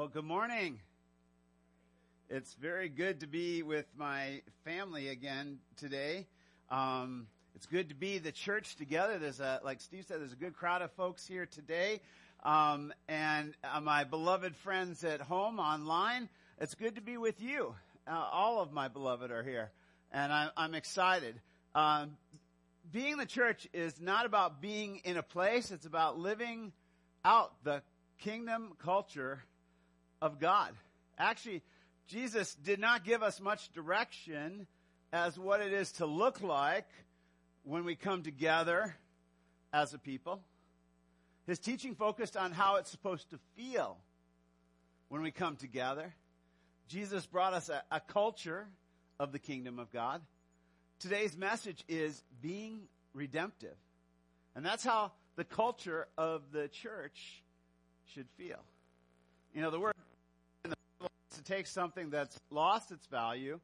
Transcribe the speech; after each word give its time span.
Well, 0.00 0.08
good 0.08 0.24
morning. 0.24 0.80
It's 2.30 2.54
very 2.54 2.88
good 2.88 3.20
to 3.20 3.26
be 3.26 3.62
with 3.62 3.84
my 3.98 4.40
family 4.64 5.08
again 5.08 5.58
today. 5.76 6.26
Um, 6.70 7.26
it's 7.54 7.66
good 7.66 7.90
to 7.90 7.94
be 7.94 8.16
the 8.16 8.32
church 8.32 8.76
together. 8.76 9.18
There's 9.18 9.40
a, 9.40 9.60
like 9.62 9.82
Steve 9.82 10.06
said, 10.08 10.20
there's 10.20 10.32
a 10.32 10.36
good 10.36 10.54
crowd 10.54 10.80
of 10.80 10.90
folks 10.92 11.26
here 11.26 11.44
today. 11.44 12.00
Um, 12.44 12.94
and 13.08 13.52
uh, 13.62 13.82
my 13.82 14.04
beloved 14.04 14.56
friends 14.56 15.04
at 15.04 15.20
home 15.20 15.58
online, 15.58 16.30
it's 16.58 16.74
good 16.74 16.94
to 16.94 17.02
be 17.02 17.18
with 17.18 17.42
you. 17.42 17.74
Uh, 18.08 18.26
all 18.32 18.62
of 18.62 18.72
my 18.72 18.88
beloved 18.88 19.30
are 19.30 19.42
here, 19.42 19.70
and 20.10 20.32
I, 20.32 20.48
I'm 20.56 20.74
excited. 20.74 21.34
Um, 21.74 22.16
being 22.90 23.18
the 23.18 23.26
church 23.26 23.68
is 23.74 24.00
not 24.00 24.24
about 24.24 24.62
being 24.62 25.02
in 25.04 25.18
a 25.18 25.22
place; 25.22 25.70
it's 25.70 25.84
about 25.84 26.18
living 26.18 26.72
out 27.22 27.52
the 27.64 27.82
kingdom 28.18 28.72
culture 28.82 29.42
of 30.20 30.38
God. 30.38 30.72
Actually, 31.18 31.62
Jesus 32.06 32.54
did 32.54 32.80
not 32.80 33.04
give 33.04 33.22
us 33.22 33.40
much 33.40 33.72
direction 33.72 34.66
as 35.12 35.38
what 35.38 35.60
it 35.60 35.72
is 35.72 35.92
to 35.92 36.06
look 36.06 36.42
like 36.42 36.88
when 37.64 37.84
we 37.84 37.94
come 37.94 38.22
together 38.22 38.96
as 39.72 39.94
a 39.94 39.98
people. 39.98 40.40
His 41.46 41.58
teaching 41.58 41.94
focused 41.94 42.36
on 42.36 42.52
how 42.52 42.76
it's 42.76 42.90
supposed 42.90 43.30
to 43.30 43.38
feel 43.56 43.96
when 45.08 45.22
we 45.22 45.30
come 45.30 45.56
together. 45.56 46.14
Jesus 46.88 47.26
brought 47.26 47.52
us 47.52 47.68
a, 47.68 47.82
a 47.90 48.00
culture 48.00 48.66
of 49.18 49.32
the 49.32 49.38
kingdom 49.38 49.78
of 49.78 49.92
God. 49.92 50.20
Today's 50.98 51.36
message 51.36 51.84
is 51.88 52.22
being 52.42 52.80
redemptive. 53.14 53.76
And 54.54 54.64
that's 54.64 54.84
how 54.84 55.12
the 55.36 55.44
culture 55.44 56.08
of 56.18 56.42
the 56.52 56.68
church 56.68 57.42
should 58.14 58.26
feel. 58.36 58.58
You 59.54 59.62
know, 59.62 59.70
the 59.70 59.80
word 59.80 59.94
to 61.42 61.52
take 61.52 61.66
something 61.66 62.10
that's 62.10 62.38
lost 62.50 62.90
its 62.90 63.06
value 63.06 63.60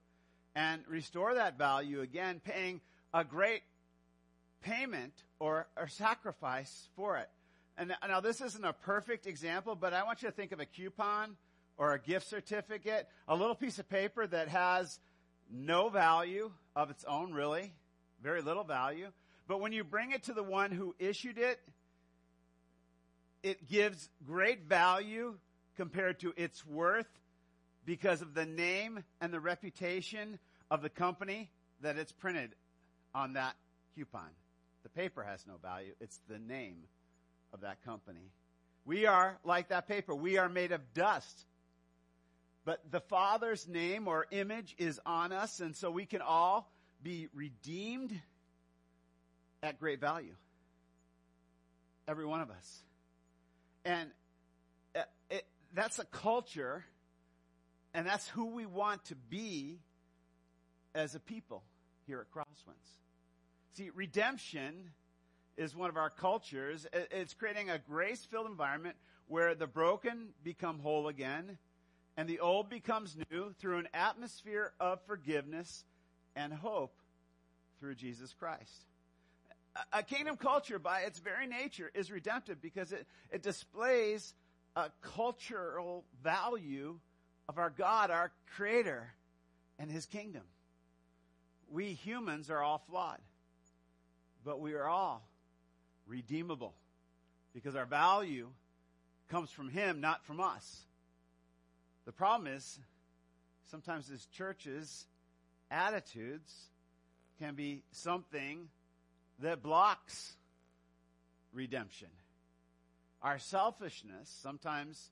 and 0.55 0.83
restore 0.89 1.35
that 1.35 1.59
value 1.59 2.01
again, 2.01 2.41
paying 2.45 2.81
a 3.13 3.25
great 3.25 3.63
payment 4.63 5.13
or, 5.39 5.67
or 5.77 5.89
sacrifice 5.89 6.89
for 6.97 7.19
it. 7.19 7.29
And 7.79 7.93
now 8.09 8.21
this 8.21 8.41
isn't 8.41 8.65
a 8.65 8.73
perfect 8.73 9.27
example, 9.27 9.75
but 9.75 9.93
I 9.93 10.05
want 10.05 10.23
you 10.23 10.29
to 10.29 10.35
think 10.35 10.53
of 10.53 10.61
a 10.61 10.67
coupon 10.67 11.37
or 11.77 11.93
a 11.93 11.99
gift 11.99 12.29
certificate, 12.29 13.07
a 13.29 13.37
little 13.37 13.55
piece 13.55 13.79
of 13.79 13.89
paper 13.89 14.27
that 14.27 14.49
has 14.49 14.99
no 15.51 15.91
value 15.91 16.51
of 16.75 16.91
its 16.91 17.05
own, 17.05 17.33
really, 17.33 17.73
very 18.23 18.41
little 18.41 18.65
value. 18.65 19.09
But 19.47 19.61
when 19.61 19.73
you 19.73 19.85
bring 19.85 20.13
it 20.13 20.25
to 20.25 20.33
the 20.33 20.43
one 20.43 20.71
who 20.71 20.95
issued 20.99 21.37
it, 21.37 21.61
it 23.43 23.69
gives 23.69 24.09
great 24.27 24.65
value 24.65 25.37
compared 25.77 26.21
to 26.21 26.33
its 26.37 26.67
worth 26.67 27.07
because 27.87 28.21
of 28.21 28.35
the 28.35 28.45
name 28.45 29.03
and 29.21 29.33
the 29.33 29.41
reputation 29.41 30.39
of 30.71 30.83
the 30.83 30.91
company 30.91 31.49
that 31.81 31.97
it's 31.97 32.13
printed 32.13 32.51
on 33.15 33.35
that 33.35 33.55
coupon. 33.95 34.29
The 34.83 34.89
paper 34.91 35.23
has 35.23 35.47
no 35.47 35.55
value. 35.63 35.93
It's 36.01 36.21
the 36.29 36.39
name 36.39 36.83
of 37.55 37.63
that 37.63 37.83
company. 37.85 38.33
We 38.85 39.07
are 39.07 39.39
like 39.45 39.69
that 39.69 39.89
paper. 39.89 40.15
We 40.15 40.37
are 40.37 40.49
made 40.49 40.73
of 40.73 40.81
dust. 40.93 41.47
But 42.65 42.81
the 42.91 43.01
Father's 43.01 43.69
name 43.69 44.09
or 44.09 44.27
image 44.33 44.75
is 44.79 45.01
on 45.07 45.33
us, 45.33 45.61
and 45.61 45.77
so 45.77 45.91
we 45.91 46.05
can 46.05 46.21
all 46.21 46.69
be 47.03 47.29
redeemed 47.33 48.13
at 49.63 49.79
great 49.79 50.01
value. 50.01 50.35
Every 52.09 52.27
one 52.27 52.41
of 52.41 52.51
us. 52.51 52.83
And 53.85 54.11
uh, 54.97 55.03
it, 55.31 55.45
that's 55.75 56.01
a 56.01 56.05
culture 56.05 56.85
and 57.97 58.07
that's 58.07 58.29
who 58.29 58.45
we 58.45 58.67
want 58.67 59.03
to 59.07 59.15
be 59.15 59.79
as 60.95 61.15
a 61.15 61.19
people 61.19 61.63
here 62.07 62.21
at 62.21 62.31
Crosswinds. 62.31 62.99
See, 63.73 63.91
redemption 63.95 64.91
is 65.57 65.75
one 65.75 65.89
of 65.89 65.97
our 65.97 66.11
cultures. 66.11 66.87
It's 66.93 67.33
creating 67.33 67.71
a 67.71 67.79
grace 67.79 68.23
filled 68.23 68.49
environment 68.49 68.97
where 69.29 69.55
the 69.55 69.67
broken 69.67 70.29
become 70.45 70.79
whole 70.79 71.09
again 71.09 71.57
and 72.19 72.29
the 72.29 72.41
old 72.41 72.69
becomes 72.69 73.17
new 73.31 73.55
through 73.59 73.79
an 73.79 73.89
atmosphere 73.95 74.73
of 74.79 75.01
forgiveness 75.07 75.83
and 76.37 76.53
hope 76.53 76.93
through 77.81 77.95
Jesus 77.95 78.35
Christ. 78.39 78.85
A 79.95 80.03
kingdom 80.03 80.37
culture, 80.37 80.79
by 80.79 81.01
its 81.01 81.19
very 81.19 81.47
nature, 81.47 81.91
is 81.95 82.11
redemptive 82.11 82.61
because 82.61 82.93
it, 82.93 83.07
it 83.31 83.43
displays 83.43 84.35
a 84.75 84.91
cultural 85.01 86.05
value 86.23 86.99
of 87.49 87.59
our 87.59 87.71
God, 87.71 88.11
our 88.11 88.33
Creator, 88.57 89.13
and 89.79 89.91
His 89.91 90.07
kingdom. 90.07 90.43
We 91.71 91.93
humans 91.93 92.51
are 92.51 92.63
all 92.63 92.83
flawed, 92.89 93.21
but 94.45 94.61
we 94.61 94.75
are 94.75 94.87
all 94.87 95.23
redeemable 96.07 96.75
because 97.55 97.75
our 97.75 97.87
value 97.87 98.49
comes 99.29 99.51
from 99.51 99.69
Him, 99.69 100.01
not 100.01 100.25
from 100.25 100.41
us. 100.41 100.83
The 102.05 102.13
problem 102.13 102.53
is, 102.53 102.79
sometimes 103.71 104.11
as 104.11 104.25
churches, 104.27 105.07
attitudes 105.71 106.53
can 107.41 107.55
be 107.55 107.83
something 107.91 108.69
that 109.41 109.63
blocks 109.63 110.35
redemption. 111.53 112.09
Our 113.23 113.39
selfishness 113.39 114.33
sometimes 114.43 115.11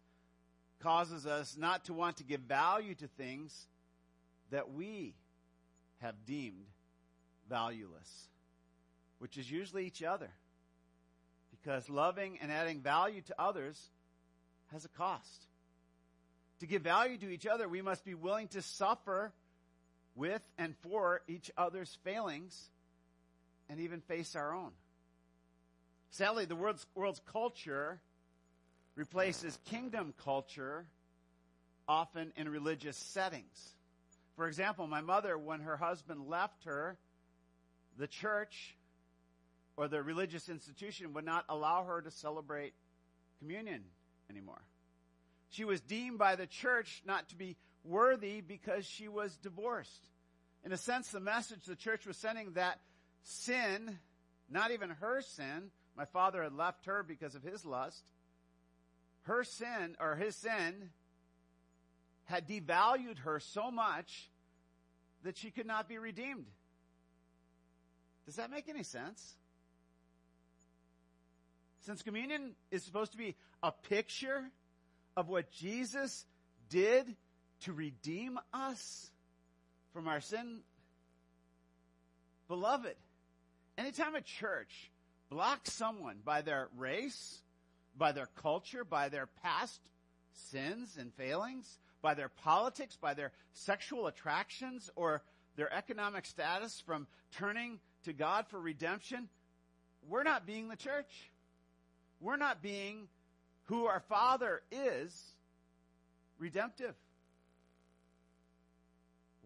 causes 0.85 1.27
us 1.27 1.57
not 1.59 1.87
to 1.87 1.95
want 1.95 2.19
to 2.19 2.25
give 2.25 2.41
value 2.41 2.95
to 2.95 3.09
things 3.09 3.67
that 4.51 4.71
we 4.75 5.15
have 6.03 6.15
deemed 6.27 6.67
valueless, 7.49 8.29
which 9.19 9.39
is 9.39 9.51
usually 9.51 9.87
each 9.87 10.03
other. 10.03 10.29
Because 11.51 11.89
loving 11.89 12.39
and 12.43 12.53
adding 12.53 12.81
value 12.81 13.23
to 13.23 13.35
others 13.41 13.81
has 14.73 14.85
a 14.85 14.89
cost. 14.89 15.47
To 16.61 16.67
give 16.67 16.83
value 16.83 17.17
to 17.17 17.31
each 17.31 17.47
other, 17.47 17.67
we 17.67 17.81
must 17.81 18.05
be 18.05 18.15
willing 18.15 18.49
to 18.49 18.61
suffer 18.61 19.33
with 20.15 20.43
and 20.59 20.75
for 20.83 21.23
each 21.27 21.51
other's 21.57 21.97
failings 22.05 22.69
and 23.71 23.81
even 23.81 24.03
face 24.03 24.37
our 24.37 24.55
own. 24.55 24.73
Sadly, 26.11 26.45
the 26.45 26.57
world's, 26.57 26.87
world's 26.95 27.23
culture 27.33 28.01
replaces 28.97 29.59
kingdom 29.67 30.15
culture 30.25 30.87
often 31.89 32.33
in 32.37 32.49
religious 32.49 32.97
settings. 32.97 33.75
For 34.37 34.47
example, 34.47 34.87
my 34.87 35.01
mother, 35.01 35.37
when 35.39 35.61
her 35.61 35.77
husband 35.77 36.29
left 36.29 36.65
her, 36.65 36.97
the 37.99 38.07
church 38.07 38.77
or 39.77 39.89
the 39.89 40.03
religious 40.03 40.49
institution 40.49 41.13
would 41.15 41.25
not 41.25 41.45
allow 41.49 41.85
her 41.85 42.01
to 42.01 42.11
celebrate 42.11 42.75
communion 43.39 43.83
anymore. 44.31 44.63
She 45.51 45.65
was 45.65 45.81
deemed 45.81 46.19
by 46.19 46.37
the 46.37 46.47
church 46.47 47.03
not 47.07 47.29
to 47.29 47.37
be 47.37 47.57
worthy 47.85 48.41
because 48.41 48.87
she 48.87 49.09
was 49.09 49.37
divorced. 49.37 50.09
In 50.65 50.73
a 50.73 50.77
sense, 50.77 51.11
the 51.11 51.21
message 51.21 51.65
the 51.67 51.77
church 51.77 52.07
was 52.07 52.17
sending 52.17 52.53
that 52.53 52.81
sin, 53.23 53.99
not 54.51 54.71
even 54.71 54.91
her 54.91 55.21
sin, 55.23 55.71
my 55.97 56.07
father 56.07 56.43
had 56.43 56.55
left 56.55 56.87
her 56.87 57.03
because 57.03 57.35
of 57.35 57.43
his 57.43 57.65
lust, 57.65 58.03
her 59.25 59.45
sin 59.45 59.97
or 60.01 60.17
his 60.17 60.37
sin 60.37 60.91
had 62.25 62.49
devalued 62.49 63.19
her 63.21 63.41
so 63.41 63.71
much 63.71 64.31
that 65.23 65.37
she 65.37 65.51
could 65.51 65.67
not 65.67 65.89
be 65.89 65.99
redeemed. 65.99 66.47
Does 68.27 68.37
that 68.37 68.51
make 68.51 68.69
any 68.69 68.83
sense? 68.83 69.35
Since 71.81 72.03
communion 72.03 72.55
is 72.71 72.83
supposed 72.83 73.13
to 73.13 73.19
be 73.19 73.37
a 73.63 73.73
picture 73.73 74.45
of 75.17 75.29
what 75.29 75.51
Jesus 75.51 76.25
did 76.71 77.15
to 77.61 77.73
redeem 77.73 78.39
us 78.53 79.11
from 79.93 80.09
our 80.09 80.21
sin, 80.21 80.61
beloved, 82.49 82.95
anytime 83.77 84.15
a 84.15 84.23
church 84.23 84.91
blocks 85.29 85.73
someone 85.73 86.17
by 86.25 86.43
their 86.43 86.69
race, 86.77 87.43
by 87.97 88.13
their 88.13 88.29
culture, 88.43 88.85
by 88.85 89.09
their 89.09 89.27
past 89.43 89.81
sins 90.33 90.97
and 90.99 91.13
failings, 91.15 91.79
by 92.03 92.15
their 92.15 92.29
politics, 92.29 92.97
by 93.01 93.15
their 93.15 93.33
sexual 93.53 94.07
attractions, 94.07 94.91
or 94.97 95.23
their 95.57 95.73
economic 95.73 96.27
status 96.27 96.83
from 96.85 97.07
turning 97.37 97.79
to 98.05 98.13
God 98.13 98.47
for 98.49 98.61
redemption, 98.61 99.29
we're 100.09 100.25
not 100.25 100.47
being 100.47 100.69
the 100.69 100.77
church. 100.77 101.31
We're 102.21 102.37
not 102.37 102.63
being 102.63 103.09
who 103.65 103.87
our 103.87 104.01
Father 104.01 104.63
is 104.71 105.35
redemptive. 106.39 106.95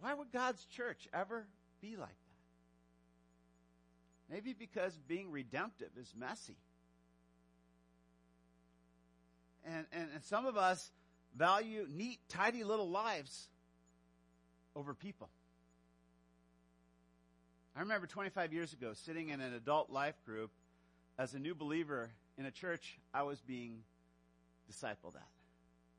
Why 0.00 0.15
would 0.15 0.33
God's 0.33 0.65
church 0.65 1.09
ever 1.12 1.47
be 1.81 1.97
like 1.97 2.09
that? 2.09 2.15
Maybe 4.31 4.53
because 4.53 4.97
being 5.09 5.31
redemptive 5.31 5.91
is 6.00 6.12
messy. 6.19 6.56
And, 9.69 9.85
and, 9.93 10.09
and 10.15 10.25
some 10.25 10.47
of 10.47 10.56
us 10.56 10.91
value 11.37 11.87
neat, 11.91 12.19
tidy 12.29 12.65
little 12.65 12.88
lives 12.88 13.49
over 14.75 14.94
people. 14.94 15.29
I 17.76 17.81
remember 17.81 18.06
25 18.06 18.53
years 18.53 18.73
ago 18.73 18.93
sitting 18.94 19.29
in 19.29 19.41
an 19.41 19.55
adult 19.55 19.91
life 19.91 20.17
group 20.25 20.50
as 21.19 21.35
a 21.35 21.38
new 21.38 21.55
believer 21.55 22.11
in 22.38 22.47
a 22.47 22.50
church 22.50 22.99
I 23.12 23.23
was 23.23 23.41
being 23.41 23.81
discipled 24.70 25.17
at 25.17 25.29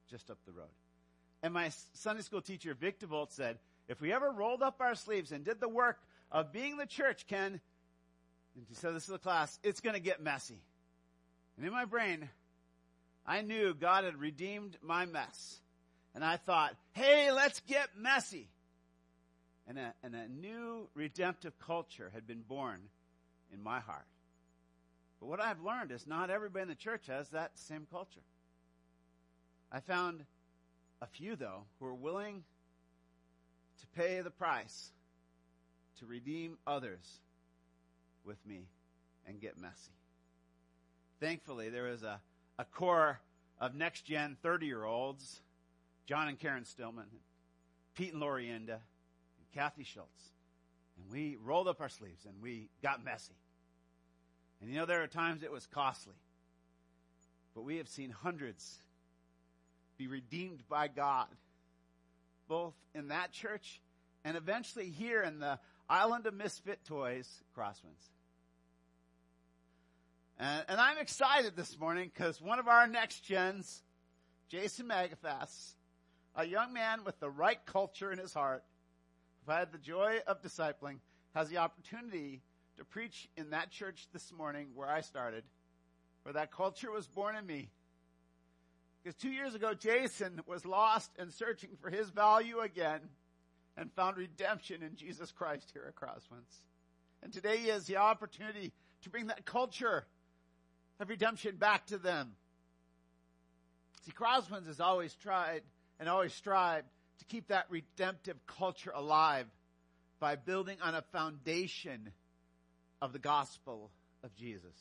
just 0.10 0.32
up 0.32 0.38
the 0.46 0.52
road. 0.52 0.68
And 1.44 1.54
my 1.54 1.72
Sunday 1.94 2.22
school 2.22 2.42
teacher, 2.42 2.74
Vic 2.74 3.00
DeVolt, 3.00 3.32
said, 3.32 3.60
if 3.88 4.02
we 4.02 4.12
ever 4.12 4.32
rolled 4.32 4.62
up 4.62 4.78
our 4.82 4.96
sleeves 4.96 5.32
and 5.32 5.46
did 5.46 5.60
the 5.60 5.70
work 5.70 6.00
of 6.32 6.52
being 6.52 6.78
the 6.78 6.86
church, 6.86 7.28
Ken, 7.28 7.62
and 8.56 8.66
he 8.68 8.76
said 8.76 8.94
this 8.94 9.06
to 9.06 9.12
the 9.12 9.20
class, 9.20 9.58
it's 9.64 9.80
going 9.80 9.96
to 9.96 10.02
get 10.02 10.22
messy. 10.22 10.62
And 11.58 11.66
in 11.66 11.72
my 11.72 11.86
brain, 11.86 12.30
I 13.26 13.42
knew 13.42 13.74
God 13.74 14.04
had 14.04 14.18
redeemed 14.18 14.78
my 14.82 15.06
mess. 15.06 15.60
And 16.16 16.24
I 16.24 16.38
thought, 16.38 16.76
hey, 16.94 17.32
let's 17.32 17.60
get 17.62 17.90
messy. 17.98 18.50
And 19.68 19.78
a, 19.78 19.94
and 20.04 20.16
a 20.16 20.28
new 20.28 20.90
redemptive 20.96 21.54
culture 21.60 22.12
had 22.14 22.26
been 22.26 22.42
born 22.42 22.80
in 23.54 23.62
my 23.62 23.80
heart. 23.80 24.08
But 25.20 25.28
what 25.28 25.40
I've 25.40 25.62
learned 25.62 25.92
is 25.92 26.08
not 26.08 26.30
everybody 26.30 26.64
in 26.64 26.70
the 26.70 26.76
church 26.76 27.08
has 27.08 27.30
that 27.30 27.52
same 27.60 27.86
culture. 27.92 28.22
I 29.72 29.80
found 29.82 30.24
a 31.02 31.08
few, 31.08 31.36
though, 31.36 31.66
who 31.80 31.86
are 31.86 31.94
willing 31.94 32.44
to 33.82 33.88
pay 33.96 34.22
the 34.22 34.32
price 34.32 34.92
to 36.00 36.06
redeem 36.06 36.58
others 36.66 37.20
with 38.26 38.38
me 38.46 38.68
and 39.28 39.40
get 39.40 39.60
messy. 39.60 39.92
Thankfully, 41.20 41.70
there 41.70 41.84
was 41.84 42.04
a, 42.04 42.20
a 42.60 42.66
core 42.66 43.20
of 43.60 43.74
next 43.74 44.02
gen 44.02 44.36
30 44.44 44.68
year 44.68 44.84
olds, 44.84 45.42
John 46.06 46.28
and 46.28 46.38
Karen 46.38 46.66
Stillman, 46.66 47.06
Pete 47.96 48.14
and 48.14 48.22
Lorienda, 48.22 48.78
and 48.78 49.52
Kathy 49.56 49.86
Schultz. 49.86 50.34
And 50.98 51.12
we 51.12 51.38
rolled 51.42 51.70
up 51.70 51.80
our 51.80 51.90
sleeves 51.90 52.26
and 52.26 52.36
we 52.44 52.70
got 52.84 53.04
messy. 53.04 53.34
And 54.62 54.70
you 54.70 54.76
know, 54.76 54.86
there 54.86 55.02
are 55.02 55.08
times 55.08 55.42
it 55.42 55.52
was 55.52 55.66
costly. 55.68 56.14
But 57.56 57.64
we 57.64 57.78
have 57.78 57.88
seen 57.88 58.10
hundreds 58.10 58.78
be 59.98 60.08
redeemed 60.08 60.62
by 60.70 60.90
God, 60.90 61.28
both 62.50 62.74
in 62.94 63.08
that 63.08 63.32
church 63.32 63.80
and 64.26 64.36
eventually 64.36 64.90
here 64.90 65.22
in 65.22 65.40
the 65.40 65.60
island 65.90 66.26
of 66.26 66.34
misfit 66.34 66.84
toys, 66.86 67.28
Crosswinds. 67.58 68.10
And, 70.40 70.64
and 70.70 70.80
I'm 70.80 70.98
excited 70.98 71.58
this 71.58 71.78
morning 71.78 72.10
because 72.14 72.42
one 72.42 72.60
of 72.60 72.68
our 72.70 72.88
next 72.88 73.26
gens, 73.26 73.84
Jason 74.48 74.88
Magathas, 74.88 75.74
a 76.36 76.46
young 76.46 76.72
man 76.72 77.04
with 77.04 77.20
the 77.20 77.30
right 77.30 77.60
culture 77.66 78.12
in 78.12 78.20
his 78.20 78.34
heart, 78.34 78.64
who 79.46 79.52
had 79.52 79.74
the 79.74 79.78
joy 79.78 80.20
of 80.28 80.42
discipling, 80.42 81.00
has 81.36 81.50
the 81.50 81.58
opportunity 81.58 82.42
to 82.78 82.86
preach 82.86 83.28
in 83.36 83.50
that 83.50 83.70
church 83.70 84.08
this 84.14 84.32
morning 84.32 84.68
where 84.76 84.88
I 84.88 85.02
started, 85.02 85.44
where 86.24 86.34
that 86.34 86.52
culture 86.52 86.90
was 86.90 87.06
born 87.06 87.36
in 87.36 87.46
me. 87.46 87.70
Because 89.04 89.16
two 89.16 89.32
years 89.32 89.56
ago, 89.56 89.74
Jason 89.74 90.40
was 90.48 90.66
lost 90.66 91.12
and 91.20 91.34
searching 91.34 91.72
for 91.82 91.90
his 91.90 92.10
value 92.12 92.60
again 92.60 93.02
and 93.76 93.92
found 93.92 94.16
redemption 94.16 94.84
in 94.84 94.96
Jesus 94.96 95.34
Christ 95.34 95.70
here 95.74 95.86
at 95.86 95.96
Crosswinds. 95.96 96.60
And 97.22 97.34
today 97.34 97.58
he 97.58 97.68
has 97.68 97.86
the 97.86 97.98
opportunity 97.98 98.72
to 99.02 99.10
bring 99.10 99.28
that 99.28 99.46
culture 99.46 100.06
of 101.00 101.10
redemption 101.10 101.56
back 101.56 101.88
to 101.88 101.98
them. 101.98 102.32
See, 104.06 104.12
Crosswinds 104.12 104.68
has 104.68 104.80
always 104.80 105.14
tried 105.16 105.62
and 106.00 106.10
always 106.10 106.34
strived 106.34 106.88
to 107.20 107.26
keep 107.26 107.48
that 107.48 107.66
redemptive 107.70 108.38
culture 108.48 108.92
alive 108.94 109.46
by 110.20 110.36
building 110.36 110.78
on 110.82 110.96
a 110.96 111.02
foundation 111.14 112.12
of 113.02 113.14
the 113.14 113.20
gospel 113.20 113.92
of 114.24 114.36
Jesus. 114.36 114.76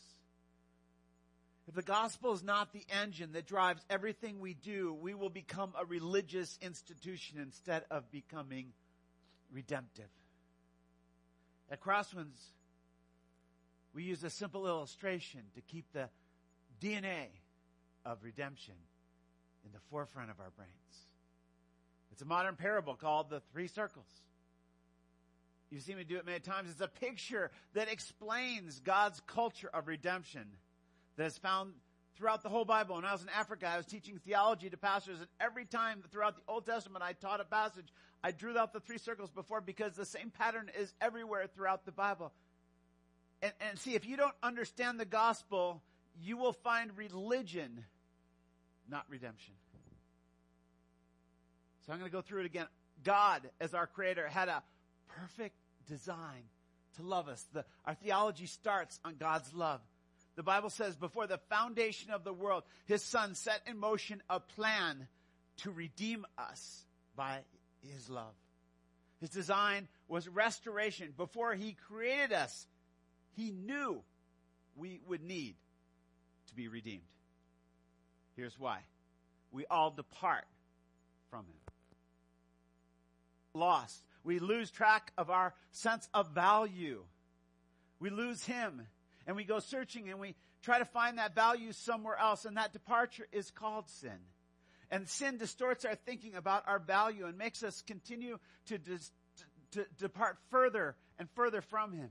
If 1.69 1.75
the 1.75 1.83
gospel 1.83 2.33
is 2.33 2.43
not 2.43 2.73
the 2.73 2.87
engine 3.03 3.33
that 3.33 3.47
drives 3.47 3.85
everything 3.91 4.41
we 4.41 4.55
do, 4.55 4.95
we 4.95 5.15
will 5.15 5.29
become 5.29 5.75
a 5.79 5.85
religious 5.85 6.59
institution 6.63 7.39
instead 7.39 7.85
of 7.91 8.11
becoming 8.11 8.73
redemptive. 9.53 10.09
At 11.71 11.83
Crosswinds, 11.83 12.41
we 13.99 14.05
use 14.05 14.23
a 14.23 14.31
simple 14.31 14.69
illustration 14.69 15.41
to 15.57 15.61
keep 15.61 15.85
the 15.93 16.09
DNA 16.81 17.27
of 18.07 18.23
redemption 18.23 18.75
in 19.65 19.73
the 19.73 19.81
forefront 19.91 20.31
of 20.31 20.39
our 20.39 20.51
brains. 20.51 20.71
It's 22.13 22.23
a 22.23 22.25
modern 22.25 22.55
parable 22.55 22.95
called 22.95 23.29
the 23.29 23.41
three 23.53 23.67
circles. 23.67 24.07
You've 25.73 25.83
seen 25.83 25.97
me 25.97 26.05
do 26.05 26.17
it 26.17 26.25
many 26.25 26.39
times. 26.39 26.71
It's 26.71 26.81
a 26.81 26.87
picture 26.87 27.51
that 27.75 27.91
explains 27.91 28.79
God's 28.79 29.21
culture 29.27 29.69
of 29.75 29.89
redemption 29.89 30.45
that 31.17 31.27
is 31.27 31.37
found 31.37 31.73
throughout 32.17 32.45
the 32.45 32.51
whole 32.51 32.65
Bible. 32.65 32.95
When 32.95 33.05
I 33.05 33.11
was 33.11 33.23
in 33.23 33.29
Africa, 33.31 33.67
I 33.67 33.79
was 33.79 33.87
teaching 33.87 34.21
theology 34.25 34.71
to 34.71 34.77
pastors, 34.77 35.19
and 35.19 35.29
every 35.41 35.65
time 35.65 36.05
throughout 36.13 36.37
the 36.37 36.43
Old 36.47 36.67
Testament 36.67 37.03
I 37.03 37.15
taught 37.15 37.41
a 37.41 37.45
passage, 37.45 37.89
I 38.23 38.31
drew 38.31 38.57
out 38.57 38.73
the 38.73 38.79
three 38.79 38.99
circles 38.99 39.33
before 39.33 39.61
because 39.61 39.97
the 39.97 40.07
same 40.07 40.31
pattern 40.31 40.71
is 40.79 40.95
everywhere 41.01 41.49
throughout 41.53 41.85
the 41.85 41.91
Bible. 41.91 42.33
And, 43.43 43.53
and 43.61 43.79
see, 43.79 43.95
if 43.95 44.07
you 44.07 44.17
don't 44.17 44.35
understand 44.43 44.99
the 44.99 45.05
gospel, 45.05 45.83
you 46.23 46.37
will 46.37 46.53
find 46.53 46.91
religion, 46.97 47.85
not 48.91 49.05
redemption. 49.09 49.55
So 51.87 51.93
I'm 51.93 51.99
going 51.99 52.11
to 52.11 52.17
go 52.17 52.23
through 52.23 52.41
it 52.41 52.47
again. 52.47 52.67
God, 53.05 53.49
as 53.61 53.75
our 53.75 53.87
creator, 53.87 54.27
had 54.29 54.49
a 54.49 54.63
perfect 55.09 55.55
design 55.89 56.43
to 56.97 57.03
love 57.03 57.29
us. 57.29 57.45
The, 57.53 57.65
our 57.87 57.95
theology 57.95 58.47
starts 58.47 58.99
on 59.05 59.17
God's 59.17 59.53
love. 59.55 59.81
The 60.37 60.43
Bible 60.43 60.71
says 60.71 60.97
before 60.97 61.27
the 61.27 61.39
foundation 61.49 62.11
of 62.11 62.25
the 62.25 62.33
world, 62.33 62.63
his 62.87 63.03
son 63.03 63.35
set 63.35 63.61
in 63.67 63.79
motion 63.79 64.23
a 64.29 64.39
plan 64.39 65.09
to 65.59 65.71
redeem 65.71 66.25
us 66.37 66.85
by 67.17 67.39
his 67.93 68.09
love. 68.09 68.35
His 69.21 69.31
design 69.31 69.89
was 70.07 70.29
restoration. 70.29 71.13
Before 71.17 71.55
he 71.55 71.77
created 71.89 72.33
us, 72.33 72.67
he 73.39 73.53
knew 73.53 74.03
we 74.77 75.01
would 75.07 75.23
need 75.23 75.55
to 76.49 76.55
be 76.57 76.67
redeemed. 76.67 77.03
Here's 78.37 78.59
why. 78.59 78.81
We 79.53 79.65
all 79.71 79.93
depart 79.93 80.45
from 81.31 81.41
him. 81.47 81.57
Lost. 83.55 84.03
We 84.25 84.41
lose 84.41 84.73
track 84.73 85.13
of 85.17 85.31
our 85.31 85.55
sense 85.71 86.09
of 86.13 86.31
value. 86.31 87.05
We 88.01 88.11
lose 88.11 88.45
him 88.45 88.83
and 89.27 89.37
we 89.37 89.45
go 89.45 89.61
searching 89.61 90.11
and 90.11 90.19
we 90.19 90.35
try 90.63 90.81
to 90.81 90.85
find 90.85 91.19
that 91.19 91.37
value 91.37 91.73
somewhere 91.73 92.17
else 92.17 92.45
and 92.45 92.57
that 92.57 92.73
departure 92.73 93.27
is 93.31 93.53
called 93.53 93.89
sin. 93.89 94.19
And 94.91 95.09
sin 95.09 95.39
distorts 95.39 95.85
our 95.85 95.95
thinking 95.95 96.35
about 96.35 96.65
our 96.67 96.81
value 96.81 97.27
and 97.27 97.39
makes 97.39 97.63
us 97.63 97.83
continue 97.83 98.39
to, 98.67 98.79
dis- 98.79 99.13
to 99.73 99.87
depart 99.97 100.39
further 100.51 100.97
and 101.21 101.29
further 101.37 101.61
from 101.61 101.93
him. 101.93 102.11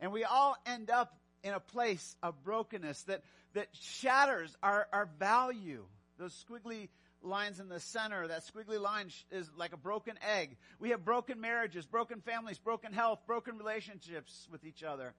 And 0.00 0.12
we 0.12 0.24
all 0.24 0.56
end 0.66 0.90
up 0.90 1.18
in 1.42 1.54
a 1.54 1.60
place 1.60 2.16
of 2.22 2.42
brokenness 2.44 3.02
that, 3.04 3.22
that 3.54 3.68
shatters 3.72 4.56
our, 4.62 4.86
our 4.92 5.08
value. 5.18 5.84
Those 6.18 6.44
squiggly 6.48 6.88
lines 7.22 7.60
in 7.60 7.68
the 7.68 7.80
center, 7.80 8.26
that 8.28 8.42
squiggly 8.46 8.80
line 8.80 9.10
is 9.30 9.50
like 9.56 9.72
a 9.72 9.76
broken 9.76 10.14
egg. 10.22 10.56
We 10.78 10.90
have 10.90 11.04
broken 11.04 11.40
marriages, 11.40 11.86
broken 11.86 12.20
families, 12.20 12.58
broken 12.58 12.92
health, 12.92 13.20
broken 13.26 13.58
relationships 13.58 14.48
with 14.50 14.64
each 14.64 14.82
other. 14.82 15.14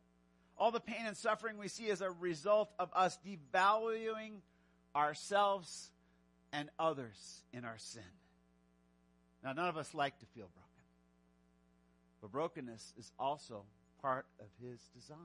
All 0.58 0.72
the 0.72 0.80
pain 0.80 1.06
and 1.06 1.16
suffering 1.16 1.58
we 1.58 1.70
see 1.70 1.86
is 1.86 2.02
a 2.02 2.12
result 2.12 2.70
of 2.80 2.90
us 2.94 3.18
devaluing 3.26 4.42
ourselves 4.96 5.92
and 6.52 6.70
others 6.78 7.44
in 7.54 7.64
our 7.64 7.78
sin. 7.78 8.02
Now, 9.44 9.54
none 9.54 9.70
of 9.70 9.78
us 9.78 9.94
like 9.94 10.20
to 10.20 10.26
feel 10.28 10.50
broken. 10.54 10.70
But 12.22 12.32
brokenness 12.32 12.94
is 12.98 13.12
also 13.18 13.64
part 14.02 14.26
of 14.40 14.48
His 14.62 14.80
design. 14.96 15.18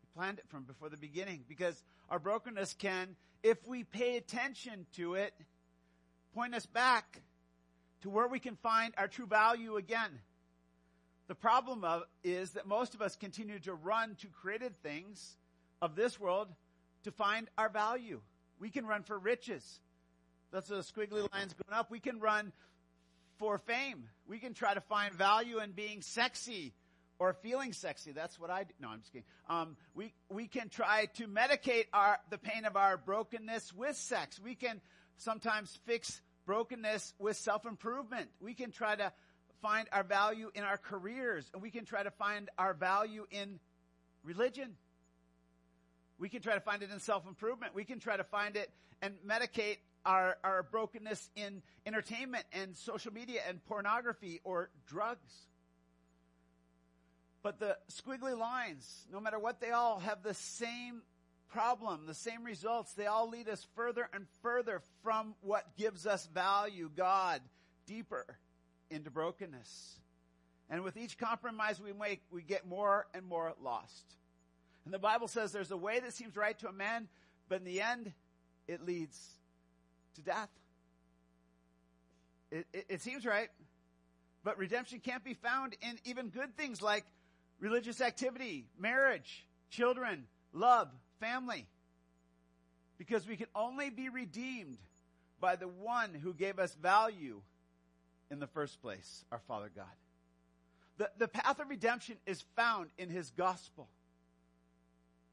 He 0.00 0.08
planned 0.18 0.38
it 0.38 0.48
from 0.48 0.64
before 0.64 0.88
the 0.88 0.96
beginning 0.96 1.44
because 1.48 1.82
our 2.10 2.18
brokenness 2.18 2.74
can, 2.74 3.16
if 3.42 3.58
we 3.66 3.84
pay 3.84 4.16
attention 4.16 4.86
to 4.96 5.14
it, 5.14 5.34
point 6.34 6.54
us 6.54 6.66
back 6.66 7.22
to 8.02 8.10
where 8.10 8.28
we 8.28 8.38
can 8.38 8.56
find 8.56 8.94
our 8.98 9.08
true 9.08 9.26
value 9.26 9.76
again. 9.76 10.10
The 11.28 11.34
problem 11.34 11.84
of, 11.84 12.02
is 12.24 12.50
that 12.52 12.66
most 12.66 12.94
of 12.94 13.02
us 13.02 13.16
continue 13.16 13.58
to 13.60 13.74
run 13.74 14.16
to 14.16 14.26
created 14.26 14.74
things 14.82 15.36
of 15.80 15.94
this 15.94 16.18
world 16.18 16.48
to 17.04 17.10
find 17.10 17.48
our 17.56 17.68
value. 17.68 18.20
We 18.58 18.70
can 18.70 18.86
run 18.86 19.02
for 19.02 19.18
riches. 19.18 19.80
That's 20.52 20.68
the 20.68 20.76
squiggly 20.76 21.26
lines 21.32 21.54
going 21.54 21.78
up. 21.78 21.90
We 21.90 22.00
can 22.00 22.20
run 22.20 22.52
for 23.42 23.58
fame. 23.58 24.04
We 24.28 24.38
can 24.38 24.54
try 24.54 24.72
to 24.72 24.80
find 24.80 25.12
value 25.12 25.58
in 25.58 25.72
being 25.72 26.00
sexy 26.00 26.74
or 27.18 27.32
feeling 27.32 27.72
sexy. 27.72 28.12
That's 28.12 28.38
what 28.38 28.50
I 28.50 28.62
do. 28.62 28.72
No, 28.80 28.86
I'm 28.86 29.00
just 29.00 29.12
kidding. 29.12 29.26
Um, 29.50 29.76
we, 29.96 30.12
we 30.30 30.46
can 30.46 30.68
try 30.68 31.06
to 31.16 31.26
medicate 31.26 31.86
our, 31.92 32.18
the 32.30 32.38
pain 32.38 32.64
of 32.66 32.76
our 32.76 32.96
brokenness 32.96 33.72
with 33.74 33.96
sex. 33.96 34.38
We 34.38 34.54
can 34.54 34.80
sometimes 35.16 35.76
fix 35.86 36.22
brokenness 36.46 37.14
with 37.18 37.36
self-improvement. 37.36 38.28
We 38.40 38.54
can 38.54 38.70
try 38.70 38.94
to 38.94 39.12
find 39.60 39.88
our 39.90 40.04
value 40.04 40.52
in 40.54 40.62
our 40.62 40.76
careers 40.76 41.50
and 41.52 41.60
we 41.60 41.72
can 41.72 41.84
try 41.84 42.04
to 42.04 42.12
find 42.12 42.48
our 42.58 42.74
value 42.74 43.26
in 43.32 43.58
religion. 44.22 44.76
We 46.16 46.28
can 46.28 46.42
try 46.42 46.54
to 46.54 46.60
find 46.60 46.84
it 46.84 46.92
in 46.92 47.00
self-improvement. 47.00 47.74
We 47.74 47.84
can 47.84 47.98
try 47.98 48.16
to 48.16 48.24
find 48.24 48.54
it 48.54 48.70
and 49.00 49.14
medicate 49.26 49.78
our, 50.04 50.36
our 50.42 50.62
brokenness 50.62 51.30
in 51.36 51.62
entertainment 51.86 52.44
and 52.52 52.76
social 52.76 53.12
media 53.12 53.40
and 53.48 53.64
pornography 53.66 54.40
or 54.44 54.70
drugs. 54.86 55.46
But 57.42 57.58
the 57.58 57.76
squiggly 57.90 58.38
lines, 58.38 59.06
no 59.12 59.20
matter 59.20 59.38
what 59.38 59.60
they 59.60 59.70
all 59.70 59.98
have 59.98 60.22
the 60.22 60.34
same 60.34 61.02
problem, 61.52 62.06
the 62.06 62.14
same 62.14 62.44
results. 62.44 62.92
They 62.92 63.06
all 63.06 63.28
lead 63.28 63.48
us 63.48 63.66
further 63.74 64.08
and 64.12 64.26
further 64.42 64.82
from 65.02 65.34
what 65.42 65.76
gives 65.76 66.06
us 66.06 66.26
value, 66.26 66.90
God, 66.96 67.42
deeper 67.86 68.38
into 68.90 69.10
brokenness. 69.10 69.98
And 70.70 70.82
with 70.82 70.96
each 70.96 71.18
compromise 71.18 71.80
we 71.80 71.92
make, 71.92 72.22
we 72.30 72.42
get 72.42 72.66
more 72.66 73.06
and 73.12 73.26
more 73.26 73.52
lost. 73.62 74.16
And 74.84 74.94
the 74.94 74.98
Bible 74.98 75.28
says 75.28 75.52
there's 75.52 75.70
a 75.70 75.76
way 75.76 76.00
that 76.00 76.14
seems 76.14 76.36
right 76.36 76.58
to 76.60 76.68
a 76.68 76.72
man, 76.72 77.08
but 77.48 77.58
in 77.58 77.64
the 77.64 77.80
end, 77.80 78.12
it 78.66 78.84
leads 78.84 79.18
to 80.14 80.20
death. 80.22 80.48
It, 82.50 82.66
it, 82.72 82.86
it 82.88 83.00
seems 83.02 83.24
right, 83.24 83.48
but 84.44 84.58
redemption 84.58 85.00
can't 85.00 85.24
be 85.24 85.34
found 85.34 85.74
in 85.80 85.98
even 86.04 86.28
good 86.28 86.56
things 86.56 86.82
like 86.82 87.04
religious 87.60 88.00
activity, 88.00 88.66
marriage, 88.78 89.46
children, 89.70 90.24
love, 90.52 90.88
family. 91.20 91.66
Because 92.98 93.26
we 93.26 93.36
can 93.36 93.46
only 93.54 93.90
be 93.90 94.08
redeemed 94.08 94.78
by 95.40 95.56
the 95.56 95.66
one 95.66 96.14
who 96.14 96.34
gave 96.34 96.58
us 96.58 96.74
value 96.74 97.40
in 98.30 98.38
the 98.38 98.46
first 98.46 98.80
place, 98.80 99.24
our 99.32 99.40
Father 99.48 99.70
God. 99.74 99.84
The, 100.98 101.10
the 101.18 101.28
path 101.28 101.58
of 101.58 101.68
redemption 101.68 102.16
is 102.26 102.42
found 102.54 102.90
in 102.98 103.08
His 103.08 103.30
gospel. 103.30 103.88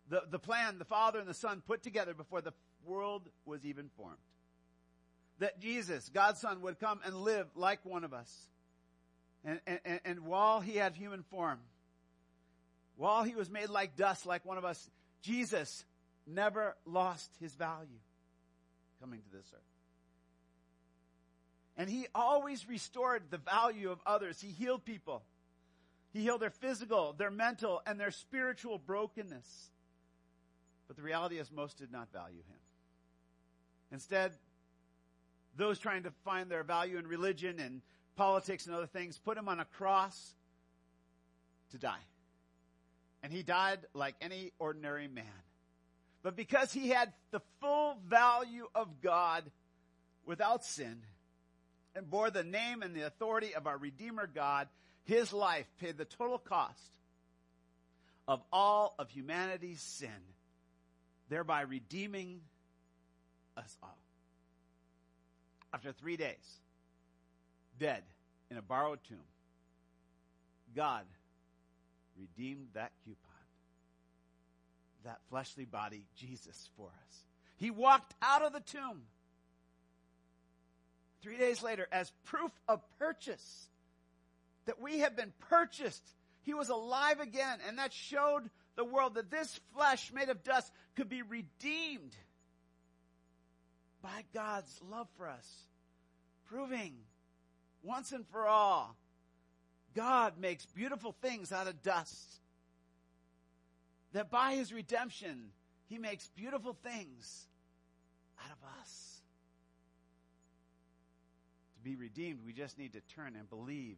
The, 0.09 0.23
the 0.29 0.39
plan 0.39 0.79
the 0.79 0.85
Father 0.85 1.19
and 1.19 1.27
the 1.27 1.33
Son 1.33 1.61
put 1.65 1.83
together 1.83 2.13
before 2.13 2.41
the 2.41 2.53
world 2.85 3.29
was 3.45 3.65
even 3.65 3.89
formed. 3.95 4.17
That 5.39 5.59
Jesus, 5.59 6.09
God's 6.13 6.39
Son, 6.39 6.61
would 6.61 6.79
come 6.79 6.99
and 7.05 7.15
live 7.15 7.47
like 7.55 7.85
one 7.85 8.03
of 8.03 8.13
us. 8.13 8.31
And, 9.43 9.59
and, 9.65 9.99
and 10.05 10.19
while 10.25 10.59
He 10.59 10.75
had 10.75 10.95
human 10.95 11.23
form, 11.23 11.59
while 12.97 13.23
He 13.23 13.35
was 13.35 13.49
made 13.49 13.69
like 13.69 13.95
dust, 13.95 14.25
like 14.25 14.45
one 14.45 14.57
of 14.57 14.65
us, 14.65 14.89
Jesus 15.21 15.85
never 16.27 16.75
lost 16.85 17.29
his 17.39 17.53
value 17.53 17.87
coming 19.01 19.21
to 19.21 19.37
this 19.37 19.45
earth. 19.53 19.61
And 21.77 21.89
he 21.89 22.07
always 22.13 22.67
restored 22.67 23.23
the 23.29 23.37
value 23.37 23.89
of 23.89 23.99
others. 24.05 24.41
He 24.41 24.49
healed 24.49 24.83
people. 24.83 25.23
He 26.11 26.21
healed 26.21 26.41
their 26.41 26.49
physical, 26.49 27.13
their 27.17 27.31
mental, 27.31 27.81
and 27.85 27.99
their 27.99 28.11
spiritual 28.11 28.77
brokenness. 28.77 29.69
But 30.87 30.97
the 30.97 31.03
reality 31.03 31.37
is 31.37 31.51
most 31.51 31.77
did 31.77 31.91
not 31.91 32.11
value 32.11 32.35
him. 32.35 32.59
Instead, 33.91 34.33
those 35.55 35.79
trying 35.79 36.03
to 36.03 36.11
find 36.23 36.49
their 36.49 36.63
value 36.63 36.97
in 36.97 37.07
religion 37.07 37.59
and 37.59 37.81
politics 38.15 38.65
and 38.65 38.75
other 38.75 38.87
things 38.87 39.17
put 39.17 39.37
him 39.37 39.47
on 39.47 39.59
a 39.59 39.65
cross 39.65 40.33
to 41.71 41.77
die. 41.77 42.03
And 43.23 43.33
he 43.33 43.43
died 43.43 43.79
like 43.93 44.15
any 44.21 44.51
ordinary 44.59 45.07
man. 45.07 45.25
But 46.23 46.35
because 46.35 46.71
he 46.71 46.89
had 46.89 47.11
the 47.31 47.41
full 47.61 47.97
value 48.07 48.67
of 48.75 49.01
God 49.01 49.43
without 50.25 50.65
sin 50.65 51.01
and 51.95 52.09
bore 52.09 52.29
the 52.29 52.43
name 52.43 52.81
and 52.81 52.95
the 52.95 53.05
authority 53.05 53.55
of 53.55 53.67
our 53.67 53.77
Redeemer 53.77 54.27
God, 54.27 54.67
his 55.05 55.33
life 55.33 55.67
paid 55.79 55.97
the 55.97 56.05
total 56.05 56.37
cost 56.37 56.91
of 58.27 58.41
all 58.51 58.93
of 58.99 59.09
humanity's 59.09 59.81
sin, 59.81 60.09
thereby 61.29 61.61
redeeming 61.61 62.41
us 63.57 63.77
all. 63.81 63.97
After 65.73 65.91
three 65.91 66.17
days, 66.17 66.59
dead 67.79 68.03
in 68.49 68.57
a 68.57 68.61
borrowed 68.61 68.99
tomb, 69.07 69.17
God 70.75 71.05
redeemed 72.17 72.69
that 72.73 72.91
coupon 73.05 73.29
that 75.03 75.19
fleshly 75.29 75.65
body, 75.65 76.03
Jesus, 76.15 76.69
for 76.77 76.87
us. 76.87 77.17
He 77.57 77.71
walked 77.71 78.13
out 78.21 78.41
of 78.41 78.53
the 78.53 78.59
tomb 78.59 79.01
three 81.21 81.37
days 81.37 81.61
later 81.61 81.87
as 81.91 82.11
proof 82.25 82.51
of 82.67 82.81
purchase 82.97 83.67
that 84.65 84.81
we 84.81 84.99
have 84.99 85.15
been 85.15 85.33
purchased. 85.49 86.03
He 86.43 86.53
was 86.53 86.69
alive 86.69 87.19
again, 87.19 87.59
and 87.67 87.77
that 87.77 87.93
showed 87.93 88.49
the 88.75 88.85
world 88.85 89.15
that 89.15 89.31
this 89.31 89.59
flesh 89.73 90.11
made 90.13 90.29
of 90.29 90.43
dust 90.43 90.71
could 90.95 91.09
be 91.09 91.21
redeemed 91.21 92.15
God's 94.33 94.79
love 94.89 95.07
for 95.17 95.27
us, 95.27 95.47
proving 96.49 96.93
once 97.83 98.11
and 98.11 98.25
for 98.27 98.47
all 98.47 98.95
God 99.95 100.37
makes 100.39 100.65
beautiful 100.65 101.15
things 101.21 101.51
out 101.51 101.67
of 101.67 101.81
dust 101.81 102.39
that 104.13 104.29
by 104.31 104.55
his 104.55 104.73
redemption, 104.73 105.51
he 105.87 105.97
makes 105.97 106.27
beautiful 106.35 106.75
things 106.83 107.47
out 108.43 108.51
of 108.51 108.79
us. 108.79 109.21
To 111.77 111.83
be 111.83 111.95
redeemed, 111.95 112.39
we 112.45 112.53
just 112.53 112.77
need 112.77 112.93
to 112.93 113.01
turn 113.15 113.35
and 113.35 113.49
believe 113.49 113.97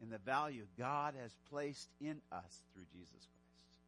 in 0.00 0.10
the 0.10 0.18
value 0.18 0.66
God 0.78 1.14
has 1.20 1.32
placed 1.50 1.88
in 2.00 2.20
us 2.30 2.62
through 2.72 2.84
Jesus 2.92 3.10
Christ. 3.10 3.80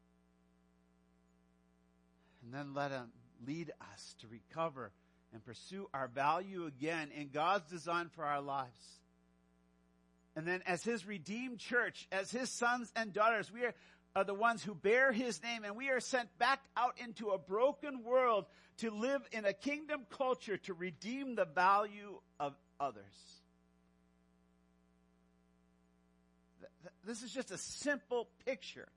And 2.44 2.54
then 2.54 2.74
let 2.74 2.90
him 2.90 3.10
lead 3.46 3.72
us 3.92 4.14
to 4.20 4.26
recover 4.28 4.92
and 5.34 5.44
pursue 5.44 5.88
our 5.92 6.08
value 6.08 6.64
again 6.66 7.10
in 7.14 7.28
God's 7.28 7.70
design 7.70 8.08
for 8.14 8.24
our 8.24 8.40
lives. 8.40 9.00
And 10.36 10.46
then 10.46 10.62
as 10.66 10.82
his 10.82 11.06
redeemed 11.06 11.58
church, 11.58 12.08
as 12.10 12.30
his 12.30 12.50
sons 12.50 12.90
and 12.96 13.12
daughters, 13.12 13.52
we 13.52 13.64
are 13.64 13.74
are 14.16 14.24
the 14.24 14.34
ones 14.34 14.62
who 14.62 14.74
bear 14.74 15.10
his 15.12 15.42
name 15.42 15.64
and 15.64 15.76
we 15.76 15.90
are 15.90 16.00
sent 16.00 16.28
back 16.38 16.60
out 16.76 16.94
into 17.02 17.30
a 17.30 17.38
broken 17.38 18.04
world 18.04 18.46
to 18.76 18.90
live 18.90 19.22
in 19.32 19.44
a 19.44 19.52
kingdom 19.52 20.06
culture 20.08 20.56
to 20.56 20.72
redeem 20.72 21.34
the 21.34 21.44
value 21.44 22.20
of 22.38 22.54
others. 22.78 23.02
This 27.04 27.22
is 27.22 27.32
just 27.32 27.50
a 27.50 27.58
simple 27.58 28.28
picture 28.46 28.88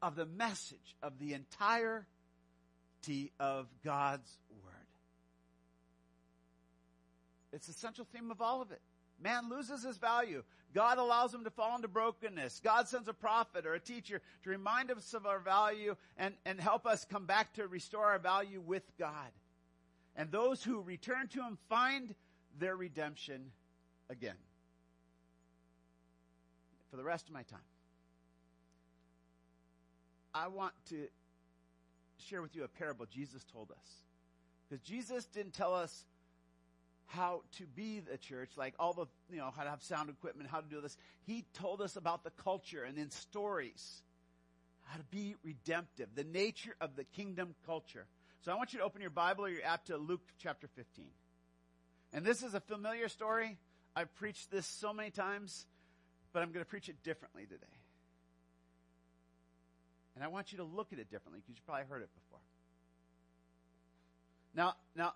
of 0.00 0.16
the 0.16 0.26
message 0.26 0.96
of 1.02 1.18
the 1.18 1.34
entirety 1.34 2.06
of 3.38 3.66
God's 3.84 4.30
Word. 4.64 4.69
It's 7.52 7.66
the 7.66 7.72
central 7.72 8.06
theme 8.12 8.30
of 8.30 8.40
all 8.40 8.62
of 8.62 8.70
it. 8.70 8.80
Man 9.22 9.50
loses 9.50 9.84
his 9.84 9.98
value. 9.98 10.42
God 10.72 10.98
allows 10.98 11.34
him 11.34 11.44
to 11.44 11.50
fall 11.50 11.74
into 11.76 11.88
brokenness. 11.88 12.60
God 12.62 12.88
sends 12.88 13.08
a 13.08 13.12
prophet 13.12 13.66
or 13.66 13.74
a 13.74 13.80
teacher 13.80 14.22
to 14.44 14.50
remind 14.50 14.90
us 14.90 15.14
of 15.14 15.26
our 15.26 15.40
value 15.40 15.96
and, 16.16 16.34
and 16.46 16.60
help 16.60 16.86
us 16.86 17.04
come 17.04 17.26
back 17.26 17.52
to 17.54 17.66
restore 17.66 18.06
our 18.06 18.18
value 18.18 18.60
with 18.60 18.84
God. 18.98 19.30
And 20.16 20.30
those 20.30 20.62
who 20.62 20.80
return 20.80 21.28
to 21.28 21.40
him 21.40 21.58
find 21.68 22.14
their 22.58 22.76
redemption 22.76 23.50
again. 24.08 24.36
For 26.90 26.96
the 26.96 27.04
rest 27.04 27.28
of 27.28 27.34
my 27.34 27.42
time, 27.42 27.60
I 30.34 30.48
want 30.48 30.72
to 30.90 31.06
share 32.28 32.42
with 32.42 32.54
you 32.54 32.64
a 32.64 32.68
parable 32.68 33.06
Jesus 33.06 33.44
told 33.52 33.70
us. 33.70 34.02
Because 34.68 34.82
Jesus 34.84 35.26
didn't 35.26 35.54
tell 35.54 35.74
us 35.74 36.04
how 37.10 37.42
to 37.58 37.66
be 37.66 38.00
the 38.00 38.16
church, 38.16 38.50
like 38.56 38.74
all 38.78 38.92
the, 38.92 39.06
you 39.32 39.38
know, 39.38 39.52
how 39.56 39.64
to 39.64 39.70
have 39.70 39.82
sound 39.82 40.10
equipment, 40.10 40.48
how 40.48 40.60
to 40.60 40.68
do 40.68 40.80
this. 40.80 40.96
He 41.26 41.44
told 41.54 41.80
us 41.80 41.96
about 41.96 42.22
the 42.22 42.30
culture 42.30 42.84
and 42.84 42.96
in 42.98 43.10
stories, 43.10 44.02
how 44.84 44.96
to 44.96 45.04
be 45.04 45.34
redemptive, 45.42 46.08
the 46.14 46.24
nature 46.24 46.74
of 46.80 46.94
the 46.94 47.02
kingdom 47.02 47.54
culture. 47.66 48.06
So 48.42 48.52
I 48.52 48.54
want 48.54 48.72
you 48.72 48.78
to 48.78 48.84
open 48.84 49.00
your 49.00 49.10
Bible 49.10 49.44
or 49.44 49.48
your 49.48 49.64
app 49.64 49.86
to 49.86 49.96
Luke 49.96 50.22
chapter 50.38 50.68
15. 50.76 51.06
And 52.12 52.24
this 52.24 52.44
is 52.44 52.54
a 52.54 52.60
familiar 52.60 53.08
story. 53.08 53.58
I've 53.96 54.14
preached 54.14 54.50
this 54.52 54.66
so 54.66 54.92
many 54.92 55.10
times, 55.10 55.66
but 56.32 56.42
I'm 56.42 56.52
going 56.52 56.64
to 56.64 56.68
preach 56.70 56.88
it 56.88 57.02
differently 57.02 57.42
today. 57.42 57.66
And 60.14 60.22
I 60.22 60.28
want 60.28 60.52
you 60.52 60.58
to 60.58 60.64
look 60.64 60.92
at 60.92 61.00
it 61.00 61.10
differently 61.10 61.40
because 61.40 61.56
you 61.56 61.62
probably 61.66 61.86
heard 61.88 62.02
it 62.02 62.10
before. 62.14 62.38
Now, 64.54 64.74
now, 64.94 65.14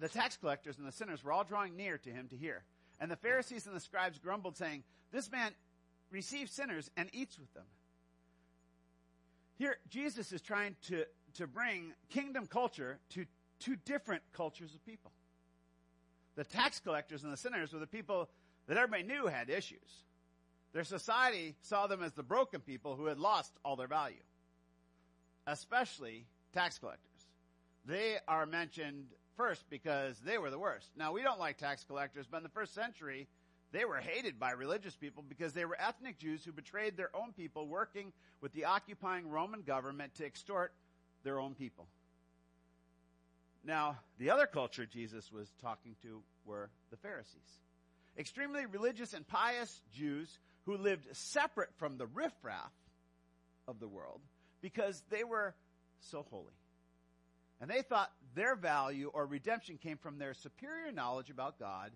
the 0.00 0.08
tax 0.08 0.36
collectors 0.36 0.78
and 0.78 0.86
the 0.86 0.92
sinners 0.92 1.24
were 1.24 1.32
all 1.32 1.44
drawing 1.44 1.76
near 1.76 1.98
to 1.98 2.10
him 2.10 2.28
to 2.28 2.36
hear. 2.36 2.62
And 3.00 3.10
the 3.10 3.16
Pharisees 3.16 3.66
and 3.66 3.74
the 3.74 3.80
scribes 3.80 4.18
grumbled, 4.18 4.56
saying, 4.56 4.82
This 5.12 5.30
man 5.30 5.52
receives 6.10 6.52
sinners 6.52 6.90
and 6.96 7.08
eats 7.12 7.38
with 7.38 7.52
them. 7.54 7.64
Here, 9.56 9.76
Jesus 9.90 10.32
is 10.32 10.40
trying 10.40 10.76
to, 10.88 11.04
to 11.34 11.46
bring 11.46 11.92
kingdom 12.10 12.46
culture 12.46 12.98
to 13.10 13.26
two 13.58 13.76
different 13.84 14.22
cultures 14.32 14.74
of 14.74 14.84
people. 14.86 15.10
The 16.36 16.44
tax 16.44 16.78
collectors 16.78 17.24
and 17.24 17.32
the 17.32 17.36
sinners 17.36 17.72
were 17.72 17.80
the 17.80 17.86
people 17.86 18.28
that 18.68 18.76
everybody 18.76 19.02
knew 19.02 19.26
had 19.26 19.50
issues. 19.50 20.04
Their 20.72 20.84
society 20.84 21.56
saw 21.62 21.86
them 21.86 22.02
as 22.02 22.12
the 22.12 22.22
broken 22.22 22.60
people 22.60 22.94
who 22.94 23.06
had 23.06 23.18
lost 23.18 23.52
all 23.64 23.74
their 23.74 23.88
value, 23.88 24.22
especially 25.46 26.26
tax 26.52 26.78
collectors. 26.78 27.08
They 27.84 28.16
are 28.28 28.46
mentioned 28.46 29.06
first 29.38 29.64
because 29.70 30.18
they 30.18 30.36
were 30.36 30.50
the 30.50 30.58
worst. 30.58 30.90
Now, 30.96 31.12
we 31.12 31.22
don't 31.22 31.38
like 31.38 31.56
tax 31.56 31.84
collectors, 31.84 32.26
but 32.30 32.38
in 32.38 32.42
the 32.42 32.50
first 32.50 32.74
century, 32.74 33.28
they 33.72 33.86
were 33.86 33.98
hated 33.98 34.38
by 34.38 34.50
religious 34.50 34.96
people 34.96 35.24
because 35.26 35.52
they 35.52 35.64
were 35.64 35.78
ethnic 35.80 36.18
Jews 36.18 36.44
who 36.44 36.52
betrayed 36.52 36.96
their 36.96 37.14
own 37.16 37.32
people 37.32 37.66
working 37.66 38.12
with 38.42 38.52
the 38.52 38.64
occupying 38.64 39.30
Roman 39.30 39.62
government 39.62 40.14
to 40.16 40.26
extort 40.26 40.72
their 41.22 41.38
own 41.38 41.54
people. 41.54 41.86
Now, 43.64 43.98
the 44.18 44.30
other 44.30 44.46
culture 44.46 44.86
Jesus 44.86 45.30
was 45.32 45.48
talking 45.62 45.94
to 46.02 46.20
were 46.44 46.68
the 46.90 46.96
Pharisees. 46.96 47.60
Extremely 48.18 48.66
religious 48.66 49.14
and 49.14 49.26
pious 49.26 49.80
Jews 49.94 50.38
who 50.64 50.76
lived 50.76 51.06
separate 51.16 51.70
from 51.76 51.96
the 51.96 52.06
riffraff 52.06 52.72
of 53.68 53.78
the 53.78 53.88
world 53.88 54.20
because 54.60 55.02
they 55.10 55.22
were 55.22 55.54
so 56.00 56.26
holy. 56.30 56.54
And 57.60 57.70
they 57.70 57.82
thought 57.82 58.10
their 58.34 58.56
value 58.56 59.10
or 59.12 59.26
redemption 59.26 59.78
came 59.78 59.96
from 59.96 60.18
their 60.18 60.34
superior 60.34 60.92
knowledge 60.92 61.30
about 61.30 61.58
God 61.58 61.92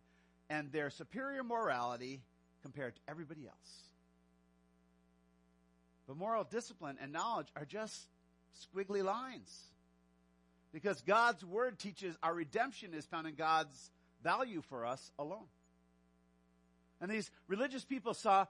and 0.51 0.71
their 0.73 0.91
superior 0.91 1.43
morality 1.43 2.21
compared 2.63 2.95
to 2.95 3.01
everybody 3.09 3.47
else. 3.47 3.83
But 6.07 6.17
moral 6.17 6.45
discipline 6.45 6.99
and 7.01 7.13
knowledge 7.13 7.49
are 7.57 7.65
just 7.65 8.07
squiggly 8.75 9.05
lines. 9.05 9.51
Because 10.73 11.01
God's 11.03 11.45
word 11.45 11.79
teaches 11.79 12.17
our 12.23 12.35
redemption 12.35 12.95
is 12.95 13.05
found 13.07 13.27
in 13.27 13.35
God's 13.35 13.91
value 14.23 14.63
for 14.69 14.87
us 14.87 15.11
alone. 15.19 15.47
And 17.01 17.11
these 17.11 17.31
religious 17.49 17.85
people 17.85 18.15
saw 18.15 18.47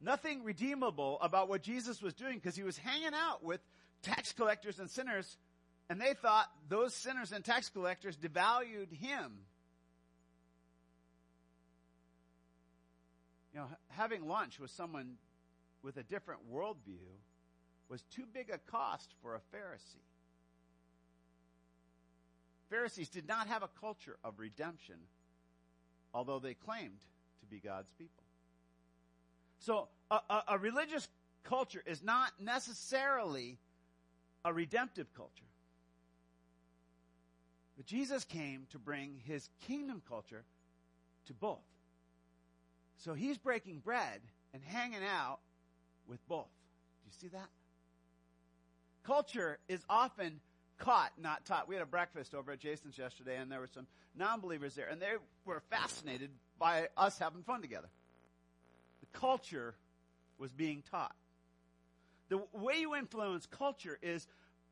nothing 0.00 0.42
redeemable 0.42 1.18
about 1.20 1.48
what 1.48 1.62
Jesus 1.62 2.02
was 2.02 2.14
doing 2.14 2.34
because 2.34 2.56
he 2.56 2.62
was 2.62 2.78
hanging 2.78 3.12
out 3.14 3.44
with 3.44 3.60
tax 4.02 4.32
collectors 4.32 4.78
and 4.78 4.90
sinners, 4.90 5.36
and 5.88 6.00
they 6.00 6.14
thought 6.14 6.46
those 6.68 6.94
sinners 6.94 7.32
and 7.32 7.44
tax 7.44 7.68
collectors 7.68 8.16
devalued 8.16 8.92
him. 8.92 9.32
You 13.52 13.60
know, 13.60 13.66
having 13.90 14.26
lunch 14.26 14.58
with 14.58 14.70
someone 14.70 15.14
with 15.82 15.96
a 15.96 16.02
different 16.02 16.40
worldview 16.52 17.06
was 17.88 18.02
too 18.10 18.24
big 18.32 18.50
a 18.50 18.58
cost 18.70 19.14
for 19.22 19.34
a 19.34 19.38
Pharisee. 19.54 20.02
Pharisees 22.70 23.08
did 23.08 23.28
not 23.28 23.46
have 23.46 23.62
a 23.62 23.68
culture 23.80 24.16
of 24.24 24.38
redemption, 24.38 24.96
although 26.12 26.38
they 26.38 26.54
claimed 26.54 26.96
to 27.40 27.46
be 27.46 27.60
God's 27.60 27.92
people. 27.98 28.24
So, 29.60 29.88
a, 30.10 30.18
a, 30.28 30.42
a 30.48 30.58
religious 30.58 31.06
culture 31.44 31.82
is 31.86 32.02
not 32.02 32.32
necessarily 32.40 33.58
a 34.44 34.52
redemptive 34.52 35.12
culture. 35.14 35.44
But 37.76 37.86
Jesus 37.86 38.24
came 38.24 38.66
to 38.70 38.78
bring 38.78 39.20
his 39.24 39.48
kingdom 39.66 40.02
culture 40.08 40.44
to 41.26 41.34
both. 41.34 41.58
So 42.98 43.14
he's 43.14 43.38
breaking 43.38 43.80
bread 43.80 44.20
and 44.52 44.62
hanging 44.62 45.02
out 45.02 45.40
with 46.08 46.26
both. 46.28 46.46
Do 47.02 47.10
you 47.10 47.12
see 47.20 47.28
that? 47.36 47.48
Culture 49.04 49.58
is 49.68 49.84
often 49.90 50.40
caught, 50.78 51.12
not 51.20 51.44
taught. 51.44 51.68
We 51.68 51.74
had 51.74 51.82
a 51.82 51.86
breakfast 51.86 52.34
over 52.34 52.52
at 52.52 52.60
Jason's 52.60 52.96
yesterday, 52.96 53.36
and 53.36 53.50
there 53.50 53.60
were 53.60 53.68
some 53.72 53.86
non 54.16 54.40
believers 54.40 54.74
there, 54.74 54.88
and 54.88 55.00
they 55.00 55.12
were 55.44 55.62
fascinated 55.70 56.30
by 56.58 56.88
us 56.96 57.18
having 57.18 57.42
fun 57.42 57.60
together. 57.60 57.88
The 59.00 59.18
culture 59.18 59.74
was 60.38 60.50
being 60.52 60.82
taught. 60.90 61.14
The 62.28 62.40
way 62.52 62.78
you 62.80 62.94
influence 62.94 63.46
culture 63.46 63.98
is 64.02 64.26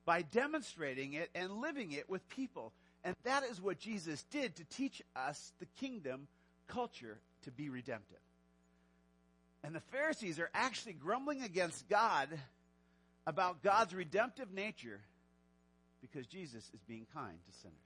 by 0.04 0.22
demonstrating 0.22 1.12
it 1.12 1.30
and 1.34 1.58
living 1.58 1.92
it 1.92 2.08
with 2.08 2.28
people. 2.28 2.72
And 3.04 3.16
that 3.24 3.42
is 3.44 3.60
what 3.60 3.78
Jesus 3.78 4.24
did 4.30 4.56
to 4.56 4.64
teach 4.64 5.02
us 5.16 5.52
the 5.58 5.66
kingdom 5.80 6.28
culture 6.68 7.18
to 7.42 7.50
be 7.50 7.68
redemptive. 7.68 8.18
And 9.64 9.74
the 9.74 9.80
Pharisees 9.80 10.38
are 10.38 10.50
actually 10.54 10.94
grumbling 10.94 11.42
against 11.42 11.88
God 11.88 12.28
about 13.26 13.62
God's 13.62 13.94
redemptive 13.94 14.52
nature 14.52 15.00
because 16.00 16.26
Jesus 16.26 16.68
is 16.74 16.80
being 16.86 17.06
kind 17.14 17.38
to 17.44 17.58
sinners. 17.60 17.76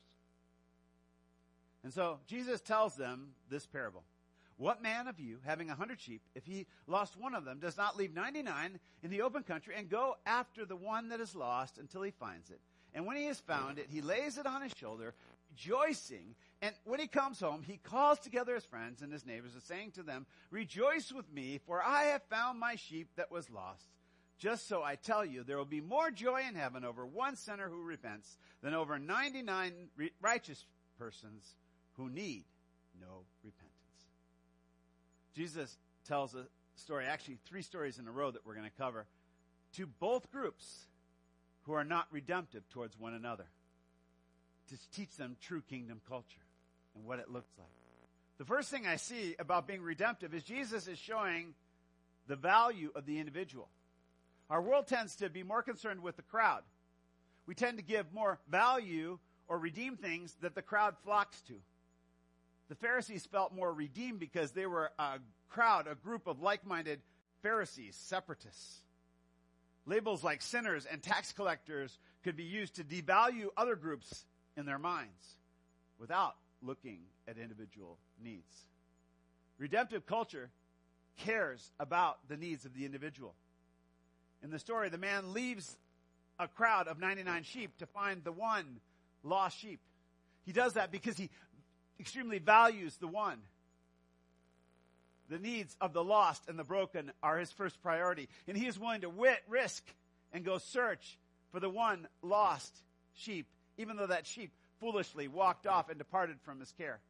And 1.85 1.93
so 1.93 2.19
Jesus 2.27 2.61
tells 2.61 2.97
them 2.97 3.29
this 3.51 3.67
parable. 3.67 4.03
What 4.59 4.83
man 4.83 5.07
of 5.07 5.21
you, 5.21 5.39
having 5.45 5.69
a 5.69 5.75
hundred 5.75 6.01
sheep, 6.01 6.23
if 6.35 6.47
he 6.47 6.67
lost 6.87 7.15
one 7.19 7.35
of 7.35 7.45
them, 7.45 7.59
does 7.61 7.77
not 7.77 7.97
leave 7.97 8.15
99 8.15 8.81
in 9.03 9.11
the 9.11 9.21
open 9.21 9.43
country 9.43 9.75
and 9.77 9.91
go 9.91 10.17
after 10.25 10.65
the 10.65 10.77
one 10.77 11.11
that 11.11 11.21
is 11.21 11.37
lost 11.37 11.77
until 11.77 12.03
he 12.03 12.11
finds 12.11 12.49
it? 12.51 12.61
And 12.97 13.05
when 13.05 13.19
he 13.19 13.27
has 13.27 13.39
found 13.39 13.79
it, 13.79 13.89
he 13.91 14.01
lays 14.01 14.39
it 14.39 14.47
on 14.47 14.63
his 14.63 14.73
shoulder, 14.75 15.15
rejoicing. 15.51 16.35
And 16.63 16.75
when 16.85 16.99
he 16.99 17.07
comes 17.07 17.39
home, 17.39 17.63
he 17.63 17.77
calls 17.77 18.19
together 18.19 18.55
his 18.55 18.65
friends 18.65 19.03
and 19.03 19.13
his 19.13 19.27
neighbors, 19.27 19.53
and 19.53 19.63
saying 19.63 19.91
to 19.93 20.03
them, 20.03 20.25
Rejoice 20.51 21.13
with 21.13 21.31
me, 21.31 21.61
for 21.67 21.83
I 21.83 22.05
have 22.05 22.23
found 22.31 22.59
my 22.59 22.77
sheep 22.77 23.09
that 23.17 23.31
was 23.31 23.51
lost. 23.51 23.85
Just 24.39 24.67
so 24.67 24.83
I 24.83 24.97
tell 24.97 25.27
you, 25.27 25.45
there 25.45 25.59
will 25.59 25.67
be 25.67 25.83
more 25.83 26.11
joy 26.11 26.43
in 26.49 26.55
heaven 26.55 26.87
over 26.87 27.05
one 27.05 27.37
sinner 27.37 27.69
who 27.69 27.83
repents 27.83 28.39
than 28.63 28.73
over 28.73 28.99
99 28.99 29.73
righteous 30.23 30.65
persons 30.99 31.55
who 31.99 32.09
need 32.09 32.45
no 32.99 33.25
repentance. 33.45 33.73
Jesus 35.35 35.77
tells 36.07 36.35
a 36.35 36.47
story, 36.77 37.05
actually 37.05 37.39
three 37.45 37.63
stories 37.63 37.99
in 37.99 38.09
a 38.09 38.11
row 38.11 38.31
that 38.31 38.47
we're 38.47 38.55
going 38.55 38.69
to 38.71 38.83
cover, 38.83 39.05
to 39.75 39.87
both 39.87 40.31
groups 40.33 40.87
who 41.67 41.73
are 41.73 41.85
not 41.85 42.07
redemptive 42.11 42.69
towards 42.71 42.99
one 42.99 43.13
another 43.15 43.47
to 44.69 44.77
teach 44.93 45.17
them 45.17 45.37
true 45.41 45.63
kingdom 45.69 46.01
culture 46.09 46.41
and 46.95 47.05
what 47.05 47.19
it 47.19 47.31
looks 47.31 47.51
like. 47.59 47.69
The 48.39 48.45
first 48.45 48.71
thing 48.71 48.87
I 48.87 48.97
see 48.97 49.35
about 49.39 49.67
being 49.67 49.83
redemptive 49.83 50.35
is 50.35 50.43
Jesus 50.43 50.89
is 50.89 50.99
showing 50.99 51.55
the 52.29 52.37
value 52.37 52.91
of 52.95 53.07
the 53.07 53.19
individual. 53.19 53.69
Our 54.51 54.63
world 54.63 54.87
tends 54.87 55.17
to 55.17 55.29
be 55.29 55.43
more 55.43 55.63
concerned 55.63 56.03
with 56.03 56.17
the 56.17 56.23
crowd. 56.23 56.63
We 57.47 57.55
tend 57.55 57.79
to 57.79 57.85
give 57.85 58.13
more 58.13 58.39
value 58.49 59.19
or 59.49 59.59
redeem 59.59 59.97
things 59.97 60.37
that 60.43 60.55
the 60.55 60.63
crowd 60.63 60.97
flocks 61.05 61.41
to. 61.43 61.55
The 62.69 62.75
Pharisees 62.75 63.27
felt 63.27 63.55
more 63.55 63.73
redeemed 63.73 64.19
because 64.19 64.53
they 64.53 64.67
were 64.67 64.91
a 64.99 65.19
crowd, 65.49 65.87
a 65.87 65.95
group 65.95 66.27
of 66.27 66.41
like-minded 66.41 67.01
Pharisees, 67.43 67.97
separatists. 67.97 68.83
Labels 69.87 70.25
like 70.25 70.43
sinners 70.43 70.87
and 70.91 71.03
tax 71.03 71.33
collectors 71.33 71.97
could 72.25 72.37
be 72.37 72.45
used 72.45 72.75
to 72.77 72.85
devalue 72.85 73.47
other 73.57 73.77
groups 73.77 74.25
in 74.57 74.67
their 74.67 74.79
minds 74.79 75.37
without 75.99 76.35
looking 76.61 76.99
at 77.29 77.39
individual 77.39 77.97
needs. 78.23 78.67
Redemptive 79.59 80.07
culture 80.07 80.51
cares 81.19 81.71
about 81.79 82.19
the 82.29 82.37
needs 82.37 82.65
of 82.65 82.75
the 82.75 82.85
individual. 82.85 83.35
In 84.43 84.51
the 84.51 84.59
story, 84.59 84.89
the 84.89 84.99
man 84.99 85.33
leaves 85.33 85.77
a 86.39 86.49
crowd 86.49 86.89
of 86.89 86.99
99 86.99 87.45
sheep 87.45 87.77
to 87.79 87.87
find 87.87 88.23
the 88.23 88.33
one 88.33 88.81
lost 89.23 89.59
sheep. 89.59 89.81
He 90.45 90.53
does 90.53 90.75
that 90.75 90.93
because 90.93 91.17
he 91.17 91.31
extremely 91.99 92.39
values 92.39 92.97
the 92.97 93.09
one. 93.09 93.39
The 95.29 95.39
needs 95.39 95.77
of 95.81 95.93
the 95.93 96.05
lost 96.05 96.49
and 96.49 96.59
the 96.59 96.65
broken 96.65 97.13
are 97.23 97.39
his 97.39 97.51
first 97.51 97.83
priority. 97.83 98.29
And 98.47 98.57
he 98.57 98.67
is 98.67 98.79
willing 98.79 99.01
to 99.01 99.11
wit, 99.11 99.43
risk 99.49 99.85
and 100.33 100.45
go 100.45 100.59
search 100.59 101.19
for 101.53 101.61
the 101.61 101.69
one 101.69 102.07
lost 102.23 102.75
sheep, 103.15 103.47
even 103.79 103.97
though 103.97 104.07
that 104.07 104.27
sheep 104.27 104.53
foolishly 104.81 105.29
walked 105.29 105.67
off 105.67 105.89
and 105.89 105.99
departed 105.99 106.37
from 106.43 106.61
his 106.61 106.73
care. 106.73 107.01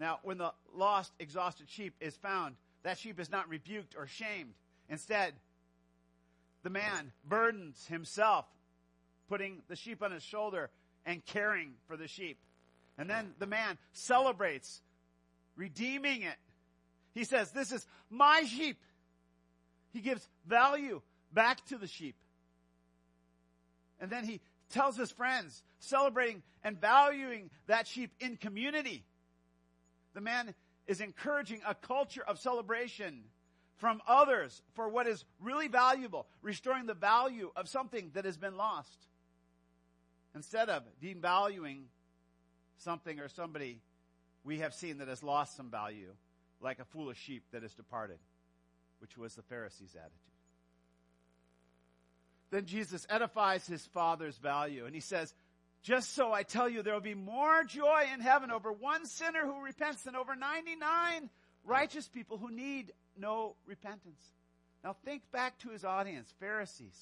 Now, 0.00 0.20
when 0.22 0.38
the 0.38 0.52
lost, 0.74 1.12
exhausted 1.18 1.68
sheep 1.68 1.94
is 2.00 2.16
found, 2.16 2.54
that 2.84 2.98
sheep 2.98 3.18
is 3.20 3.30
not 3.30 3.48
rebuked 3.48 3.96
or 3.96 4.06
shamed. 4.06 4.54
Instead, 4.88 5.34
the 6.62 6.70
man 6.70 7.12
burdens 7.24 7.86
himself, 7.88 8.46
putting 9.28 9.62
the 9.68 9.76
sheep 9.76 10.02
on 10.02 10.12
his 10.12 10.22
shoulder 10.22 10.70
and 11.04 11.24
caring 11.26 11.72
for 11.86 11.96
the 11.96 12.08
sheep. 12.08 12.38
And 12.96 13.08
then 13.08 13.32
the 13.38 13.46
man 13.46 13.78
celebrates 13.92 14.80
redeeming 15.56 16.22
it. 16.22 16.36
He 17.18 17.24
says, 17.24 17.50
This 17.50 17.72
is 17.72 17.84
my 18.10 18.44
sheep. 18.44 18.78
He 19.92 20.00
gives 20.00 20.26
value 20.46 21.02
back 21.32 21.64
to 21.66 21.76
the 21.76 21.88
sheep. 21.88 22.14
And 23.98 24.08
then 24.08 24.22
he 24.22 24.40
tells 24.70 24.96
his 24.96 25.10
friends, 25.10 25.64
celebrating 25.80 26.44
and 26.62 26.80
valuing 26.80 27.50
that 27.66 27.88
sheep 27.88 28.12
in 28.20 28.36
community. 28.36 29.04
The 30.14 30.20
man 30.20 30.54
is 30.86 31.00
encouraging 31.00 31.60
a 31.66 31.74
culture 31.74 32.22
of 32.22 32.38
celebration 32.38 33.24
from 33.78 34.00
others 34.06 34.62
for 34.74 34.88
what 34.88 35.08
is 35.08 35.24
really 35.40 35.66
valuable, 35.66 36.28
restoring 36.40 36.86
the 36.86 36.94
value 36.94 37.50
of 37.56 37.68
something 37.68 38.12
that 38.14 38.26
has 38.26 38.36
been 38.36 38.56
lost. 38.56 39.08
Instead 40.36 40.68
of 40.68 40.84
devaluing 41.02 41.86
something 42.76 43.18
or 43.18 43.28
somebody, 43.28 43.80
we 44.44 44.60
have 44.60 44.72
seen 44.72 44.98
that 44.98 45.08
has 45.08 45.24
lost 45.24 45.56
some 45.56 45.68
value, 45.68 46.12
like 46.60 46.78
a 46.78 46.84
foolish 46.84 47.18
sheep 47.18 47.44
that 47.52 47.62
has 47.62 47.74
departed, 47.74 48.18
which 49.00 49.16
was 49.16 49.34
the 49.34 49.42
Pharisees' 49.42 49.94
attitude. 49.94 50.18
Then 52.50 52.64
Jesus 52.64 53.06
edifies 53.10 53.66
his 53.66 53.84
Father's 53.86 54.38
value, 54.38 54.86
and 54.86 54.94
he 54.94 55.00
says, 55.00 55.34
just 55.82 56.14
so 56.14 56.32
I 56.32 56.42
tell 56.42 56.68
you, 56.68 56.82
there 56.82 56.94
will 56.94 57.00
be 57.00 57.14
more 57.14 57.62
joy 57.64 58.04
in 58.12 58.20
heaven 58.20 58.50
over 58.50 58.72
one 58.72 59.06
sinner 59.06 59.44
who 59.44 59.62
repents 59.62 60.02
than 60.02 60.16
over 60.16 60.34
99 60.34 61.30
righteous 61.64 62.08
people 62.08 62.38
who 62.38 62.50
need 62.50 62.92
no 63.16 63.54
repentance. 63.66 64.20
Now 64.82 64.96
think 65.04 65.22
back 65.30 65.58
to 65.60 65.70
his 65.70 65.84
audience, 65.84 66.32
Pharisees. 66.40 66.96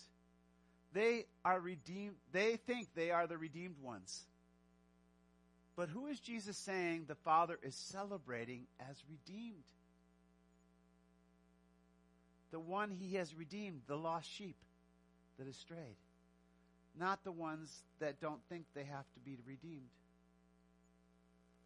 They 0.93 1.27
are 1.45 1.61
redeemed, 1.61 2.17
they 2.33 2.57
think 2.57 2.89
they 2.95 3.11
are 3.11 3.27
the 3.27 3.39
redeemed 3.39 3.77
ones. 3.83 4.25
But 5.77 5.91
who 5.91 6.07
is 6.07 6.19
Jesus 6.21 6.57
saying 6.57 7.05
the 7.07 7.15
Father 7.15 7.59
is 7.63 7.75
celebrating 7.75 8.67
as 8.91 9.03
redeemed? 9.11 9.65
The 12.51 12.61
one 12.61 12.91
he 12.91 13.17
has 13.17 13.35
redeemed, 13.35 13.83
the 13.87 13.97
lost 13.97 14.31
sheep 14.31 14.57
that 15.39 15.47
has 15.47 15.57
strayed 15.57 15.97
not 16.99 17.25
the 17.25 17.33
ones 17.33 17.83
that 18.01 18.21
don't 18.21 18.41
think 18.49 18.65
they 18.75 18.85
have 18.85 19.05
to 19.15 19.21
be 19.21 19.39
redeemed. 19.47 19.89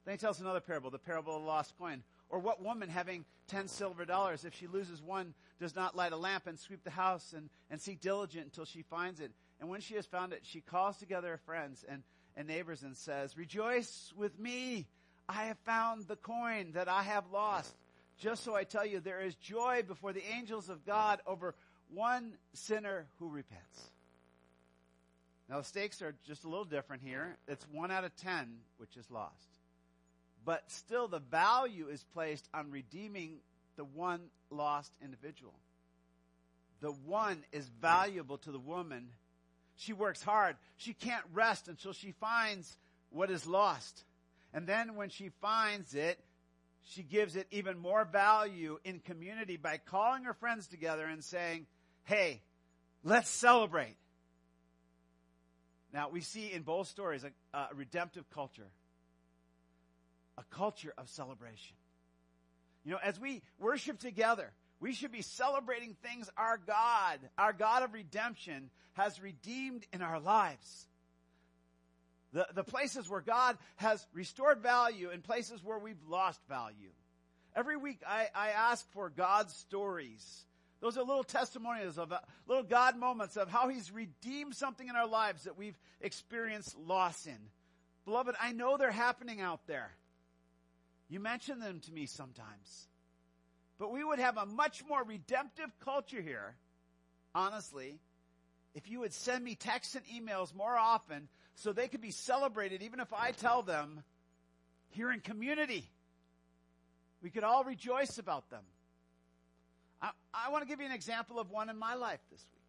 Then 0.05 0.15
he 0.15 0.19
tells 0.19 0.41
another 0.41 0.61
parable, 0.61 0.91
the 0.91 0.99
parable 0.99 1.37
of 1.37 1.43
the 1.43 1.49
lost 1.49 1.75
coin. 1.79 2.03
Or 2.29 2.39
what 2.39 2.63
woman 2.63 2.89
having 2.89 3.25
ten 3.49 3.69
silver 3.69 4.05
dollars, 4.05 4.45
if 4.45 4.55
she 4.55 4.67
loses 4.67 5.03
one, 5.03 5.35
does 5.61 5.75
not 5.75 5.97
light 5.97 6.13
a 6.13 6.17
lamp 6.17 6.47
and 6.47 6.59
sweep 6.59 6.85
the 6.85 6.91
house 6.91 7.35
and, 7.37 7.51
and 7.71 7.81
seek 7.81 8.01
diligent 8.01 8.45
until 8.45 8.65
she 8.65 8.83
finds 8.83 9.21
it? 9.21 9.33
And 9.61 9.69
when 9.69 9.81
she 9.81 9.95
has 9.97 10.07
found 10.07 10.33
it, 10.33 10.41
she 10.43 10.61
calls 10.61 10.97
together 10.97 11.29
her 11.29 11.41
friends 11.45 11.85
and, 11.89 12.03
and 12.41 12.49
neighbors 12.49 12.83
and 12.83 12.97
says, 12.97 13.37
Rejoice 13.37 14.13
with 14.17 14.39
me! 14.39 14.87
I 15.29 15.45
have 15.45 15.59
found 15.59 16.09
the 16.09 16.17
coin 16.17 16.73
that 16.73 16.89
I 16.89 17.03
have 17.03 17.25
lost. 17.31 17.73
Just 18.19 18.43
so 18.43 18.55
I 18.55 18.65
tell 18.65 18.85
you, 18.85 18.99
there 18.99 19.21
is 19.21 19.35
joy 19.37 19.85
before 19.87 20.13
the 20.13 20.25
angels 20.37 20.69
of 20.71 20.85
God 20.85 21.21
over 21.27 21.55
one 21.93 22.33
sinner 22.55 23.07
who 23.19 23.29
repents. 23.29 23.91
Now, 25.49 25.59
the 25.59 25.65
stakes 25.65 26.01
are 26.01 26.15
just 26.27 26.45
a 26.45 26.49
little 26.49 26.65
different 26.65 27.03
here. 27.03 27.37
It's 27.47 27.65
one 27.71 27.91
out 27.91 28.05
of 28.05 28.17
ten 28.17 28.49
which 28.79 28.97
is 28.97 29.11
lost. 29.11 29.35
But 30.45 30.63
still, 30.69 31.09
the 31.09 31.21
value 31.21 31.89
is 31.89 32.03
placed 32.15 32.49
on 32.55 32.71
redeeming 32.71 33.41
the 33.77 33.85
one 33.85 34.23
lost 34.51 34.93
individual. 35.05 35.55
The 36.81 36.93
one 36.93 37.45
is 37.53 37.69
valuable 37.83 38.39
to 38.39 38.51
the 38.51 38.59
woman. 38.59 39.11
She 39.81 39.95
works 39.95 40.23
hard. 40.23 40.57
She 40.77 40.93
can't 40.93 41.25
rest 41.33 41.67
until 41.67 41.95
she 41.95 42.13
finds 42.13 42.77
what 43.09 43.31
is 43.31 43.47
lost. 43.47 44.05
And 44.53 44.67
then 44.67 44.95
when 44.95 45.09
she 45.09 45.31
finds 45.41 45.95
it, 45.95 46.19
she 46.83 47.03
gives 47.03 47.35
it 47.35 47.47
even 47.51 47.79
more 47.79 48.05
value 48.05 48.79
in 48.85 48.99
community 48.99 49.57
by 49.57 49.79
calling 49.79 50.25
her 50.25 50.35
friends 50.35 50.67
together 50.67 51.07
and 51.07 51.25
saying, 51.25 51.67
Hey, 52.05 52.43
let's 53.05 53.31
celebrate. 53.31 53.97
Now, 55.95 56.11
we 56.11 56.21
see 56.21 56.53
in 56.53 56.61
both 56.61 56.89
stories 56.89 57.25
a, 57.25 57.57
a 57.57 57.69
redemptive 57.75 58.29
culture, 58.31 58.69
a 60.37 60.45
culture 60.55 60.93
of 60.99 61.09
celebration. 61.09 61.77
You 62.85 62.93
know, 62.93 62.99
as 63.03 63.19
we 63.19 63.41
worship 63.59 63.99
together, 63.99 64.53
we 64.81 64.93
should 64.93 65.13
be 65.13 65.23
celebrating 65.23 65.95
things 66.03 66.31
our 66.37 66.59
God, 66.59 67.21
our 67.39 67.53
God 67.53 67.83
of 67.83 67.93
redemption, 67.93 68.71
has 68.95 69.21
redeemed 69.21 69.87
in 69.93 70.03
our 70.03 70.21
lives. 70.21 70.87
The, 72.33 72.47
the 72.55 72.65
places 72.65 73.09
where 73.09 73.21
God 73.21 73.59
has 73.77 74.07
restored 74.13 74.61
value 74.61 75.11
and 75.11 75.23
places 75.23 75.63
where 75.63 75.79
we've 75.79 76.03
lost 76.09 76.41
value. 76.49 76.91
Every 77.57 77.77
week 77.77 78.01
I, 78.07 78.29
I 78.35 78.51
ask 78.51 78.89
for 78.93 79.11
God's 79.11 79.55
stories 79.55 80.45
those 80.81 80.97
are 80.97 81.05
little 81.05 81.25
testimonials 81.25 81.99
of 81.99 82.11
uh, 82.11 82.19
little 82.47 82.63
God 82.63 82.97
moments 82.97 83.37
of 83.37 83.51
how 83.51 83.69
He's 83.69 83.93
redeemed 83.93 84.55
something 84.55 84.89
in 84.89 84.97
our 84.97 85.07
lives 85.07 85.45
that 85.45 85.59
we've 85.59 85.79
experienced 86.01 86.77
loss 86.79 87.27
in. 87.27 87.39
Beloved, 88.07 88.35
I 88.41 88.53
know 88.53 88.77
they're 88.77 88.91
happening 88.91 89.41
out 89.41 89.67
there. 89.67 89.91
You 91.09 91.21
mention 91.21 91.61
them 91.61 91.81
to 91.81 91.93
me 91.93 92.07
sometimes. 92.07 92.89
But 93.81 93.93
we 93.93 94.05
would 94.05 94.19
have 94.19 94.37
a 94.37 94.45
much 94.45 94.85
more 94.87 95.03
redemptive 95.03 95.71
culture 95.83 96.21
here, 96.21 96.55
honestly, 97.35 97.99
if 98.75 98.91
you 98.91 99.01
would 99.01 99.15
send 99.15 99.43
me 99.43 99.55
texts 99.55 99.97
and 99.97 100.05
emails 100.05 100.55
more 100.55 100.77
often 100.77 101.29
so 101.55 101.73
they 101.73 101.89
could 101.89 102.03
be 102.03 102.11
celebrated, 102.11 102.83
even 102.83 103.01
if 103.01 103.11
I 103.15 103.33
tell 103.33 103.63
them 103.63 104.05
here 104.91 105.11
in 105.11 105.21
community. 105.21 105.89
We 107.23 107.31
could 107.31 107.43
all 107.43 107.65
rejoice 107.65 108.19
about 108.19 108.51
them. 108.51 108.63
I, 110.03 110.11
I 110.35 110.51
want 110.51 110.63
to 110.63 110.69
give 110.69 110.81
you 110.81 110.87
an 110.87 110.93
example 110.93 111.41
of 111.41 111.51
one 111.51 111.71
in 111.71 111.79
my 111.79 111.95
life 111.95 112.21
this 112.31 112.45
week. 112.53 112.63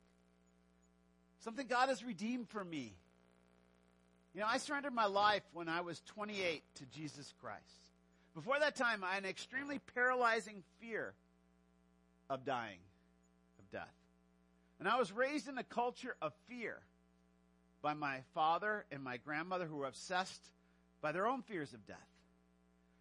Something 1.39 1.67
God 1.67 1.89
has 1.89 2.05
redeemed 2.05 2.47
for 2.47 2.63
me. 2.63 2.93
You 4.33 4.39
know, 4.39 4.47
I 4.49 4.59
surrendered 4.59 4.93
my 4.93 5.07
life 5.07 5.43
when 5.51 5.67
I 5.67 5.81
was 5.81 6.01
28 6.05 6.63
to 6.75 6.85
Jesus 6.85 7.33
Christ. 7.41 7.90
Before 8.33 8.59
that 8.59 8.75
time, 8.75 9.03
I 9.03 9.15
had 9.15 9.23
an 9.23 9.29
extremely 9.29 9.79
paralyzing 9.93 10.63
fear 10.79 11.13
of 12.29 12.45
dying, 12.45 12.79
of 13.59 13.69
death. 13.71 13.93
And 14.79 14.87
I 14.87 14.97
was 14.97 15.11
raised 15.11 15.47
in 15.47 15.57
a 15.57 15.63
culture 15.63 16.15
of 16.21 16.33
fear 16.47 16.79
by 17.81 17.93
my 17.93 18.19
father 18.33 18.85
and 18.91 19.03
my 19.03 19.17
grandmother 19.17 19.65
who 19.65 19.75
were 19.75 19.87
obsessed 19.87 20.41
by 21.01 21.11
their 21.11 21.27
own 21.27 21.41
fears 21.41 21.73
of 21.73 21.85
death. 21.85 21.97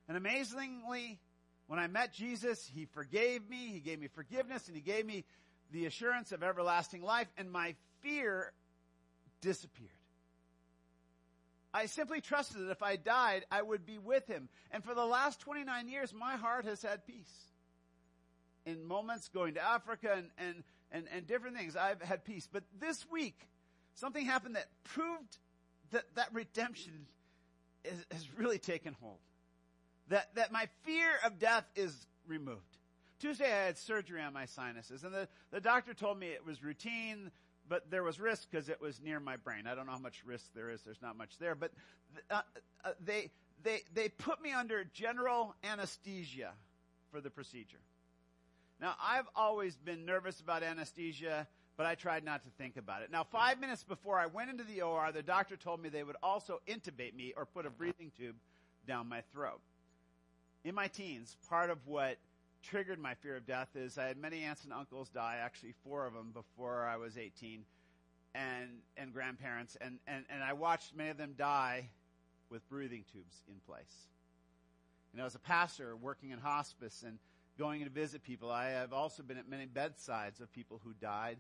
And 0.09 0.17
amazingly, 0.17 1.21
when 1.69 1.79
I 1.79 1.87
met 1.87 2.13
Jesus, 2.13 2.69
He 2.75 2.87
forgave 2.87 3.49
me, 3.49 3.69
He 3.69 3.81
gave 3.81 4.01
me 4.01 4.09
forgiveness, 4.09 4.67
and 4.67 4.77
He 4.77 4.83
gave 4.83 5.07
me 5.07 5.25
the 5.71 5.87
assurance 5.87 6.33
of 6.33 6.43
everlasting 6.43 7.03
life, 7.03 7.29
and 7.39 7.51
my 7.53 7.77
fear 8.01 8.53
disappeared. 9.41 9.91
I 11.73 11.87
simply 11.87 12.21
trusted 12.21 12.67
that 12.67 12.71
if 12.71 12.83
I 12.83 12.97
died, 12.97 13.45
I 13.51 13.63
would 13.63 13.87
be 13.87 13.99
with 13.99 14.27
Him. 14.27 14.49
And 14.71 14.85
for 14.85 14.95
the 14.95 15.05
last 15.05 15.41
29 15.41 15.89
years, 15.89 16.13
my 16.13 16.37
heart 16.37 16.65
has 16.65 16.83
had 16.83 17.07
peace. 17.07 17.33
In 18.67 18.85
moments 18.85 19.29
going 19.29 19.55
to 19.55 19.63
Africa 19.63 20.15
and, 20.17 20.31
and, 20.39 20.65
and, 20.93 21.05
and 21.15 21.27
different 21.27 21.57
things, 21.57 21.77
I've 21.77 22.03
had 22.03 22.25
peace. 22.25 22.49
But 22.51 22.65
this 22.79 23.07
week, 23.11 23.49
something 23.95 24.25
happened 24.25 24.57
that 24.57 24.69
proved 24.85 25.39
that 25.93 26.05
that 26.17 26.29
redemption 26.33 27.07
is, 27.85 28.05
has 28.11 28.27
really 28.37 28.59
taken 28.59 28.97
hold 29.01 29.19
that, 30.11 30.35
that 30.35 30.53
my 30.53 30.69
fear 30.83 31.09
of 31.25 31.39
death 31.39 31.65
is 31.75 32.07
removed. 32.27 32.61
Tuesday 33.19 33.47
I 33.47 33.67
had 33.67 33.79
surgery 33.79 34.21
on 34.21 34.33
my 34.33 34.47
sinuses 34.47 35.05
and 35.05 35.15
the, 35.15 35.29
the 35.51 35.61
doctor 35.61 35.95
told 35.95 36.19
me 36.19 36.29
it 36.29 36.45
was 36.45 36.63
routine, 36.63 37.31
but 37.69 37.91
there 37.91 38.03
was 38.03 38.19
risk 38.19 38.49
because 38.51 38.69
it 38.69 38.81
was 38.81 39.01
near 39.01 39.21
my 39.21 39.37
brain. 39.37 39.67
I 39.67 39.75
don't 39.75 39.87
know 39.87 39.93
how 39.93 39.99
much 39.99 40.23
risk 40.25 40.47
there 40.55 40.71
is. 40.71 40.83
There's 40.83 41.03
not 41.03 41.17
much 41.17 41.39
there, 41.39 41.55
but 41.55 41.73
uh, 42.31 42.41
uh, 42.85 42.91
they, 43.05 43.31
they, 43.63 43.81
they 43.95 44.09
put 44.09 44.43
me 44.43 44.53
under 44.53 44.85
general 44.85 45.55
anesthesia 45.65 46.53
for 47.11 47.21
the 47.21 47.31
procedure. 47.31 47.81
Now 48.81 48.95
I've 49.03 49.29
always 49.37 49.77
been 49.77 50.05
nervous 50.07 50.41
about 50.41 50.63
anesthesia, 50.63 51.47
but 51.77 51.87
I 51.87 51.95
tried 51.95 52.25
not 52.25 52.43
to 52.45 52.51
think 52.59 52.77
about 52.77 53.03
it. 53.03 53.11
Now 53.11 53.25
five 53.25 53.61
minutes 53.61 53.85
before 53.85 54.19
I 54.19 54.27
went 54.27 54.51
into 54.51 54.65
the 54.65 54.83
OR, 54.83 55.13
the 55.13 55.23
doctor 55.23 55.57
told 55.57 55.83
me 55.83 55.89
they 55.89 56.03
would 56.03 56.17
also 56.23 56.61
intubate 56.67 57.15
me 57.15 57.35
or 57.37 57.45
put 57.45 57.67
a 57.67 57.71
breathing 57.71 58.11
tube 58.19 58.37
down 58.87 59.09
my 59.09 59.21
throat 59.33 59.61
in 60.65 60.75
my 60.75 60.89
teens, 60.89 61.37
part 61.49 61.71
of 61.71 61.79
what 61.87 62.19
triggered 62.63 62.99
my 62.99 63.15
fear 63.15 63.37
of 63.37 63.47
death 63.47 63.69
is 63.75 63.99
I 63.99 64.07
had 64.07 64.17
many 64.17 64.43
aunts 64.43 64.65
and 64.65 64.73
uncles 64.73 65.09
die, 65.09 65.39
actually 65.43 65.75
four 65.85 66.07
of 66.07 66.15
them 66.15 66.31
before 66.33 66.87
I 66.87 66.97
was 66.97 67.17
18, 67.17 67.65
and, 68.35 68.69
and 68.97 69.13
grandparents, 69.13 69.77
and, 69.81 69.99
and, 70.07 70.25
and 70.31 70.43
I 70.43 70.53
watched 70.53 70.95
many 70.95 71.11
of 71.11 71.17
them 71.17 71.35
die 71.37 71.89
with 72.51 72.69
breathing 72.69 73.05
tubes 73.13 73.43
in 73.49 73.57
place. 73.67 74.07
Know, 75.13 75.27
as 75.27 75.35
a 75.35 75.41
pastor 75.41 75.97
working 75.97 76.31
in 76.31 76.39
hospice 76.39 77.03
and 77.05 77.19
going 77.59 77.83
to 77.83 77.91
visit 77.91 78.23
people, 78.23 78.49
I 78.49 78.71
have 78.71 78.93
also 78.93 79.25
been 79.25 79.39
at 79.39 79.49
many 79.49 79.67
bedsides 79.67 80.41
of 80.41 80.53
people 80.53 80.81
who 80.85 80.93
died 81.01 81.37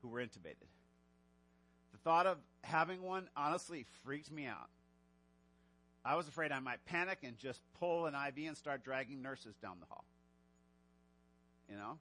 who 0.00 0.08
were 0.08 0.20
intubated. 0.20 0.68
The 1.92 1.98
thought 1.98 2.26
of 2.26 2.38
having 2.64 3.02
one 3.02 3.28
honestly 3.36 3.84
freaked 4.02 4.32
me 4.32 4.46
out. 4.46 4.70
I 6.04 6.16
was 6.16 6.26
afraid 6.26 6.52
I 6.52 6.58
might 6.58 6.84
panic 6.86 7.18
and 7.22 7.38
just 7.38 7.60
pull 7.78 8.06
an 8.06 8.14
IV 8.14 8.46
and 8.48 8.56
start 8.56 8.82
dragging 8.82 9.22
nurses 9.22 9.54
down 9.62 9.76
the 9.78 9.86
hall. 9.86 10.04
You 11.68 11.76
know? 11.76 11.98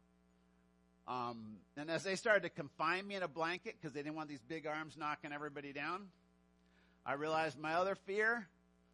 Um, 1.07 1.57
and 1.77 1.89
as 1.89 2.03
they 2.03 2.15
started 2.15 2.43
to 2.43 2.49
confine 2.49 3.07
me 3.07 3.15
in 3.15 3.23
a 3.23 3.27
blanket 3.27 3.75
because 3.79 3.93
they 3.93 4.01
didn't 4.01 4.15
want 4.15 4.29
these 4.29 4.41
big 4.47 4.67
arms 4.67 4.95
knocking 4.97 5.31
everybody 5.33 5.73
down, 5.73 6.07
I 7.05 7.13
realized 7.13 7.59
my 7.59 7.73
other 7.73 7.95
fear 7.95 8.47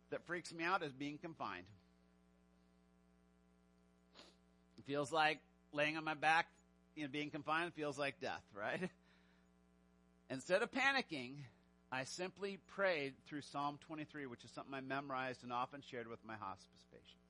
that 0.10 0.25
freaks 0.25 0.53
me 0.53 0.63
out 0.63 0.84
is 0.84 0.93
being 0.93 1.17
confined. 1.17 1.65
It 4.77 4.86
feels 4.86 5.12
like 5.12 5.39
laying 5.73 5.97
on 5.97 6.03
my 6.03 6.13
back, 6.13 6.47
you 6.95 7.03
know, 7.03 7.10
being 7.12 7.30
confined 7.30 7.73
feels 7.73 7.97
like 7.97 8.19
death, 8.21 8.43
right? 8.56 8.89
Instead 10.30 10.62
of 10.62 10.71
panicking, 10.71 11.34
I 11.91 12.03
simply 12.03 12.60
prayed 12.67 13.13
through 13.27 13.41
Psalm 13.41 13.80
23, 13.88 14.25
which 14.25 14.43
is 14.43 14.51
something 14.51 14.73
I 14.73 14.82
memorized 14.82 15.43
and 15.43 15.53
often 15.53 15.82
shared 15.82 16.08
with 16.08 16.19
my 16.25 16.36
hospice 16.36 16.84
patients. 16.91 17.27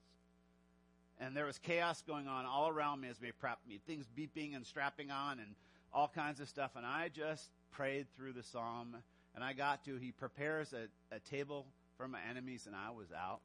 And 1.20 1.36
there 1.36 1.46
was 1.46 1.58
chaos 1.58 2.04
going 2.06 2.28
on 2.28 2.46
all 2.46 2.70
around 2.70 3.02
me 3.02 3.08
as 3.10 3.20
we 3.20 3.30
prepped 3.30 3.68
me, 3.68 3.80
things 3.88 4.06
beeping 4.18 4.56
and 4.56 4.66
strapping 4.66 5.10
on 5.10 5.40
and 5.40 5.56
all 5.94 6.12
kinds 6.14 6.40
of 6.40 6.48
stuff. 6.48 6.72
And 6.76 6.86
I 6.86 7.10
just 7.10 7.50
prayed 7.72 8.06
through 8.16 8.34
the 8.34 8.44
psalm 8.44 8.96
and 9.36 9.44
I 9.44 9.54
got 9.54 9.86
to, 9.86 9.98
he 9.98 10.12
prepares 10.12 10.74
a, 10.74 11.16
a 11.16 11.20
table 11.20 11.66
for 11.98 12.08
my 12.08 12.20
enemies 12.30 12.66
and 12.68 12.76
I 12.76 12.92
was 12.92 13.08
out. 13.12 13.40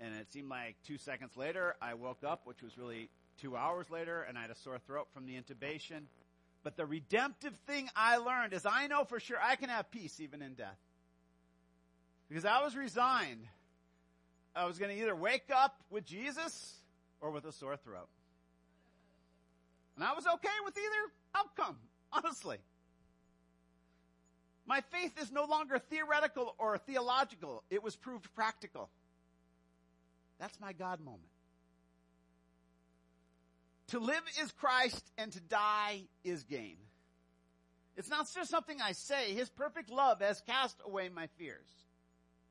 And 0.00 0.14
it 0.14 0.32
seemed 0.32 0.48
like 0.48 0.76
two 0.86 0.96
seconds 0.96 1.32
later, 1.36 1.74
I 1.82 1.94
woke 1.94 2.22
up, 2.24 2.42
which 2.44 2.62
was 2.62 2.78
really 2.78 3.08
two 3.40 3.56
hours 3.56 3.90
later, 3.90 4.22
and 4.22 4.38
I 4.38 4.42
had 4.42 4.50
a 4.50 4.54
sore 4.54 4.78
throat 4.86 5.08
from 5.12 5.26
the 5.26 5.34
intubation. 5.34 6.02
But 6.62 6.76
the 6.76 6.86
redemptive 6.86 7.54
thing 7.66 7.88
I 7.96 8.18
learned 8.18 8.52
is 8.52 8.64
I 8.64 8.86
know 8.86 9.04
for 9.04 9.18
sure 9.18 9.38
I 9.42 9.56
can 9.56 9.68
have 9.68 9.90
peace 9.90 10.20
even 10.20 10.42
in 10.42 10.54
death. 10.54 10.78
Because 12.28 12.44
I 12.44 12.62
was 12.62 12.76
resigned. 12.76 13.46
I 14.54 14.66
was 14.66 14.78
going 14.78 14.94
to 14.94 15.00
either 15.00 15.16
wake 15.16 15.50
up 15.54 15.76
with 15.90 16.04
Jesus 16.04 16.77
or 17.20 17.30
with 17.30 17.44
a 17.44 17.52
sore 17.52 17.76
throat. 17.76 18.08
And 19.96 20.04
I 20.04 20.12
was 20.14 20.26
okay 20.26 20.48
with 20.64 20.76
either 20.76 21.12
outcome, 21.34 21.76
honestly. 22.12 22.58
My 24.66 24.82
faith 24.92 25.12
is 25.20 25.32
no 25.32 25.44
longer 25.44 25.78
theoretical 25.78 26.54
or 26.58 26.78
theological. 26.78 27.64
It 27.70 27.82
was 27.82 27.96
proved 27.96 28.32
practical. 28.34 28.90
That's 30.38 30.60
my 30.60 30.72
God 30.72 31.00
moment. 31.00 31.22
To 33.88 33.98
live 33.98 34.22
is 34.42 34.52
Christ 34.52 35.02
and 35.16 35.32
to 35.32 35.40
die 35.40 36.02
is 36.22 36.44
gain. 36.44 36.76
It's 37.96 38.10
not 38.10 38.28
just 38.32 38.50
something 38.50 38.80
I 38.80 38.92
say. 38.92 39.32
His 39.32 39.48
perfect 39.48 39.90
love 39.90 40.20
has 40.20 40.40
cast 40.42 40.76
away 40.84 41.08
my 41.08 41.26
fears. 41.38 41.66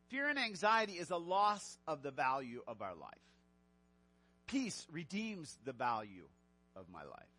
Fear 0.10 0.30
and 0.30 0.40
anxiety 0.40 0.94
is 0.94 1.12
a 1.12 1.18
loss 1.18 1.78
of 1.88 2.02
the 2.02 2.12
value 2.12 2.62
of 2.68 2.82
our 2.82 2.96
life. 2.96 3.14
Peace 4.48 4.88
redeems 4.92 5.58
the 5.66 5.74
value 5.74 6.28
of 6.76 6.86
my 6.92 7.04
life. 7.04 7.38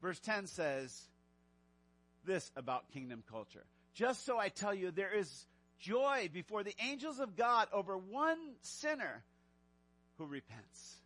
Verse 0.00 0.18
10 0.20 0.46
says 0.46 1.00
this 2.24 2.50
about 2.56 2.90
kingdom 2.92 3.22
culture. 3.30 3.64
Just 3.94 4.24
so 4.24 4.38
I 4.38 4.48
tell 4.48 4.74
you, 4.74 4.90
there 4.90 5.14
is 5.14 5.46
joy 5.78 6.30
before 6.32 6.62
the 6.62 6.74
angels 6.82 7.20
of 7.20 7.36
God 7.36 7.68
over 7.72 7.96
one 7.96 8.38
sinner 8.62 9.22
who 10.18 10.26
repents. 10.26 10.96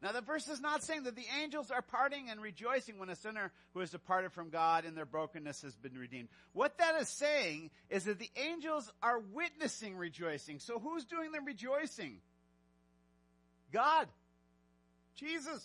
Now 0.00 0.12
the 0.12 0.20
verse 0.20 0.48
is 0.48 0.60
not 0.60 0.84
saying 0.84 1.04
that 1.04 1.16
the 1.16 1.26
angels 1.42 1.72
are 1.72 1.82
parting 1.82 2.30
and 2.30 2.40
rejoicing 2.40 2.98
when 2.98 3.08
a 3.08 3.16
sinner 3.16 3.50
who 3.74 3.80
has 3.80 3.90
departed 3.90 4.32
from 4.32 4.50
God 4.50 4.84
in 4.84 4.94
their 4.94 5.04
brokenness 5.04 5.62
has 5.62 5.74
been 5.74 5.98
redeemed. 5.98 6.28
What 6.52 6.78
that 6.78 6.94
is 7.00 7.08
saying 7.08 7.70
is 7.90 8.04
that 8.04 8.20
the 8.20 8.30
angels 8.36 8.90
are 9.02 9.18
witnessing 9.18 9.96
rejoicing. 9.96 10.60
So 10.60 10.78
who's 10.78 11.04
doing 11.04 11.32
the 11.32 11.40
rejoicing? 11.40 12.18
God. 13.72 14.08
Jesus. 15.16 15.64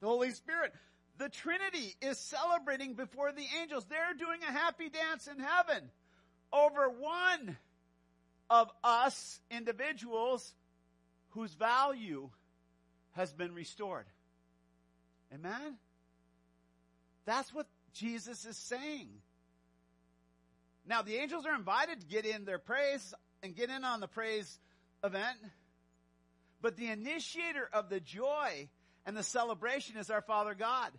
The 0.00 0.06
Holy 0.06 0.30
Spirit. 0.30 0.72
The 1.18 1.28
Trinity 1.28 1.94
is 2.00 2.18
celebrating 2.18 2.94
before 2.94 3.32
the 3.32 3.44
angels. 3.60 3.84
They're 3.88 4.14
doing 4.18 4.40
a 4.48 4.52
happy 4.52 4.88
dance 4.88 5.26
in 5.26 5.38
heaven 5.38 5.90
over 6.52 6.88
one 6.88 7.56
of 8.48 8.70
us 8.82 9.40
individuals 9.50 10.54
whose 11.30 11.52
value 11.54 12.30
has 13.12 13.32
been 13.32 13.54
restored. 13.54 14.06
Amen? 15.32 15.76
That's 17.24 17.52
what 17.54 17.66
Jesus 17.92 18.44
is 18.44 18.56
saying. 18.56 19.08
Now, 20.86 21.02
the 21.02 21.16
angels 21.16 21.46
are 21.46 21.54
invited 21.54 22.00
to 22.00 22.06
get 22.06 22.24
in 22.24 22.44
their 22.44 22.58
praise 22.58 23.14
and 23.42 23.54
get 23.54 23.70
in 23.70 23.84
on 23.84 24.00
the 24.00 24.08
praise 24.08 24.58
event. 25.04 25.38
But 26.62 26.76
the 26.76 26.88
initiator 26.88 27.68
of 27.72 27.88
the 27.88 28.00
joy 28.00 28.68
and 29.06 29.16
the 29.16 29.22
celebration 29.22 29.96
is 29.96 30.10
our 30.10 30.20
Father 30.20 30.54
God. 30.54 30.90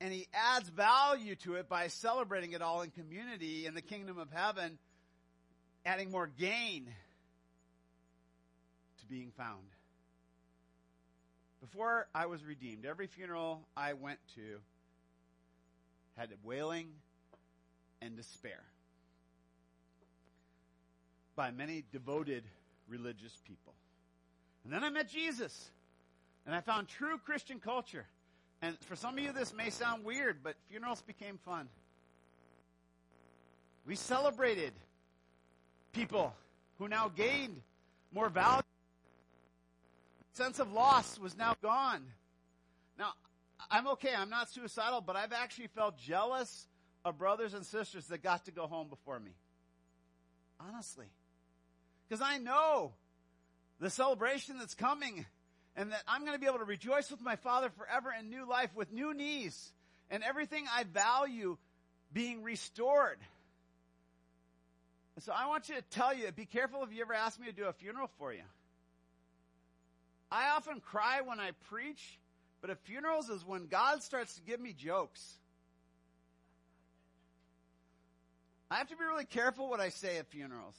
And 0.00 0.12
he 0.12 0.28
adds 0.34 0.68
value 0.68 1.36
to 1.36 1.54
it 1.54 1.68
by 1.68 1.88
celebrating 1.88 2.52
it 2.52 2.62
all 2.62 2.82
in 2.82 2.90
community 2.90 3.66
in 3.66 3.74
the 3.74 3.82
kingdom 3.82 4.18
of 4.18 4.30
heaven, 4.30 4.78
adding 5.84 6.10
more 6.10 6.26
gain 6.26 6.86
to 8.98 9.06
being 9.06 9.32
found. 9.36 9.64
Before 11.60 12.06
I 12.14 12.26
was 12.26 12.44
redeemed, 12.44 12.84
every 12.84 13.06
funeral 13.06 13.66
I 13.76 13.94
went 13.94 14.18
to 14.36 14.60
had 16.16 16.30
wailing 16.44 16.88
and 18.00 18.16
despair 18.16 18.62
by 21.34 21.50
many 21.50 21.84
devoted 21.92 22.44
religious 22.88 23.40
people. 23.46 23.74
And 24.64 24.72
then 24.72 24.84
I 24.84 24.90
met 24.90 25.08
Jesus 25.08 25.70
and 26.44 26.54
I 26.54 26.60
found 26.60 26.88
true 26.88 27.18
Christian 27.24 27.60
culture. 27.60 28.06
And 28.62 28.76
for 28.80 28.96
some 28.96 29.18
of 29.18 29.22
you, 29.22 29.32
this 29.32 29.52
may 29.54 29.70
sound 29.70 30.04
weird, 30.04 30.42
but 30.42 30.56
funerals 30.68 31.02
became 31.02 31.38
fun. 31.44 31.68
We 33.86 33.94
celebrated 33.94 34.72
people 35.92 36.34
who 36.78 36.88
now 36.88 37.08
gained 37.14 37.60
more 38.12 38.28
value 38.28 38.62
sense 40.36 40.58
of 40.58 40.72
loss 40.72 41.18
was 41.18 41.36
now 41.36 41.56
gone. 41.62 42.02
Now, 42.98 43.12
I'm 43.70 43.86
okay. 43.88 44.10
I'm 44.16 44.28
not 44.28 44.50
suicidal, 44.50 45.00
but 45.00 45.16
I've 45.16 45.32
actually 45.32 45.68
felt 45.68 45.96
jealous 45.96 46.66
of 47.04 47.16
brothers 47.18 47.54
and 47.54 47.64
sisters 47.64 48.06
that 48.08 48.22
got 48.22 48.44
to 48.44 48.50
go 48.50 48.66
home 48.66 48.88
before 48.88 49.18
me. 49.18 49.32
Honestly. 50.60 51.06
Because 52.08 52.22
I 52.22 52.38
know 52.38 52.92
the 53.80 53.90
celebration 53.90 54.58
that's 54.58 54.74
coming 54.74 55.26
and 55.76 55.92
that 55.92 56.02
I'm 56.08 56.22
going 56.22 56.32
to 56.32 56.38
be 56.38 56.46
able 56.46 56.58
to 56.58 56.64
rejoice 56.64 57.10
with 57.10 57.20
my 57.20 57.36
Father 57.36 57.70
forever 57.76 58.10
in 58.18 58.30
new 58.30 58.48
life 58.48 58.70
with 58.74 58.92
new 58.92 59.12
knees 59.12 59.72
and 60.10 60.22
everything 60.22 60.64
I 60.74 60.84
value 60.84 61.56
being 62.12 62.42
restored. 62.42 63.18
So 65.18 65.32
I 65.34 65.46
want 65.46 65.68
you 65.68 65.74
to 65.74 65.82
tell 65.90 66.14
you, 66.14 66.30
be 66.32 66.44
careful 66.44 66.82
if 66.82 66.92
you 66.92 67.02
ever 67.02 67.14
ask 67.14 67.40
me 67.40 67.46
to 67.46 67.52
do 67.52 67.64
a 67.64 67.72
funeral 67.72 68.10
for 68.18 68.32
you. 68.32 68.42
I 70.30 70.50
often 70.50 70.80
cry 70.80 71.20
when 71.22 71.40
I 71.40 71.52
preach, 71.70 72.18
but 72.60 72.70
at 72.70 72.78
funerals 72.84 73.30
is 73.30 73.44
when 73.46 73.66
God 73.66 74.02
starts 74.02 74.34
to 74.34 74.42
give 74.42 74.60
me 74.60 74.72
jokes. 74.72 75.38
I 78.70 78.76
have 78.76 78.88
to 78.88 78.96
be 78.96 79.04
really 79.04 79.24
careful 79.24 79.68
what 79.68 79.80
I 79.80 79.90
say 79.90 80.18
at 80.18 80.26
funerals. 80.26 80.76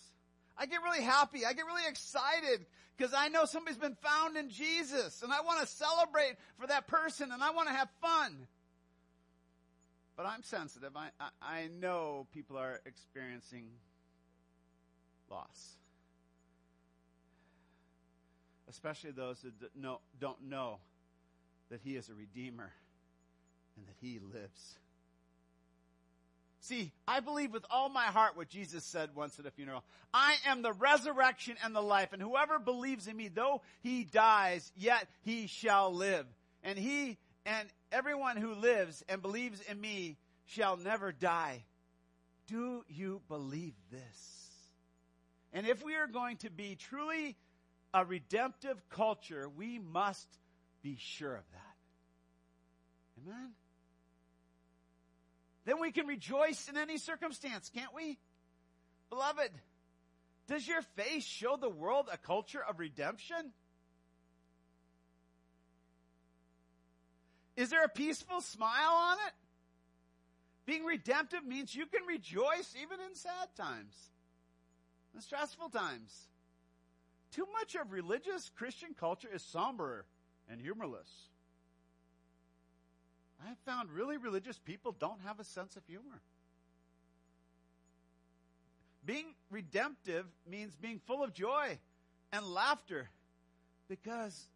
I 0.58 0.65
get 0.65 0.82
really 0.84 1.04
happy. 1.04 1.46
I 1.46 1.54
get 1.54 1.65
really 1.65 1.88
excited 1.88 2.65
because 2.98 3.13
I 3.15 3.28
know 3.28 3.46
somebody's 3.46 3.78
been 3.78 3.98
found 4.02 4.38
in 4.38 4.50
Jesus 4.50 5.22
and 5.22 5.32
I 5.32 5.41
want 5.41 5.62
to 5.62 5.67
celebrate 5.67 6.36
for 6.60 6.67
that 6.67 6.88
person 6.88 7.32
and 7.32 7.43
I 7.43 7.52
want 7.52 7.67
to 7.67 7.74
have 7.74 7.89
fun. 8.02 8.48
But 10.15 10.26
I'm 10.26 10.41
sensitive. 10.41 10.96
I, 10.96 11.10
I, 11.20 11.30
I 11.41 11.67
know 11.80 12.26
people 12.34 12.58
are 12.58 12.82
experiencing 12.86 13.65
loss 15.30 15.78
especially 18.70 19.12
those 19.12 19.41
that 19.41 19.54
don't 20.20 20.50
know 20.50 20.78
that 21.70 21.82
He 21.84 21.96
is 21.96 22.10
a 22.10 22.13
Redeemer 22.13 22.72
and 23.76 23.88
that 23.88 23.96
He 24.02 24.20
lives. 24.20 24.76
See, 26.68 26.92
I 27.08 27.22
believe 27.22 27.54
with 27.54 27.66
all 27.72 27.88
my 27.88 28.08
heart 28.08 28.36
what 28.36 28.50
Jesus 28.50 28.84
said 28.84 29.12
once 29.16 29.40
at 29.40 29.46
a 29.46 29.52
funeral. 29.52 29.86
I 30.14 30.36
am 30.46 30.62
the 30.62 30.74
resurrection 30.74 31.56
and 31.64 31.74
the 31.74 31.82
life, 31.82 32.12
and 32.12 32.22
whoever 32.22 32.60
believes 32.60 33.08
in 33.08 33.16
me, 33.16 33.30
though 33.30 33.62
he 33.84 34.04
dies, 34.04 34.70
yet 34.76 35.08
he 35.22 35.48
shall 35.48 35.94
live. 35.94 36.26
And 36.64 36.78
he 36.78 37.18
and 37.46 37.70
everyone 37.90 38.36
who 38.36 38.54
lives 38.54 39.02
and 39.08 39.22
believes 39.22 39.62
in 39.62 39.80
me 39.80 40.18
shall 40.46 40.76
never 40.76 41.14
die. 41.14 41.64
Do 42.48 42.84
you 42.90 43.22
believe 43.30 43.76
this? 43.90 44.50
And 45.54 45.66
if 45.66 45.82
we 45.86 45.96
are 45.96 46.08
going 46.08 46.36
to 46.38 46.50
be 46.50 46.76
truly 46.76 47.38
a 47.94 48.04
redemptive 48.04 48.78
culture, 48.90 49.48
we 49.48 49.80
must 49.80 50.28
be 50.84 50.98
sure 51.00 51.36
of 51.36 51.50
that. 51.54 53.24
Amen? 53.26 53.52
Then 55.68 55.82
we 55.82 55.92
can 55.92 56.08
rejoice 56.08 56.70
in 56.70 56.78
any 56.78 56.98
circumstance, 56.98 57.70
can't 57.76 57.94
we? 57.94 58.18
Beloved, 59.10 59.52
does 60.48 60.66
your 60.66 60.82
face 60.82 61.26
show 61.26 61.58
the 61.58 61.70
world 61.70 62.08
a 62.10 62.18
culture 62.18 62.64
of 62.64 62.80
redemption? 62.80 63.52
Is 67.58 67.70
there 67.70 67.84
a 67.84 67.90
peaceful 67.90 68.40
smile 68.40 68.94
on 68.94 69.18
it? 69.28 69.34
Being 70.66 70.86
redemptive 70.86 71.46
means 71.46 71.76
you 71.76 71.86
can 71.86 72.06
rejoice 72.08 72.74
even 72.82 73.00
in 73.06 73.14
sad 73.14 73.50
times, 73.58 73.94
in 75.14 75.20
stressful 75.20 75.68
times. 75.68 76.28
Too 77.34 77.48
much 77.52 77.76
of 77.76 77.92
religious 77.92 78.50
Christian 78.56 78.96
culture 78.98 79.30
is 79.34 79.42
somber 79.42 80.06
and 80.50 80.62
humorless. 80.62 81.10
I 83.43 83.50
have 83.50 83.58
found 83.65 83.91
really 83.91 84.17
religious 84.17 84.58
people 84.58 84.95
don't 85.00 85.21
have 85.26 85.39
a 85.39 85.43
sense 85.43 85.76
of 85.76 85.84
humor. 85.88 86.21
Being 89.06 89.28
redemptive 89.50 90.26
means 90.50 90.76
being 90.76 91.00
full 91.08 91.23
of 91.23 91.34
joy 91.34 91.78
and 92.34 92.45
laughter 92.45 93.10
because 93.88 94.47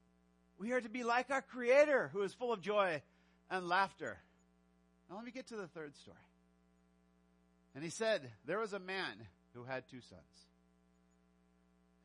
we 0.57 0.73
are 0.73 0.81
to 0.81 0.89
be 0.89 1.03
like 1.03 1.29
our 1.29 1.41
Creator 1.41 2.09
who 2.11 2.21
is 2.21 2.33
full 2.33 2.51
of 2.51 2.61
joy 2.61 3.01
and 3.49 3.67
laughter. 3.67 4.17
Now, 5.09 5.15
let 5.17 5.25
me 5.25 5.31
get 5.31 5.47
to 5.47 5.55
the 5.55 5.67
third 5.67 5.95
story. 5.95 6.17
And 7.75 7.83
he 7.83 7.89
said, 7.89 8.29
There 8.45 8.59
was 8.59 8.73
a 8.73 8.79
man 8.79 9.15
who 9.53 9.63
had 9.63 9.87
two 9.87 10.01
sons. 10.01 10.21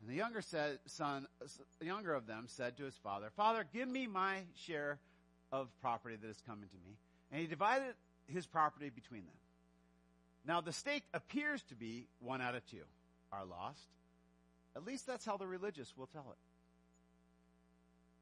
And 0.00 0.10
the 0.10 0.14
younger 0.14 0.42
said, 0.42 0.78
son, 0.86 1.26
the 1.78 1.86
younger 1.86 2.14
of 2.14 2.26
them 2.26 2.44
said 2.46 2.76
to 2.76 2.84
his 2.84 2.96
father, 2.96 3.30
Father, 3.36 3.64
give 3.72 3.88
me 3.88 4.06
my 4.06 4.42
share 4.54 4.98
of 5.52 5.68
property 5.80 6.16
that 6.16 6.28
is 6.28 6.42
coming 6.46 6.68
to 6.68 6.76
me. 6.76 6.96
And 7.30 7.40
he 7.40 7.46
divided 7.46 7.94
his 8.26 8.46
property 8.46 8.90
between 8.90 9.24
them. 9.24 9.34
Now 10.46 10.60
the 10.60 10.72
stake 10.72 11.04
appears 11.12 11.62
to 11.64 11.74
be 11.74 12.06
one 12.20 12.40
out 12.40 12.54
of 12.54 12.64
two 12.66 12.84
are 13.32 13.44
lost. 13.44 13.88
At 14.76 14.84
least 14.84 15.06
that's 15.06 15.24
how 15.24 15.36
the 15.36 15.46
religious 15.46 15.96
will 15.96 16.06
tell 16.06 16.26
it. 16.30 16.38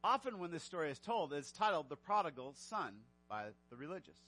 Often 0.02 0.38
when 0.38 0.50
this 0.50 0.62
story 0.62 0.90
is 0.90 0.98
told, 0.98 1.32
it's 1.32 1.50
titled 1.50 1.88
The 1.88 1.96
Prodigal 1.96 2.54
Son 2.56 2.92
by 3.28 3.44
the 3.70 3.76
religious. 3.76 4.18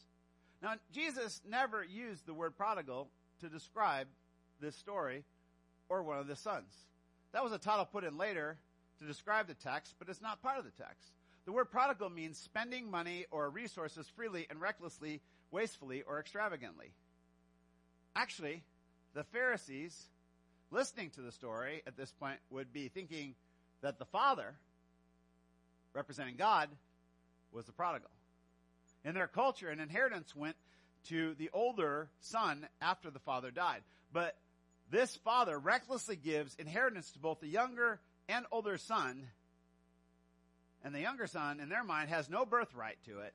Now, 0.63 0.75
Jesus 0.91 1.41
never 1.49 1.85
used 1.85 2.27
the 2.27 2.35
word 2.35 2.57
prodigal 2.57 3.09
to 3.41 3.49
describe 3.49 4.09
this 4.61 4.75
story 4.75 5.25
or 5.89 6.03
one 6.03 6.19
of 6.19 6.27
the 6.27 6.37
sons. 6.37 6.73
That 7.33 7.45
was 7.45 7.53
a 7.53 7.59
title 7.59 7.85
put 7.85 8.05
in 8.05 8.17
later 8.17 8.57
to 8.99 9.05
describe 9.05 9.47
the 9.47 9.55
text, 9.55 9.95
but 9.99 10.09
it's 10.09 10.23
not 10.23 10.43
part 10.43 10.59
of 10.59 10.65
the 10.65 10.71
text. 10.71 11.13
The 11.47 11.53
word 11.53 11.71
prodigal 11.71 12.11
means 12.11 12.37
spending 12.37 12.91
money 12.91 13.25
or 13.31 13.49
resources 13.49 14.09
freely 14.17 14.47
and 14.51 14.61
recklessly, 14.61 15.23
wastefully, 15.53 16.03
or 16.07 16.19
extravagantly. 16.19 16.93
Actually, 18.17 18.65
the 19.15 19.23
Pharisees 19.25 19.97
listening 20.73 21.11
to 21.11 21.21
the 21.21 21.31
story 21.31 21.83
at 21.87 21.97
this 21.97 22.11
point 22.13 22.41
would 22.51 22.73
be 22.73 22.89
thinking 22.89 23.37
that 23.81 24.01
the 24.01 24.05
father, 24.07 24.55
representing 25.95 26.35
God, 26.37 26.69
was 27.53 27.65
the 27.65 27.73
prodigal. 27.73 28.11
In 29.05 29.15
their 29.15 29.29
culture, 29.29 29.69
an 29.71 29.79
inheritance 29.79 30.35
went 30.35 30.57
to 31.05 31.35
the 31.39 31.51
older 31.53 32.09
son 32.21 32.67
after 32.83 33.11
the 33.11 33.21
father 33.21 33.53
died. 33.53 33.83
But 34.13 34.37
this 34.91 35.15
father 35.15 35.57
recklessly 35.57 36.17
gives 36.17 36.57
inheritance 36.57 37.13
to 37.13 37.21
both 37.21 37.39
the 37.39 37.47
younger 37.47 38.01
and 38.29 38.47
older 38.51 38.79
son. 38.79 39.29
And 40.87 40.95
the 40.95 41.01
younger 41.01 41.27
son, 41.27 41.59
in 41.59 41.69
their 41.69 41.83
mind, 41.83 42.11
has 42.11 42.31
no 42.31 42.47
birthright 42.47 42.97
to 43.07 43.19
it. 43.19 43.35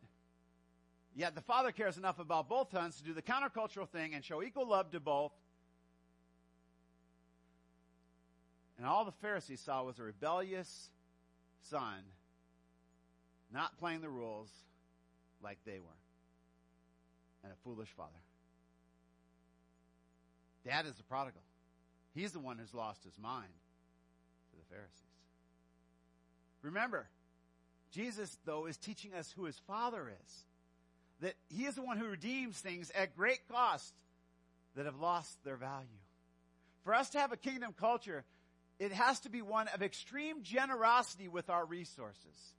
Yet 1.13 1.35
the 1.35 1.41
father 1.41 1.73
cares 1.73 1.97
enough 1.97 2.17
about 2.17 2.47
both 2.47 2.71
sons 2.71 2.95
to 2.95 3.03
do 3.03 3.13
the 3.13 3.21
countercultural 3.21 3.89
thing 3.89 4.15
and 4.15 4.23
show 4.23 4.41
equal 4.41 4.65
love 4.65 4.89
to 4.91 5.01
both. 5.01 5.33
And 8.77 8.87
all 8.87 9.03
the 9.03 9.11
Pharisees 9.11 9.59
saw 9.59 9.83
was 9.83 9.99
a 9.99 10.03
rebellious 10.03 10.91
son 11.63 12.05
not 13.53 13.77
playing 13.77 13.99
the 13.99 14.07
rules 14.07 14.49
like 15.43 15.57
they 15.65 15.79
were, 15.81 15.99
and 17.43 17.51
a 17.51 17.55
foolish 17.65 17.89
father. 17.89 18.11
Dad 20.63 20.85
is 20.85 20.95
the 20.95 21.03
prodigal. 21.03 21.41
He's 22.15 22.31
the 22.31 22.39
one 22.39 22.57
who's 22.57 22.73
lost 22.73 23.03
his 23.03 23.19
mind 23.19 23.51
to 24.51 24.57
the 24.57 24.73
Pharisees. 24.73 25.01
Remember, 26.61 27.07
Jesus, 27.91 28.35
though, 28.45 28.65
is 28.65 28.77
teaching 28.77 29.13
us 29.13 29.31
who 29.35 29.45
his 29.45 29.59
father 29.67 30.09
is. 30.09 30.43
That 31.21 31.33
he 31.49 31.65
is 31.65 31.75
the 31.75 31.83
one 31.83 31.97
who 31.97 32.07
redeems 32.07 32.57
things 32.57 32.91
at 32.91 33.15
great 33.15 33.47
cost 33.49 33.93
that 34.75 34.85
have 34.85 34.99
lost 34.99 35.43
their 35.43 35.57
value. 35.57 35.87
For 36.83 36.93
us 36.93 37.09
to 37.11 37.19
have 37.19 37.31
a 37.31 37.37
kingdom 37.37 37.73
culture, 37.79 38.23
it 38.79 38.91
has 38.91 39.19
to 39.21 39.29
be 39.29 39.41
one 39.41 39.67
of 39.67 39.83
extreme 39.83 40.41
generosity 40.41 41.27
with 41.27 41.49
our 41.49 41.65
resources. 41.65 42.53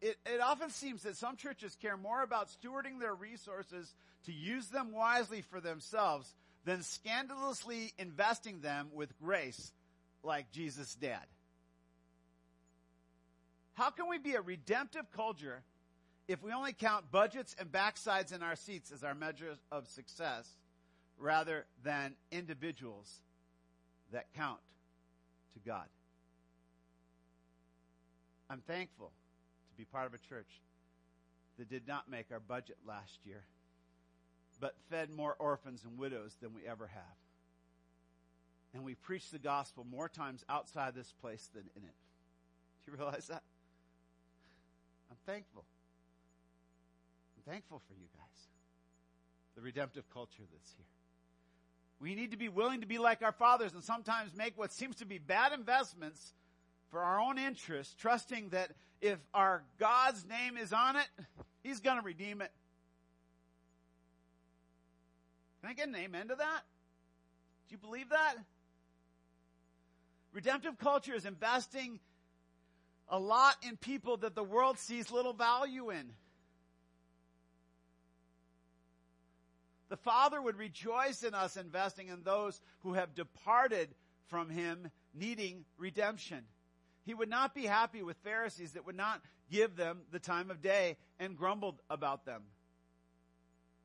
It, 0.00 0.16
it, 0.26 0.40
often 0.40 0.70
seems 0.70 1.02
that 1.02 1.16
some 1.16 1.36
churches 1.36 1.76
care 1.80 1.96
more 1.96 2.22
about 2.22 2.48
stewarding 2.50 3.00
their 3.00 3.14
resources 3.14 3.92
to 4.26 4.32
use 4.32 4.66
them 4.68 4.92
wisely 4.92 5.42
for 5.42 5.60
themselves 5.60 6.32
than 6.64 6.82
scandalously 6.82 7.92
investing 7.98 8.60
them 8.60 8.88
with 8.94 9.18
grace 9.18 9.72
like 10.22 10.52
Jesus 10.52 10.94
did. 10.94 11.16
How 13.74 13.90
can 13.90 14.08
we 14.08 14.18
be 14.18 14.34
a 14.34 14.40
redemptive 14.40 15.10
culture 15.12 15.62
if 16.26 16.42
we 16.42 16.52
only 16.52 16.72
count 16.72 17.10
budgets 17.10 17.54
and 17.58 17.70
backsides 17.70 18.32
in 18.32 18.42
our 18.42 18.56
seats 18.56 18.92
as 18.92 19.04
our 19.04 19.14
measures 19.14 19.58
of 19.70 19.86
success 19.88 20.48
rather 21.18 21.66
than 21.82 22.14
individuals 22.30 23.12
that 24.12 24.26
count 24.36 24.60
to 25.54 25.60
God? 25.68 25.86
I'm 28.48 28.60
thankful 28.60 29.10
to 29.70 29.76
be 29.76 29.84
part 29.84 30.06
of 30.06 30.14
a 30.14 30.28
church 30.28 30.48
that 31.58 31.68
did 31.68 31.86
not 31.88 32.10
make 32.10 32.26
our 32.30 32.40
budget 32.40 32.76
last 32.86 33.18
year 33.24 33.42
but 34.60 34.74
fed 34.90 35.10
more 35.10 35.36
orphans 35.38 35.82
and 35.84 35.98
widows 35.98 36.36
than 36.40 36.54
we 36.54 36.66
ever 36.66 36.86
have. 36.86 37.02
And 38.72 38.82
we 38.84 38.94
preach 38.94 39.30
the 39.30 39.38
gospel 39.38 39.84
more 39.84 40.08
times 40.08 40.44
outside 40.48 40.94
this 40.94 41.12
place 41.20 41.48
than 41.54 41.64
in 41.76 41.82
it. 41.82 41.94
Do 42.84 42.92
you 42.92 42.96
realize 42.96 43.26
that? 43.28 43.42
I'm 45.14 45.32
thankful. 45.32 45.64
I'm 47.36 47.52
thankful 47.52 47.80
for 47.86 47.94
you 47.94 48.06
guys. 48.16 48.48
The 49.54 49.62
redemptive 49.62 50.04
culture 50.12 50.42
that's 50.52 50.72
here. 50.76 50.86
We 52.00 52.16
need 52.16 52.32
to 52.32 52.36
be 52.36 52.48
willing 52.48 52.80
to 52.80 52.86
be 52.86 52.98
like 52.98 53.22
our 53.22 53.30
fathers 53.30 53.72
and 53.72 53.82
sometimes 53.82 54.34
make 54.34 54.58
what 54.58 54.72
seems 54.72 54.96
to 54.96 55.06
be 55.06 55.18
bad 55.18 55.52
investments 55.52 56.34
for 56.90 57.00
our 57.00 57.20
own 57.20 57.38
interest, 57.38 57.96
trusting 57.98 58.48
that 58.48 58.72
if 59.00 59.18
our 59.32 59.62
God's 59.78 60.26
name 60.26 60.56
is 60.56 60.72
on 60.72 60.96
it, 60.96 61.06
He's 61.62 61.80
going 61.80 61.96
to 61.96 62.02
redeem 62.02 62.42
it. 62.42 62.50
Can 65.60 65.70
I 65.70 65.74
get 65.74 65.88
an 65.88 65.96
amen 65.96 66.28
to 66.28 66.34
that? 66.34 66.62
Do 67.68 67.72
you 67.72 67.78
believe 67.78 68.08
that? 68.10 68.34
Redemptive 70.32 70.76
culture 70.76 71.14
is 71.14 71.24
investing 71.24 72.00
a 73.08 73.18
lot 73.18 73.56
in 73.68 73.76
people 73.76 74.16
that 74.18 74.34
the 74.34 74.44
world 74.44 74.78
sees 74.78 75.10
little 75.10 75.32
value 75.32 75.90
in. 75.90 76.10
The 79.88 79.96
Father 79.98 80.40
would 80.40 80.56
rejoice 80.56 81.22
in 81.22 81.34
us 81.34 81.56
investing 81.56 82.08
in 82.08 82.22
those 82.22 82.60
who 82.82 82.94
have 82.94 83.14
departed 83.14 83.94
from 84.28 84.48
Him 84.50 84.90
needing 85.14 85.64
redemption. 85.76 86.44
He 87.04 87.14
would 87.14 87.28
not 87.28 87.54
be 87.54 87.66
happy 87.66 88.02
with 88.02 88.16
Pharisees 88.24 88.72
that 88.72 88.86
would 88.86 88.96
not 88.96 89.20
give 89.50 89.76
them 89.76 90.00
the 90.10 90.18
time 90.18 90.50
of 90.50 90.62
day 90.62 90.96
and 91.20 91.36
grumbled 91.36 91.80
about 91.90 92.24
them. 92.24 92.42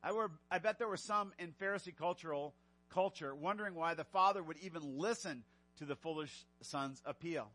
I, 0.02 0.14
were, 0.14 0.32
I 0.50 0.60
bet 0.60 0.80
there 0.80 0.88
were 0.88 0.98
some 0.98 1.34
in 1.38 1.52
Pharisee 1.52 1.96
cultural 1.96 2.56
culture 2.90 3.36
wondering 3.36 3.76
why 3.76 3.94
the 3.94 4.06
father 4.06 4.42
would 4.42 4.58
even 4.62 4.98
listen 4.98 5.44
to 5.78 5.86
the 5.86 5.96
foolish 5.96 6.46
son's 6.62 7.02
appeal. 7.06 7.50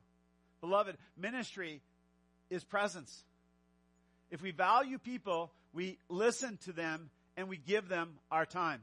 Beloved, 0.64 0.96
ministry 1.18 1.82
is 2.48 2.64
presence. 2.64 3.22
If 4.30 4.40
we 4.40 4.50
value 4.50 4.96
people, 4.96 5.52
we 5.74 5.98
listen 6.08 6.58
to 6.64 6.72
them 6.72 7.10
and 7.36 7.50
we 7.50 7.58
give 7.58 7.86
them 7.86 8.14
our 8.30 8.46
time. 8.46 8.80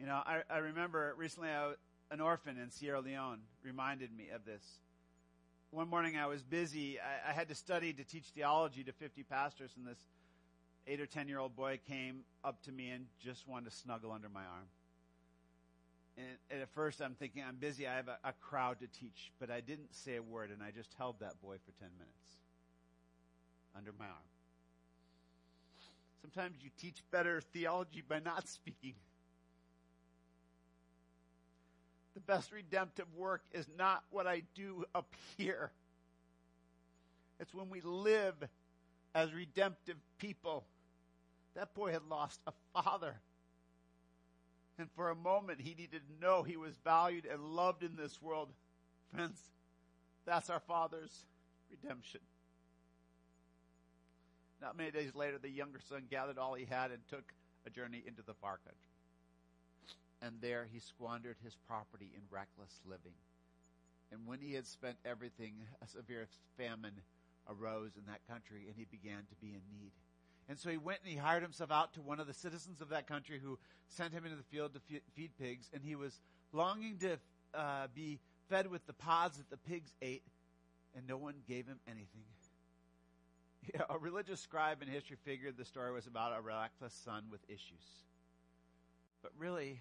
You 0.00 0.06
know, 0.06 0.14
I, 0.14 0.40
I 0.48 0.58
remember 0.58 1.12
recently 1.18 1.50
I, 1.50 1.74
an 2.10 2.22
orphan 2.22 2.56
in 2.56 2.70
Sierra 2.70 3.02
Leone 3.02 3.40
reminded 3.62 4.16
me 4.16 4.30
of 4.34 4.46
this. 4.46 4.62
One 5.72 5.90
morning 5.90 6.16
I 6.16 6.24
was 6.24 6.42
busy. 6.42 6.98
I, 6.98 7.28
I 7.28 7.32
had 7.34 7.50
to 7.50 7.54
study 7.54 7.92
to 7.92 8.02
teach 8.02 8.24
theology 8.34 8.82
to 8.84 8.92
50 8.92 9.24
pastors 9.24 9.72
and 9.76 9.86
this 9.86 9.98
eight 10.86 11.02
or 11.02 11.06
ten 11.06 11.28
year 11.28 11.38
old 11.38 11.54
boy 11.54 11.80
came 11.86 12.20
up 12.42 12.62
to 12.62 12.72
me 12.72 12.88
and 12.88 13.04
just 13.22 13.46
wanted 13.46 13.68
to 13.68 13.76
snuggle 13.76 14.10
under 14.10 14.30
my 14.30 14.40
arm. 14.40 14.68
And, 16.16 16.26
at 16.62 16.68
first 16.70 17.00
I'm 17.00 17.14
thinking, 17.14 17.42
I'm 17.46 17.56
busy, 17.56 17.86
I 17.86 17.96
have 17.96 18.08
a, 18.08 18.18
a 18.24 18.32
crowd 18.40 18.78
to 18.80 18.86
teach, 18.86 19.32
but 19.40 19.50
I 19.50 19.60
didn't 19.60 19.94
say 19.94 20.16
a 20.16 20.22
word 20.22 20.50
and 20.50 20.62
I 20.62 20.70
just 20.70 20.90
held 20.96 21.20
that 21.20 21.40
boy 21.42 21.56
for 21.64 21.72
10 21.80 21.88
minutes 21.98 22.36
under 23.76 23.92
my 23.98 24.04
arm. 24.04 24.14
Sometimes 26.22 26.56
you 26.62 26.70
teach 26.78 27.02
better 27.10 27.40
theology 27.40 28.02
by 28.06 28.20
not 28.20 28.48
speaking. 28.48 28.94
The 32.14 32.20
best 32.20 32.52
redemptive 32.52 33.06
work 33.16 33.42
is 33.52 33.66
not 33.76 34.04
what 34.10 34.26
I 34.26 34.42
do 34.54 34.84
up 34.94 35.12
here. 35.36 35.70
It's 37.40 37.52
when 37.52 37.68
we 37.68 37.80
live 37.80 38.36
as 39.14 39.32
redemptive 39.32 39.96
people. 40.18 40.64
That 41.56 41.74
boy 41.74 41.92
had 41.92 42.02
lost 42.08 42.40
a 42.46 42.52
father. 42.72 43.16
And 44.78 44.90
for 44.96 45.10
a 45.10 45.14
moment, 45.14 45.60
he 45.60 45.74
needed 45.74 46.02
to 46.06 46.20
know 46.20 46.42
he 46.42 46.56
was 46.56 46.76
valued 46.82 47.26
and 47.26 47.40
loved 47.40 47.82
in 47.82 47.96
this 47.96 48.20
world. 48.20 48.48
Friends, 49.14 49.40
that's 50.26 50.50
our 50.50 50.60
Father's 50.60 51.26
redemption. 51.70 52.20
Not 54.60 54.76
many 54.76 54.90
days 54.90 55.14
later, 55.14 55.38
the 55.38 55.48
younger 55.48 55.80
son 55.88 56.04
gathered 56.10 56.38
all 56.38 56.54
he 56.54 56.64
had 56.64 56.90
and 56.90 57.00
took 57.08 57.32
a 57.66 57.70
journey 57.70 58.02
into 58.06 58.22
the 58.22 58.34
far 58.34 58.58
country. 58.64 58.90
And 60.22 60.36
there 60.40 60.66
he 60.72 60.80
squandered 60.80 61.36
his 61.44 61.56
property 61.68 62.10
in 62.14 62.22
reckless 62.30 62.80
living. 62.88 63.12
And 64.10 64.26
when 64.26 64.40
he 64.40 64.54
had 64.54 64.66
spent 64.66 64.96
everything, 65.04 65.52
a 65.82 65.86
severe 65.86 66.26
famine 66.56 66.94
arose 67.48 67.92
in 67.96 68.06
that 68.06 68.26
country 68.26 68.64
and 68.66 68.74
he 68.76 68.86
began 68.90 69.26
to 69.28 69.34
be 69.40 69.48
in 69.48 69.62
need. 69.70 69.92
And 70.48 70.58
so 70.58 70.70
he 70.70 70.76
went 70.76 71.00
and 71.02 71.10
he 71.10 71.16
hired 71.16 71.42
himself 71.42 71.70
out 71.70 71.94
to 71.94 72.02
one 72.02 72.20
of 72.20 72.26
the 72.26 72.34
citizens 72.34 72.80
of 72.80 72.90
that 72.90 73.06
country 73.06 73.40
who 73.42 73.58
sent 73.88 74.12
him 74.12 74.24
into 74.24 74.36
the 74.36 74.42
field 74.42 74.74
to 74.74 74.80
feed 75.14 75.30
pigs. 75.38 75.70
And 75.72 75.82
he 75.82 75.94
was 75.96 76.20
longing 76.52 76.98
to 76.98 77.18
uh, 77.54 77.86
be 77.94 78.18
fed 78.48 78.70
with 78.70 78.86
the 78.86 78.92
pods 78.92 79.38
that 79.38 79.48
the 79.50 79.56
pigs 79.56 79.92
ate, 80.02 80.22
and 80.96 81.06
no 81.06 81.16
one 81.16 81.34
gave 81.48 81.66
him 81.66 81.78
anything. 81.86 82.24
Yeah, 83.72 83.80
a 83.88 83.96
religious 83.96 84.42
scribe 84.42 84.82
and 84.82 84.90
history 84.90 85.16
figured 85.24 85.56
the 85.56 85.64
story 85.64 85.90
was 85.90 86.06
about 86.06 86.36
a 86.36 86.40
reckless 86.42 86.92
son 86.92 87.24
with 87.30 87.40
issues. 87.48 88.04
But 89.22 89.32
really, 89.38 89.80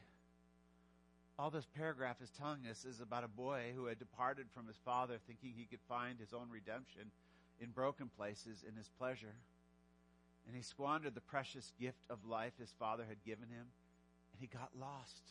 all 1.38 1.49
this 1.49 1.68
paragraph 1.78 2.22
is 2.22 2.30
telling 2.30 2.66
us 2.72 2.86
is 2.86 3.01
about 3.01 3.26
a 3.26 3.28
boy 3.28 3.74
who 3.76 3.88
had 3.88 3.99
departed 3.99 4.45
from 4.53 4.68
his 4.68 4.78
father 4.86 5.18
thinking 5.28 5.51
he 5.53 5.66
could 5.66 5.82
find 5.89 6.18
his 6.18 6.32
own 6.32 6.47
redemption 6.49 7.11
in 7.59 7.72
broken 7.72 8.09
places 8.16 8.64
in 8.66 8.74
his 8.78 8.89
pleasure. 8.97 9.36
And 10.47 10.55
he 10.55 10.61
squandered 10.61 11.15
the 11.15 11.21
precious 11.21 11.71
gift 11.79 11.99
of 12.09 12.25
life 12.25 12.53
his 12.59 12.73
father 12.77 13.05
had 13.07 13.23
given 13.23 13.49
him, 13.49 13.65
and 14.31 14.39
he 14.39 14.47
got 14.47 14.69
lost. 14.79 15.21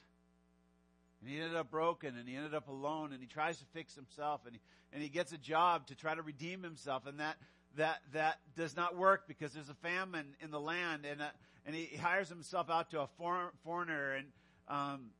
And 1.23 1.31
he 1.31 1.39
ended 1.39 1.57
up 1.57 1.71
broken 1.71 2.17
and 2.19 2.29
he 2.29 2.35
ended 2.35 2.53
up 2.53 2.67
alone 2.67 3.13
and 3.13 3.21
he 3.21 3.29
tries 3.29 3.57
to 3.59 3.65
fix 3.73 3.95
himself 3.95 4.41
and 4.45 4.57
he, 4.57 4.61
and 4.93 5.01
he 5.01 5.09
gets 5.09 5.33
a 5.33 5.39
job 5.39 5.87
to 5.87 5.95
try 5.95 6.15
to 6.17 6.23
redeem 6.23 6.65
himself 6.65 7.07
and 7.07 7.21
that, 7.21 7.37
that, 7.77 7.99
that 8.13 8.39
does 8.57 8.75
not 8.75 8.97
work 8.97 9.29
because 9.29 9.53
there's 9.53 9.69
a 9.69 9.75
famine 9.75 10.27
in 10.41 10.51
the 10.51 10.59
land 10.59 11.05
and, 11.09 11.23
uh, 11.23 11.29
and 11.65 11.77
he 11.77 11.97
hires 11.97 12.29
himself 12.29 12.69
out 12.69 12.91
to 12.91 13.03
a 13.03 13.07
for, 13.19 13.53
foreigner 13.63 14.15
and, 14.15 14.27
um, 14.67 15.11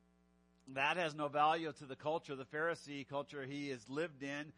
that 0.73 0.97
has 0.97 1.15
no 1.15 1.29
value 1.29 1.71
to 1.79 1.85
the 1.85 1.95
culture, 1.95 2.35
the 2.35 2.45
Pharisee 2.45 3.07
culture 3.07 3.45
he 3.45 3.69
has 3.69 3.87
lived 3.89 4.23
in 4.23 4.51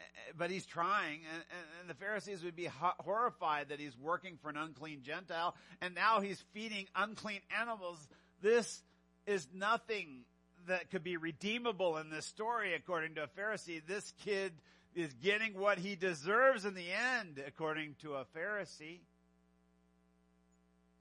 Eh, 0.00 0.32
but 0.36 0.50
he's 0.50 0.66
trying, 0.66 1.20
and, 1.32 1.44
and, 1.80 1.90
the 1.90 1.94
Pharisees 1.94 2.42
would 2.44 2.56
be 2.56 2.68
horrified 2.98 3.68
that 3.68 3.80
he's 3.80 3.96
working 3.98 4.38
for 4.40 4.48
an 4.48 4.56
unclean 4.56 5.02
Gentile, 5.02 5.54
and 5.80 5.94
now 5.94 6.20
he's 6.20 6.42
feeding 6.52 6.86
unclean 6.94 7.40
animals. 7.60 8.08
This 8.40 8.82
is 9.26 9.46
nothing 9.54 10.24
that 10.66 10.90
could 10.90 11.02
be 11.02 11.16
redeemable 11.16 11.96
in 11.96 12.10
this 12.10 12.26
story, 12.26 12.74
according 12.74 13.14
to 13.16 13.24
a 13.24 13.26
Pharisee. 13.26 13.82
This 13.86 14.12
kid 14.24 14.52
is 14.94 15.12
getting 15.14 15.54
what 15.58 15.78
he 15.78 15.96
deserves 15.96 16.64
in 16.64 16.74
the 16.74 16.90
end, 17.18 17.42
according 17.46 17.96
to 18.02 18.14
a 18.14 18.24
Pharisee. 18.36 19.00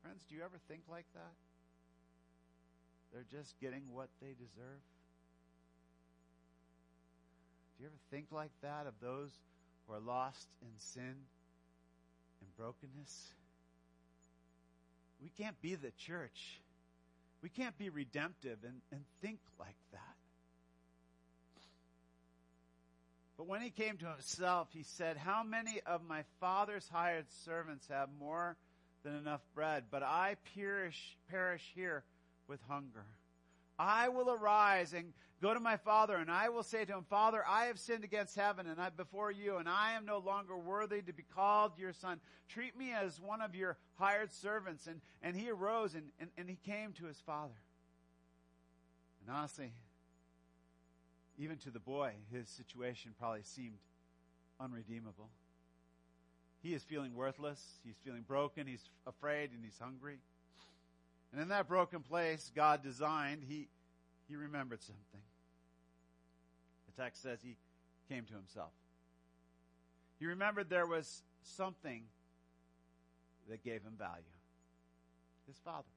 Friends, 0.02 0.24
do 0.30 0.36
you 0.36 0.42
ever 0.44 0.60
think 0.68 0.82
like 0.90 1.06
that? 1.14 1.34
They're 3.14 3.26
just 3.32 3.60
getting 3.60 3.84
what 3.92 4.10
they 4.22 4.34
deserve? 4.34 4.82
Do 7.80 7.84
you 7.86 7.90
ever 7.92 8.00
think 8.12 8.26
like 8.34 8.52
that 8.62 8.88
of 8.88 8.94
those 9.02 9.32
who 9.88 9.94
are 9.94 10.02
lost 10.02 10.50
in 10.62 10.68
sin 10.80 11.16
and 12.42 12.58
brokenness? 12.58 13.34
We 15.24 15.30
can't 15.30 15.60
be 15.62 15.76
the 15.76 15.92
church. 15.92 16.60
We 17.42 17.48
can't 17.48 17.78
be 17.78 17.90
redemptive 17.90 18.58
and, 18.66 18.82
and 18.92 19.02
think 19.22 19.40
like 19.58 19.78
that. 19.94 20.02
But 23.38 23.48
when 23.48 23.62
he 23.62 23.70
came 23.70 23.96
to 23.96 24.08
himself, 24.08 24.68
he 24.74 24.84
said, 24.84 25.16
How 25.16 25.44
many 25.44 25.80
of 25.86 26.02
my 26.06 26.24
father's 26.42 26.90
hired 26.92 27.32
servants 27.46 27.88
have 27.90 28.10
more 28.20 28.58
than 29.06 29.16
enough 29.16 29.40
bread, 29.56 29.86
but 29.90 30.04
I 30.04 30.36
perish, 30.54 31.16
perish 31.30 31.64
here 31.74 32.04
with 32.50 32.60
hunger? 32.68 33.06
I 33.78 34.10
will 34.10 34.30
arise 34.30 34.92
and 34.92 35.14
go 35.42 35.54
to 35.54 35.60
my 35.60 35.78
father 35.78 36.16
and 36.16 36.30
I 36.30 36.50
will 36.50 36.64
say 36.64 36.86
to 36.86 36.94
him, 36.94 37.06
Father, 37.10 37.44
I 37.48 37.66
have 37.66 37.80
sinned 37.80 38.04
against 38.04 38.36
heaven 38.36 38.68
and 38.68 38.80
I 38.80 38.90
before 38.90 39.32
you 39.32 39.58
and 39.58 39.70
I 39.70 39.94
am 39.94 40.06
no 40.06 40.20
longer 40.20 40.58
worthy 40.58 41.02
to 41.02 41.14
be 41.14 41.24
called 41.36 41.74
your 41.78 41.94
son. 41.94 42.20
Treat 42.50 42.78
me 42.78 42.92
as 42.92 43.20
one 43.20 43.42
of 43.42 43.56
your 43.56 43.78
hired 43.96 44.34
servants. 44.34 44.88
And, 44.88 45.02
and 45.22 45.36
he 45.36 45.50
arose 45.50 45.94
and, 45.94 46.06
and, 46.20 46.30
and 46.38 46.50
he 46.50 46.58
came 46.66 46.94
to 46.94 47.06
his 47.06 47.20
father. 47.26 47.54
And 49.26 49.36
honestly, 49.36 49.72
even 51.38 51.58
to 51.60 51.72
the 51.72 51.80
boy, 51.80 52.12
his 52.32 52.50
situation 52.50 53.12
probably 53.18 53.44
seemed 53.44 53.78
unredeemable. 54.60 55.30
He 56.62 56.74
is 56.74 56.84
feeling 56.84 57.16
worthless. 57.16 57.64
He's 57.86 57.96
feeling 58.04 58.24
broken. 58.28 58.68
He's 58.68 58.84
afraid 59.08 59.52
and 59.52 59.64
he's 59.64 59.80
hungry. 59.80 60.20
And 61.32 61.42
in 61.42 61.50
that 61.50 61.68
broken 61.68 62.02
place 62.02 62.52
God 62.54 62.84
designed, 62.84 63.44
he, 63.48 63.68
he 64.28 64.36
remembered 64.36 64.82
something. 64.82 65.22
Text 67.00 67.24
says 67.24 67.40
he 67.42 67.56
came 68.10 68.26
to 68.26 68.34
himself. 68.34 68.72
He 70.20 70.26
remembered 70.26 70.70
there 70.70 70.86
was 70.86 71.24
something 71.44 72.04
that 73.48 73.64
gave 73.64 73.84
him 73.84 73.94
value. 73.98 74.24
His 75.48 75.56
father. 75.64 75.88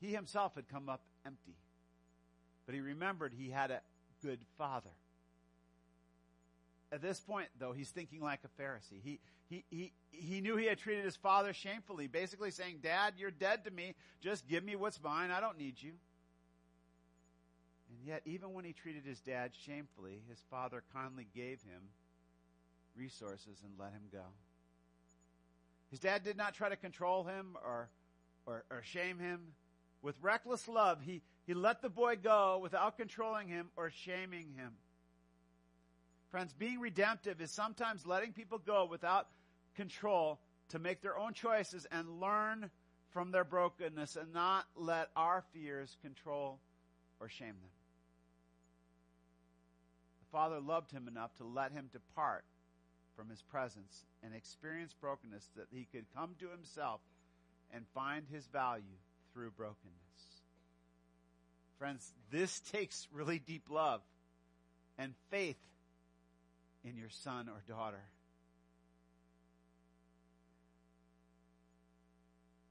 He 0.00 0.12
himself 0.12 0.54
had 0.54 0.68
come 0.68 0.88
up 0.88 1.02
empty. 1.26 1.56
But 2.64 2.76
he 2.76 2.80
remembered 2.80 3.32
he 3.36 3.50
had 3.50 3.72
a 3.72 3.80
good 4.22 4.38
father. 4.56 4.90
At 6.92 7.02
this 7.02 7.18
point, 7.18 7.48
though, 7.58 7.72
he's 7.72 7.90
thinking 7.90 8.20
like 8.20 8.40
a 8.44 8.62
Pharisee. 8.62 9.00
He, 9.02 9.20
he, 9.48 9.64
he, 9.70 9.92
he 10.10 10.40
knew 10.40 10.56
he 10.56 10.66
had 10.66 10.78
treated 10.78 11.04
his 11.04 11.16
father 11.16 11.52
shamefully, 11.52 12.06
basically 12.06 12.52
saying, 12.52 12.78
Dad, 12.82 13.14
you're 13.18 13.32
dead 13.32 13.64
to 13.64 13.70
me. 13.72 13.96
Just 14.20 14.46
give 14.48 14.62
me 14.62 14.76
what's 14.76 15.02
mine. 15.02 15.32
I 15.32 15.40
don't 15.40 15.58
need 15.58 15.74
you. 15.82 15.92
And 17.90 18.06
yet, 18.06 18.22
even 18.24 18.52
when 18.52 18.64
he 18.64 18.72
treated 18.72 19.04
his 19.04 19.20
dad 19.20 19.50
shamefully, 19.66 20.22
his 20.28 20.42
father 20.48 20.82
kindly 20.92 21.26
gave 21.34 21.60
him 21.62 21.82
resources 22.96 23.62
and 23.64 23.72
let 23.78 23.92
him 23.92 24.02
go. 24.12 24.24
His 25.90 25.98
dad 25.98 26.22
did 26.22 26.36
not 26.36 26.54
try 26.54 26.68
to 26.68 26.76
control 26.76 27.24
him 27.24 27.56
or, 27.64 27.88
or, 28.46 28.64
or 28.70 28.82
shame 28.84 29.18
him. 29.18 29.40
With 30.02 30.16
reckless 30.22 30.68
love, 30.68 31.00
he, 31.02 31.22
he 31.46 31.54
let 31.54 31.82
the 31.82 31.88
boy 31.88 32.16
go 32.16 32.58
without 32.62 32.96
controlling 32.96 33.48
him 33.48 33.70
or 33.76 33.90
shaming 33.90 34.52
him. 34.56 34.72
Friends, 36.30 36.52
being 36.52 36.78
redemptive 36.78 37.40
is 37.40 37.50
sometimes 37.50 38.06
letting 38.06 38.32
people 38.32 38.58
go 38.58 38.84
without 38.84 39.26
control 39.74 40.38
to 40.68 40.78
make 40.78 41.02
their 41.02 41.18
own 41.18 41.32
choices 41.32 41.86
and 41.90 42.20
learn 42.20 42.70
from 43.10 43.32
their 43.32 43.44
brokenness 43.44 44.14
and 44.14 44.32
not 44.32 44.66
let 44.76 45.10
our 45.16 45.42
fears 45.52 45.96
control 46.02 46.60
or 47.18 47.28
shame 47.28 47.48
them. 47.48 47.79
The 50.30 50.36
Father 50.36 50.60
loved 50.60 50.92
him 50.92 51.08
enough 51.08 51.34
to 51.36 51.44
let 51.44 51.72
him 51.72 51.90
depart 51.92 52.44
from 53.16 53.28
his 53.28 53.42
presence 53.42 54.04
and 54.22 54.34
experience 54.34 54.94
brokenness 55.00 55.48
that 55.56 55.66
he 55.72 55.88
could 55.90 56.04
come 56.14 56.36
to 56.38 56.48
himself 56.48 57.00
and 57.72 57.84
find 57.94 58.26
his 58.30 58.46
value 58.46 58.84
through 59.32 59.50
brokenness. 59.50 59.96
Friends, 61.78 62.12
this 62.30 62.60
takes 62.72 63.08
really 63.12 63.38
deep 63.40 63.64
love 63.68 64.02
and 64.98 65.14
faith 65.30 65.58
in 66.84 66.96
your 66.96 67.08
son 67.08 67.48
or 67.48 67.62
daughter. 67.66 68.02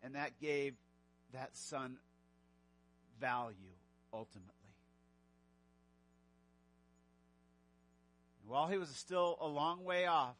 And 0.01 0.15
that 0.15 0.39
gave 0.39 0.75
that 1.33 1.55
son 1.57 1.97
value 3.19 3.55
ultimately. 4.13 4.58
While 8.49 8.67
he 8.67 8.77
was 8.77 8.89
still 8.89 9.37
a 9.39 9.47
long 9.47 9.83
way 9.83 10.07
off, 10.07 10.35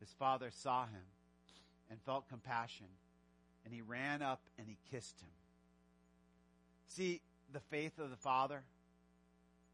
his 0.00 0.10
father 0.18 0.50
saw 0.50 0.84
him 0.84 1.02
and 1.90 1.98
felt 2.02 2.28
compassion, 2.28 2.86
and 3.64 3.72
he 3.72 3.80
ran 3.80 4.22
up 4.22 4.40
and 4.58 4.68
he 4.68 4.76
kissed 4.90 5.18
him. 5.20 5.30
See 6.88 7.20
the 7.52 7.60
faith 7.70 7.98
of 7.98 8.10
the 8.10 8.16
father? 8.16 8.62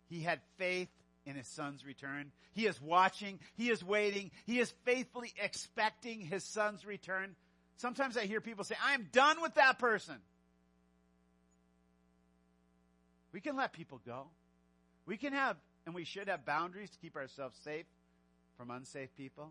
He 0.09 0.20
had 0.20 0.41
faith 0.59 0.89
in 1.26 1.35
his 1.35 1.49
son's 1.49 1.85
return. 1.85 2.30
He 2.53 2.66
is 2.66 2.80
watching. 2.80 3.41
He 3.57 3.70
is 3.70 3.82
waiting. 3.82 4.30
He 4.47 4.61
is 4.61 4.72
faithfully 4.85 5.32
expecting 5.43 6.20
his 6.20 6.45
son's 6.45 6.87
return. 6.87 7.35
Sometimes 7.78 8.16
I 8.16 8.26
hear 8.26 8.41
people 8.41 8.64
say, 8.64 8.76
I'm 8.85 9.09
done 9.12 9.43
with 9.43 9.55
that 9.55 9.78
person. 9.78 10.16
We 13.32 13.41
can 13.41 13.57
let 13.57 13.72
people 13.72 14.01
go. 14.07 14.26
We 15.07 15.16
can 15.16 15.32
have, 15.32 15.57
and 15.87 15.95
we 15.95 16.05
should 16.05 16.28
have 16.28 16.45
boundaries 16.45 16.91
to 16.91 16.99
keep 16.99 17.16
ourselves 17.16 17.59
safe 17.62 17.87
from 18.57 18.70
unsafe 18.70 19.14
people. 19.16 19.51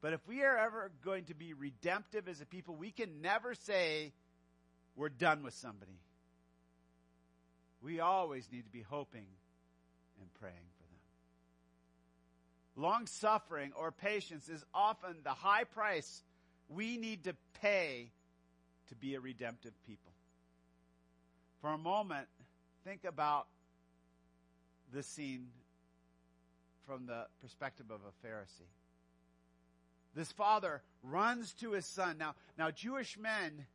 But 0.00 0.12
if 0.12 0.26
we 0.26 0.42
are 0.42 0.56
ever 0.56 0.90
going 1.04 1.24
to 1.24 1.34
be 1.34 1.52
redemptive 1.52 2.28
as 2.28 2.40
a 2.40 2.46
people, 2.46 2.74
we 2.74 2.90
can 2.90 3.20
never 3.20 3.54
say 3.54 4.12
we're 4.96 5.10
done 5.10 5.42
with 5.42 5.54
somebody. 5.54 5.98
We 7.82 8.00
always 8.00 8.48
need 8.50 8.64
to 8.64 8.70
be 8.70 8.82
hoping 8.82 9.26
and 10.20 10.34
praying 10.40 10.54
for 10.76 10.82
them. 12.76 12.84
Long 12.84 13.06
suffering 13.06 13.72
or 13.76 13.92
patience 13.92 14.48
is 14.48 14.64
often 14.74 15.16
the 15.22 15.30
high 15.30 15.64
price 15.64 16.22
we 16.68 16.96
need 16.96 17.24
to 17.24 17.34
pay 17.60 18.10
to 18.88 18.94
be 18.94 19.14
a 19.14 19.20
redemptive 19.20 19.72
people. 19.86 20.12
For 21.60 21.70
a 21.70 21.78
moment, 21.78 22.26
think 22.84 23.04
about 23.04 23.46
this 24.92 25.06
scene 25.06 25.48
from 26.86 27.06
the 27.06 27.26
perspective 27.40 27.86
of 27.90 28.00
a 28.00 28.26
Pharisee. 28.26 28.68
This 30.14 30.32
father 30.32 30.82
runs 31.02 31.52
to 31.54 31.72
his 31.72 31.86
son. 31.86 32.18
Now, 32.18 32.34
now 32.58 32.70
Jewish 32.70 33.16
men, 33.16 33.66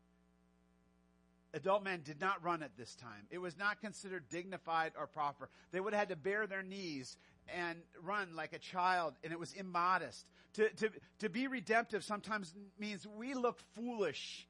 adult 1.53 1.83
men 1.83 2.01
did 2.03 2.19
not 2.19 2.43
run 2.43 2.61
at 2.61 2.75
this 2.77 2.93
time. 2.95 3.27
It 3.31 3.37
was 3.37 3.57
not 3.57 3.79
considered 3.79 4.27
dignified 4.29 4.91
or 4.97 5.07
proper. 5.07 5.49
They 5.71 5.79
would 5.79 5.93
have 5.93 5.99
had 5.99 6.09
to 6.09 6.15
bare 6.17 6.45
their 6.45 6.63
knees 6.63 7.17
and 7.47 7.79
run 8.03 8.35
like 8.35 8.53
a 8.53 8.59
child, 8.59 9.13
and 9.23 9.31
it 9.31 9.39
was 9.39 9.53
immodest. 9.53 10.25
To, 10.53 10.69
to, 10.69 10.89
to 11.19 11.29
be 11.29 11.47
redemptive 11.47 12.03
sometimes 12.03 12.53
means 12.79 13.07
we 13.07 13.33
look 13.33 13.59
foolish 13.75 14.47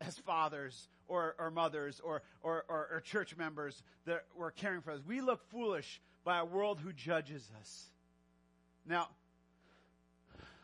as 0.00 0.16
fathers 0.18 0.88
or, 1.08 1.34
or 1.38 1.50
mothers 1.50 2.00
or, 2.04 2.22
or, 2.42 2.64
or, 2.68 2.88
or 2.92 3.00
church 3.00 3.36
members 3.36 3.82
that 4.04 4.24
were 4.36 4.50
caring 4.50 4.82
for 4.82 4.92
us. 4.92 5.00
We 5.06 5.20
look 5.20 5.42
foolish 5.50 6.00
by 6.24 6.38
a 6.38 6.44
world 6.44 6.78
who 6.80 6.92
judges 6.92 7.50
us. 7.60 7.86
Now, 8.86 9.08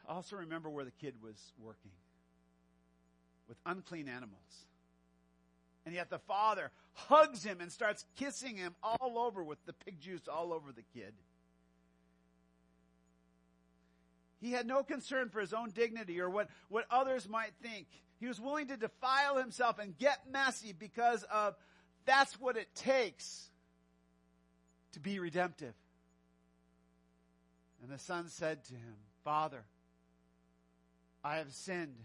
also 0.09 0.36
remember 0.36 0.68
where 0.68 0.84
the 0.84 0.92
kid 0.92 1.14
was 1.22 1.53
working 1.59 1.90
with 3.49 3.57
unclean 3.66 4.09
animals. 4.09 4.38
And 5.86 5.95
yet 5.95 6.11
the 6.11 6.18
father 6.18 6.70
hugs 6.95 7.45
him 7.45 7.61
and 7.61 7.70
starts 7.70 8.05
kissing 8.16 8.57
him 8.57 8.74
all 8.82 9.18
over 9.18 9.42
with 9.42 9.59
the 9.66 9.72
pig 9.72 10.01
juice 10.01 10.28
all 10.28 10.53
over 10.53 10.72
the 10.72 10.84
kid. 10.99 11.12
He 14.40 14.53
had 14.53 14.66
no 14.66 14.82
concern 14.82 15.30
for 15.30 15.40
his 15.40 15.55
own 15.55 15.70
dignity 15.70 16.20
or 16.20 16.28
what, 16.28 16.49
what 16.68 16.84
others 16.90 17.28
might 17.28 17.53
think. 17.62 17.86
He 18.20 18.26
was 18.26 18.40
willing 18.40 18.68
to 18.68 18.76
defile 18.76 19.36
himself 19.36 19.78
and 19.78 19.96
get 19.98 20.18
messy 20.30 20.72
because 20.72 21.24
of 21.24 21.54
that's 22.06 22.40
what 22.40 22.56
it 22.56 22.68
takes 22.74 23.48
to 24.92 25.00
be 25.00 25.18
redemptive. 25.18 25.74
And 27.82 27.90
the 27.90 27.98
son 27.98 28.28
said 28.28 28.64
to 28.64 28.74
him, 28.74 28.96
Father, 29.24 29.64
I 31.22 31.36
have 31.36 31.52
sinned 31.52 31.96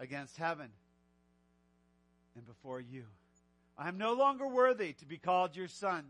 against 0.00 0.36
heaven 0.36 0.70
and 2.34 2.46
before 2.46 2.80
you. 2.80 3.04
I 3.78 3.88
am 3.88 3.98
no 3.98 4.14
longer 4.14 4.46
worthy 4.46 4.92
to 4.94 5.06
be 5.06 5.18
called 5.18 5.56
your 5.56 5.68
son. 5.68 6.04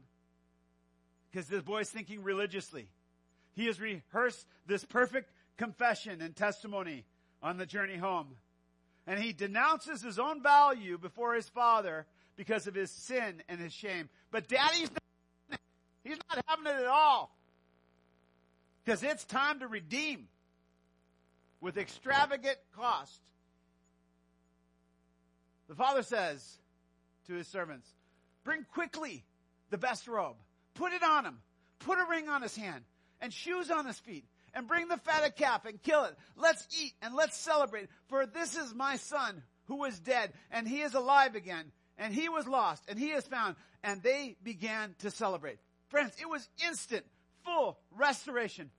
Because 1.30 1.48
this 1.48 1.62
boy 1.62 1.80
is 1.80 1.90
thinking 1.90 2.22
religiously. 2.22 2.88
He 3.54 3.66
has 3.66 3.80
rehearsed 3.80 4.46
this 4.66 4.84
perfect 4.84 5.30
confession 5.56 6.20
and 6.20 6.34
testimony 6.36 7.04
on 7.42 7.56
the 7.56 7.66
journey 7.66 7.96
home. 7.96 8.28
And 9.06 9.20
he 9.20 9.32
denounces 9.32 10.02
his 10.02 10.18
own 10.18 10.42
value 10.42 10.98
before 10.98 11.34
his 11.34 11.48
father 11.48 12.06
because 12.36 12.66
of 12.66 12.74
his 12.74 12.90
sin 12.90 13.42
and 13.48 13.60
his 13.60 13.72
shame. 13.72 14.08
But 14.30 14.48
daddy's 14.48 14.90
not, 14.90 15.60
he's 16.04 16.18
not 16.28 16.44
having 16.46 16.66
it 16.66 16.82
at 16.82 16.86
all. 16.86 17.34
Because 18.84 19.02
it's 19.02 19.24
time 19.24 19.60
to 19.60 19.68
redeem 19.68 20.28
with 21.60 21.76
extravagant 21.76 22.58
cost. 22.76 23.20
The 25.68 25.74
father 25.74 26.02
says 26.02 26.58
to 27.26 27.34
his 27.34 27.48
servants, 27.48 27.88
bring 28.44 28.64
quickly 28.72 29.24
the 29.70 29.78
best 29.78 30.06
robe, 30.06 30.36
put 30.74 30.92
it 30.92 31.02
on 31.02 31.24
him, 31.24 31.38
put 31.80 31.98
a 31.98 32.06
ring 32.08 32.28
on 32.28 32.42
his 32.42 32.56
hand, 32.56 32.84
and 33.20 33.32
shoes 33.32 33.70
on 33.70 33.86
his 33.86 33.98
feet 33.98 34.24
and 34.56 34.66
bring 34.66 34.88
the 34.88 34.96
fatted 34.96 35.36
calf 35.36 35.66
and 35.66 35.80
kill 35.82 36.04
it. 36.04 36.16
Let's 36.34 36.66
eat 36.82 36.94
and 37.02 37.14
let's 37.14 37.36
celebrate. 37.36 37.88
For 38.08 38.24
this 38.24 38.56
is 38.56 38.74
my 38.74 38.96
son 38.96 39.42
who 39.66 39.76
was 39.76 40.00
dead 40.00 40.32
and 40.50 40.66
he 40.66 40.80
is 40.80 40.94
alive 40.94 41.34
again 41.34 41.66
and 41.98 42.12
he 42.12 42.30
was 42.30 42.48
lost 42.48 42.82
and 42.88 42.98
he 42.98 43.10
is 43.10 43.26
found. 43.26 43.54
And 43.84 44.02
they 44.02 44.36
began 44.42 44.96
to 45.00 45.10
celebrate. 45.10 45.58
Friends, 45.88 46.14
it 46.18 46.28
was 46.28 46.48
instant, 46.66 47.04
full 47.44 47.78
restoration. 47.96 48.70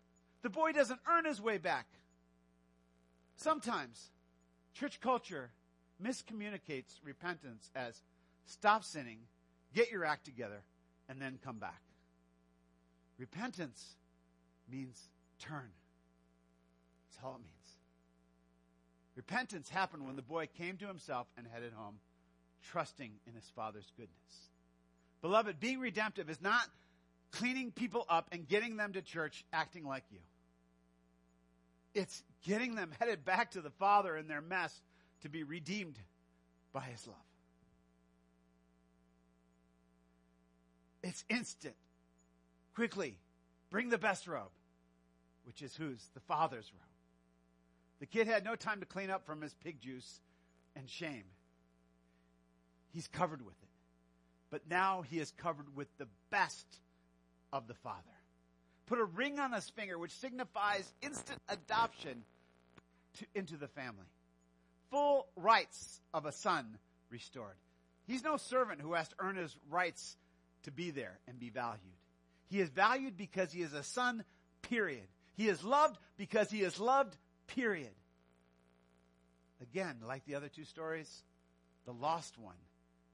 The 0.42 0.50
boy 0.50 0.72
doesn't 0.72 1.00
earn 1.10 1.26
his 1.26 1.40
way 1.40 1.60
back. 1.60 1.86
Sometimes 3.36 4.10
church 4.74 5.00
culture 5.00 5.52
miscommunicates 6.04 7.00
repentance 7.04 7.70
as 7.76 8.02
stop 8.46 8.84
sinning, 8.84 9.20
get 9.76 9.92
your 9.92 10.06
act 10.06 10.26
together, 10.26 10.64
and 11.08 11.22
then 11.22 11.38
come 11.44 11.60
back. 11.60 11.82
Repentance 13.20 13.96
means 14.70 15.10
turn. 15.40 15.70
That's 17.10 17.24
all 17.24 17.36
it 17.36 17.40
means. 17.40 17.54
Repentance 19.16 19.70
happened 19.70 20.06
when 20.06 20.16
the 20.16 20.22
boy 20.22 20.48
came 20.58 20.78
to 20.78 20.88
himself 20.88 21.28
and 21.38 21.48
headed 21.52 21.74
home, 21.74 21.96
trusting 22.70 23.12
in 23.26 23.34
his 23.34 23.50
father's 23.56 23.92
goodness. 23.98 24.50
Beloved, 25.22 25.60
being 25.60 25.80
redemptive 25.80 26.30
is 26.30 26.42
not 26.42 26.62
cleaning 27.32 27.72
people 27.72 28.06
up 28.10 28.28
and 28.32 28.48
getting 28.48 28.78
them 28.78 28.94
to 28.94 29.02
church 29.02 29.44
acting 29.52 29.86
like 29.86 30.04
you. 30.12 30.20
It's 31.96 32.24
getting 32.46 32.76
them 32.76 32.92
headed 33.00 33.26
back 33.26 33.52
to 33.52 33.62
the 33.62 33.72
Father 33.72 34.16
in 34.16 34.28
their 34.28 34.42
mess 34.42 34.82
to 35.24 35.30
be 35.30 35.44
redeemed 35.44 35.98
by 36.72 36.82
His 36.82 37.08
love. 37.08 37.16
It's 41.02 41.26
instant. 41.30 41.76
Quickly, 42.76 43.18
bring 43.72 43.90
the 43.90 43.98
best 43.98 44.28
robe 44.28 44.52
which 45.48 45.62
is 45.62 45.74
whose? 45.76 46.06
The 46.14 46.20
Father's 46.20 46.70
robe. 46.74 46.84
The 48.00 48.06
kid 48.06 48.28
had 48.28 48.44
no 48.44 48.56
time 48.56 48.82
to 48.82 48.86
clean 48.86 49.10
up 49.10 49.26
from 49.26 49.42
his 49.42 49.56
pig 49.64 49.82
juice 49.82 50.20
and 50.76 50.88
shame. 50.90 51.24
He's 52.94 53.08
covered 53.08 53.44
with 53.44 53.56
it. 53.64 53.70
But 54.52 54.62
now 54.70 55.02
he 55.02 55.20
is 55.20 55.32
covered 55.32 55.76
with 55.76 55.88
the 55.98 56.08
best 56.30 56.66
of 57.52 57.68
the 57.68 57.74
Father. 57.74 58.02
Put 58.86 59.00
a 59.00 59.06
ring 59.06 59.40
on 59.40 59.54
his 59.54 59.70
finger, 59.70 59.98
which 59.98 60.12
signifies 60.12 60.92
instant 61.02 61.42
adoption 61.50 62.24
to, 63.20 63.26
into 63.34 63.58
the 63.58 63.68
family. 63.68 64.06
Full 64.92 65.28
rights 65.36 66.02
of 66.14 66.26
a 66.26 66.32
son 66.32 66.78
restored. 67.10 67.56
He's 68.06 68.24
no 68.24 68.38
servant 68.38 68.80
who 68.80 68.94
has 68.94 69.10
to 69.10 69.16
earn 69.20 69.36
his 69.36 69.56
rights 69.70 70.16
to 70.64 70.72
be 70.72 70.92
there 70.92 71.20
and 71.28 71.40
be 71.40 71.50
valued. 71.50 71.82
He 72.50 72.62
is 72.62 72.70
valued 72.70 73.18
because 73.18 73.52
he 73.52 73.62
is 73.62 73.74
a 73.74 73.84
son, 73.84 74.24
period. 74.62 75.08
He 75.38 75.48
is 75.48 75.64
loved 75.64 75.98
because 76.18 76.50
he 76.50 76.62
is 76.62 76.80
loved, 76.80 77.16
period. 77.48 77.94
Again, 79.62 79.98
like 80.06 80.26
the 80.26 80.36
other 80.36 80.50
two 80.50 80.66
stories, 80.66 81.24
the 81.86 81.94
lost 81.94 82.38
one 82.38 82.56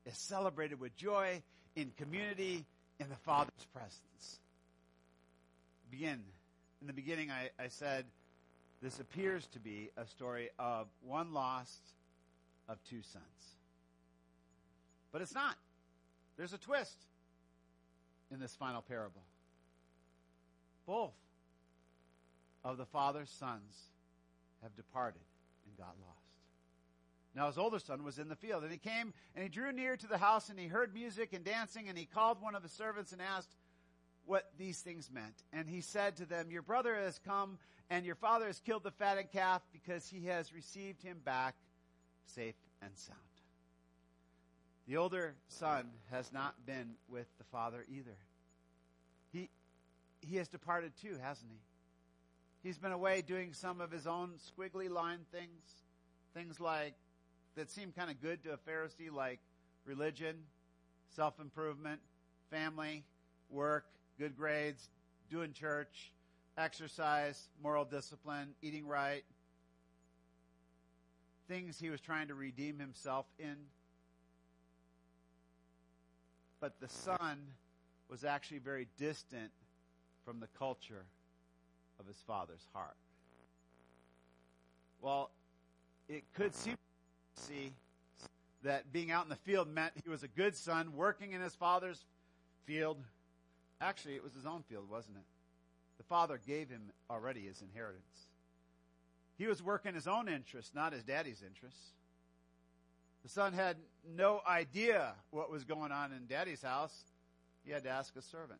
is 0.05 0.17
celebrated 0.17 0.79
with 0.79 0.95
joy 0.95 1.41
in 1.75 1.91
community 1.97 2.65
in 2.99 3.09
the 3.09 3.15
Father's 3.17 3.65
presence. 3.73 4.39
Begin. 5.91 6.23
In 6.81 6.87
the 6.87 6.93
beginning, 6.93 7.29
I, 7.29 7.49
I 7.61 7.67
said 7.67 8.05
this 8.81 8.99
appears 8.99 9.45
to 9.47 9.59
be 9.59 9.89
a 9.97 10.05
story 10.07 10.49
of 10.57 10.87
one 11.01 11.33
lost, 11.33 11.81
of 12.67 12.77
two 12.89 13.01
sons. 13.01 13.23
But 15.11 15.21
it's 15.21 15.33
not. 15.33 15.55
There's 16.37 16.53
a 16.53 16.57
twist 16.57 16.97
in 18.31 18.39
this 18.39 18.55
final 18.55 18.81
parable. 18.81 19.21
Both 20.85 21.13
of 22.63 22.77
the 22.77 22.85
father's 22.85 23.29
sons 23.29 23.89
have 24.61 24.75
departed 24.75 25.21
and 25.67 25.77
got 25.77 25.95
lost. 26.01 26.19
Now 27.35 27.47
his 27.47 27.57
older 27.57 27.79
son 27.79 28.03
was 28.03 28.19
in 28.19 28.29
the 28.29 28.35
field, 28.35 28.63
and 28.63 28.71
he 28.71 28.77
came 28.77 29.13
and 29.35 29.43
he 29.43 29.49
drew 29.49 29.71
near 29.71 29.97
to 29.97 30.07
the 30.07 30.17
house, 30.17 30.49
and 30.49 30.59
he 30.59 30.67
heard 30.67 30.93
music 30.93 31.33
and 31.33 31.43
dancing, 31.43 31.89
and 31.89 31.97
he 31.97 32.05
called 32.05 32.41
one 32.41 32.55
of 32.55 32.63
the 32.63 32.69
servants 32.69 33.11
and 33.11 33.21
asked 33.21 33.55
what 34.25 34.51
these 34.57 34.79
things 34.79 35.09
meant. 35.11 35.43
And 35.51 35.67
he 35.67 35.81
said 35.81 36.15
to 36.17 36.25
them, 36.25 36.51
Your 36.51 36.61
brother 36.61 36.95
has 36.95 37.19
come, 37.19 37.57
and 37.89 38.05
your 38.05 38.15
father 38.15 38.47
has 38.47 38.59
killed 38.59 38.83
the 38.83 38.91
fatted 38.91 39.31
calf 39.31 39.61
because 39.71 40.07
he 40.07 40.27
has 40.27 40.53
received 40.53 41.01
him 41.01 41.17
back 41.25 41.55
safe 42.25 42.55
and 42.81 42.91
sound. 42.95 43.19
The 44.87 44.97
older 44.97 45.35
son 45.47 45.89
has 46.11 46.31
not 46.31 46.65
been 46.65 46.95
with 47.07 47.27
the 47.37 47.45
father 47.45 47.85
either. 47.89 48.17
He, 49.31 49.49
he 50.21 50.37
has 50.37 50.49
departed 50.49 50.91
too, 51.01 51.17
hasn't 51.21 51.49
he? 51.49 51.57
He's 52.63 52.77
been 52.77 52.93
away 52.93 53.21
doing 53.21 53.51
some 53.51 53.81
of 53.81 53.91
his 53.91 54.07
own 54.07 54.35
squiggly 54.37 54.89
line 54.89 55.19
things, 55.33 55.83
things 56.33 56.61
like 56.61 56.93
that 57.55 57.69
seem 57.69 57.91
kind 57.91 58.09
of 58.09 58.21
good 58.21 58.41
to 58.45 58.53
a 58.53 58.57
Pharisee, 58.57 59.11
like 59.11 59.39
religion, 59.85 60.37
self 61.09 61.41
improvement, 61.41 61.99
family, 62.49 63.03
work, 63.49 63.85
good 64.17 64.37
grades, 64.37 64.89
doing 65.29 65.51
church, 65.51 66.13
exercise, 66.57 67.49
moral 67.61 67.83
discipline, 67.83 68.55
eating 68.61 68.87
right. 68.87 69.25
Things 71.49 71.77
he 71.77 71.89
was 71.89 71.99
trying 71.99 72.29
to 72.29 72.33
redeem 72.33 72.79
himself 72.79 73.25
in. 73.37 73.57
But 76.61 76.79
the 76.79 76.87
son 76.87 77.39
was 78.09 78.23
actually 78.23 78.59
very 78.59 78.87
distant 78.97 79.51
from 80.23 80.39
the 80.39 80.47
culture 80.57 81.03
of 82.03 82.07
his 82.07 82.21
father's 82.27 82.65
heart. 82.73 82.95
Well, 85.01 85.31
it 86.07 86.23
could 86.33 86.53
seem 86.53 86.75
see 87.35 87.73
that 88.63 88.91
being 88.93 89.11
out 89.11 89.23
in 89.23 89.29
the 89.29 89.35
field 89.35 89.67
meant 89.67 89.93
he 90.03 90.09
was 90.09 90.23
a 90.23 90.27
good 90.27 90.55
son 90.55 90.95
working 90.95 91.33
in 91.33 91.41
his 91.41 91.55
father's 91.55 92.05
field. 92.65 92.97
Actually, 93.81 94.15
it 94.15 94.23
was 94.23 94.33
his 94.33 94.45
own 94.45 94.63
field, 94.69 94.89
wasn't 94.89 95.17
it? 95.17 95.23
The 95.97 96.03
father 96.03 96.39
gave 96.45 96.69
him 96.69 96.91
already 97.09 97.41
his 97.41 97.61
inheritance. 97.61 98.27
He 99.37 99.47
was 99.47 99.61
working 99.61 99.95
his 99.95 100.07
own 100.07 100.29
interests, 100.29 100.73
not 100.73 100.93
his 100.93 101.03
daddy's 101.03 101.43
interests. 101.45 101.91
The 103.23 103.29
son 103.29 103.53
had 103.53 103.77
no 104.15 104.41
idea 104.47 105.13
what 105.31 105.49
was 105.49 105.63
going 105.63 105.91
on 105.91 106.11
in 106.11 106.25
daddy's 106.27 106.61
house. 106.61 107.03
He 107.65 107.71
had 107.71 107.83
to 107.83 107.89
ask 107.89 108.15
a 108.15 108.21
servant. 108.21 108.59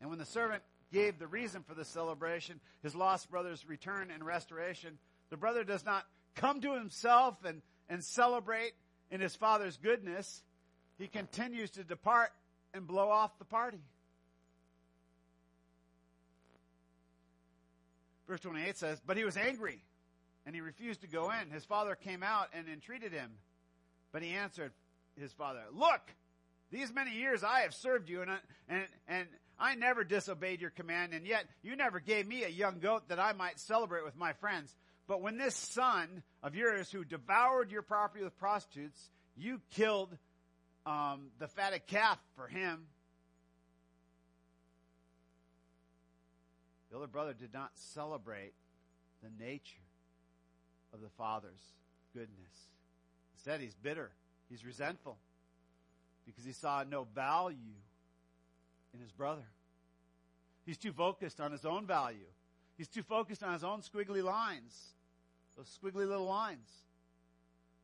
And 0.00 0.10
when 0.10 0.18
the 0.18 0.26
servant 0.26 0.62
gave 0.92 1.18
the 1.18 1.26
reason 1.26 1.62
for 1.62 1.74
the 1.74 1.84
celebration, 1.84 2.60
his 2.82 2.94
lost 2.94 3.30
brother's 3.30 3.66
return 3.68 4.10
and 4.12 4.24
restoration, 4.24 4.98
the 5.30 5.36
brother 5.36 5.64
does 5.64 5.84
not 5.84 6.04
come 6.34 6.60
to 6.60 6.74
himself 6.74 7.36
and, 7.44 7.62
and 7.88 8.02
celebrate 8.02 8.72
in 9.10 9.20
his 9.20 9.34
father's 9.34 9.76
goodness. 9.76 10.42
He 10.98 11.08
continues 11.08 11.70
to 11.72 11.84
depart 11.84 12.30
and 12.74 12.86
blow 12.86 13.10
off 13.10 13.38
the 13.38 13.44
party. 13.44 13.80
Verse 18.26 18.40
28 18.40 18.76
says, 18.76 19.00
But 19.06 19.16
he 19.16 19.24
was 19.24 19.36
angry 19.36 19.82
and 20.46 20.54
he 20.54 20.60
refused 20.60 21.00
to 21.00 21.08
go 21.08 21.30
in. 21.30 21.50
His 21.50 21.64
father 21.64 21.94
came 21.94 22.22
out 22.22 22.48
and 22.52 22.68
entreated 22.68 23.12
him. 23.12 23.30
But 24.12 24.22
he 24.22 24.30
answered 24.30 24.72
his 25.18 25.32
father, 25.32 25.60
Look, 25.72 26.00
these 26.70 26.92
many 26.92 27.12
years 27.12 27.42
I 27.42 27.60
have 27.60 27.74
served 27.74 28.08
you 28.08 28.22
and, 28.22 28.30
and, 28.68 28.84
and 29.08 29.26
I 29.58 29.74
never 29.74 30.04
disobeyed 30.04 30.60
your 30.60 30.70
command 30.70 31.12
and 31.12 31.26
yet 31.26 31.46
you 31.62 31.76
never 31.76 32.00
gave 32.00 32.26
me 32.26 32.44
a 32.44 32.48
young 32.48 32.78
goat 32.78 33.08
that 33.08 33.18
I 33.18 33.32
might 33.32 33.58
celebrate 33.58 34.04
with 34.04 34.16
my 34.16 34.32
friends. 34.34 34.74
But 35.06 35.22
when 35.22 35.38
this 35.38 35.56
son 35.56 36.22
of 36.42 36.54
yours 36.54 36.90
who 36.90 37.04
devoured 37.04 37.70
your 37.72 37.82
property 37.82 38.22
with 38.22 38.38
prostitutes, 38.38 39.10
you 39.36 39.60
killed 39.70 40.16
um, 40.86 41.30
the 41.38 41.48
fatted 41.48 41.86
calf 41.86 42.18
for 42.36 42.46
him. 42.46 42.86
The 46.90 46.96
older 46.96 47.08
brother 47.08 47.34
did 47.34 47.52
not 47.52 47.70
celebrate 47.74 48.52
the 49.22 49.44
nature 49.44 49.82
of 50.92 51.00
the 51.00 51.10
father's 51.18 51.60
goodness. 52.14 52.68
Instead, 53.34 53.60
he's 53.60 53.74
bitter. 53.74 54.10
He's 54.48 54.64
resentful 54.64 55.18
because 56.26 56.44
he 56.44 56.52
saw 56.52 56.84
no 56.88 57.06
value 57.14 57.56
in 58.98 59.02
his 59.04 59.12
brother. 59.12 59.46
He's 60.66 60.76
too 60.76 60.92
focused 60.92 61.40
on 61.40 61.52
his 61.52 61.64
own 61.64 61.86
value. 61.86 62.26
He's 62.76 62.88
too 62.88 63.02
focused 63.02 63.42
on 63.42 63.52
his 63.52 63.64
own 63.64 63.80
squiggly 63.80 64.22
lines. 64.22 64.76
Those 65.56 65.78
squiggly 65.82 66.06
little 66.06 66.26
lines. 66.26 66.68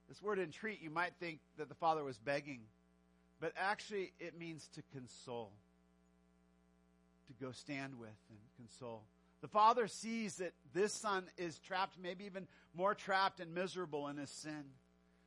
This 0.08 0.20
word 0.22 0.38
entreat, 0.38 0.82
you 0.82 0.90
might 0.90 1.14
think 1.18 1.38
that 1.56 1.68
the 1.68 1.74
father 1.74 2.04
was 2.04 2.18
begging, 2.18 2.60
but 3.40 3.52
actually 3.56 4.12
it 4.20 4.38
means 4.38 4.68
to 4.74 4.82
console 4.92 5.50
to 7.26 7.44
go 7.44 7.52
stand 7.52 7.98
with 7.98 8.10
and 8.28 8.38
console. 8.58 9.02
The 9.40 9.48
father 9.48 9.88
sees 9.88 10.36
that 10.36 10.52
this 10.74 10.92
son 10.92 11.24
is 11.38 11.58
trapped, 11.58 11.96
maybe 12.02 12.24
even 12.24 12.46
more 12.74 12.94
trapped 12.94 13.40
and 13.40 13.54
miserable 13.54 14.08
in 14.08 14.18
his 14.18 14.30
sin. 14.30 14.64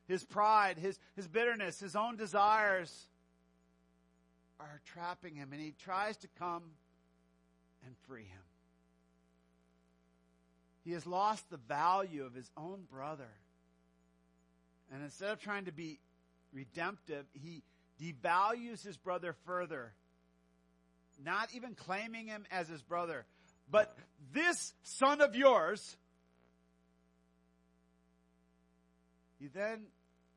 His 0.06 0.24
pride, 0.24 0.78
his, 0.78 0.98
his 1.16 1.28
bitterness, 1.28 1.80
his 1.80 1.96
own 1.96 2.16
desires 2.16 3.07
are 4.60 4.80
trapping 4.84 5.34
him, 5.34 5.52
and 5.52 5.60
he 5.60 5.74
tries 5.84 6.16
to 6.18 6.28
come 6.38 6.62
and 7.84 7.94
free 8.06 8.24
him. 8.24 8.42
He 10.84 10.92
has 10.92 11.06
lost 11.06 11.48
the 11.50 11.58
value 11.58 12.24
of 12.24 12.34
his 12.34 12.50
own 12.56 12.84
brother. 12.90 13.30
And 14.92 15.02
instead 15.02 15.30
of 15.30 15.40
trying 15.40 15.66
to 15.66 15.72
be 15.72 15.98
redemptive, 16.52 17.26
he 17.34 17.62
devalues 18.00 18.82
his 18.82 18.96
brother 18.96 19.34
further 19.44 19.92
not 21.24 21.48
even 21.54 21.74
claiming 21.74 22.26
him 22.26 22.44
as 22.50 22.68
his 22.68 22.82
brother. 22.82 23.26
But 23.70 23.96
this 24.32 24.72
son 24.82 25.20
of 25.20 25.34
yours, 25.34 25.96
he 29.38 29.48
then 29.48 29.86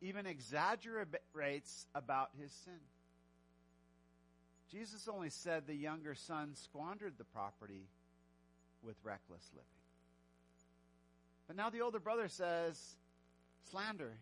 even 0.01 0.26
exaggerates 0.26 1.88
about 1.93 2.30
his 2.41 2.51
sin. 2.65 2.80
Jesus 4.72 5.07
only 5.11 5.30
said 5.30 5.67
the 5.67 5.76
younger 5.76 6.15
son 6.15 6.55
squandered 6.55 7.13
the 7.17 7.26
property 7.26 7.88
with 8.82 8.95
reckless 9.03 9.49
living. 9.53 9.67
But 11.47 11.57
now 11.57 11.69
the 11.69 11.82
older 11.82 11.99
brother 11.99 12.30
says 12.30 12.95
slander. 13.69 14.13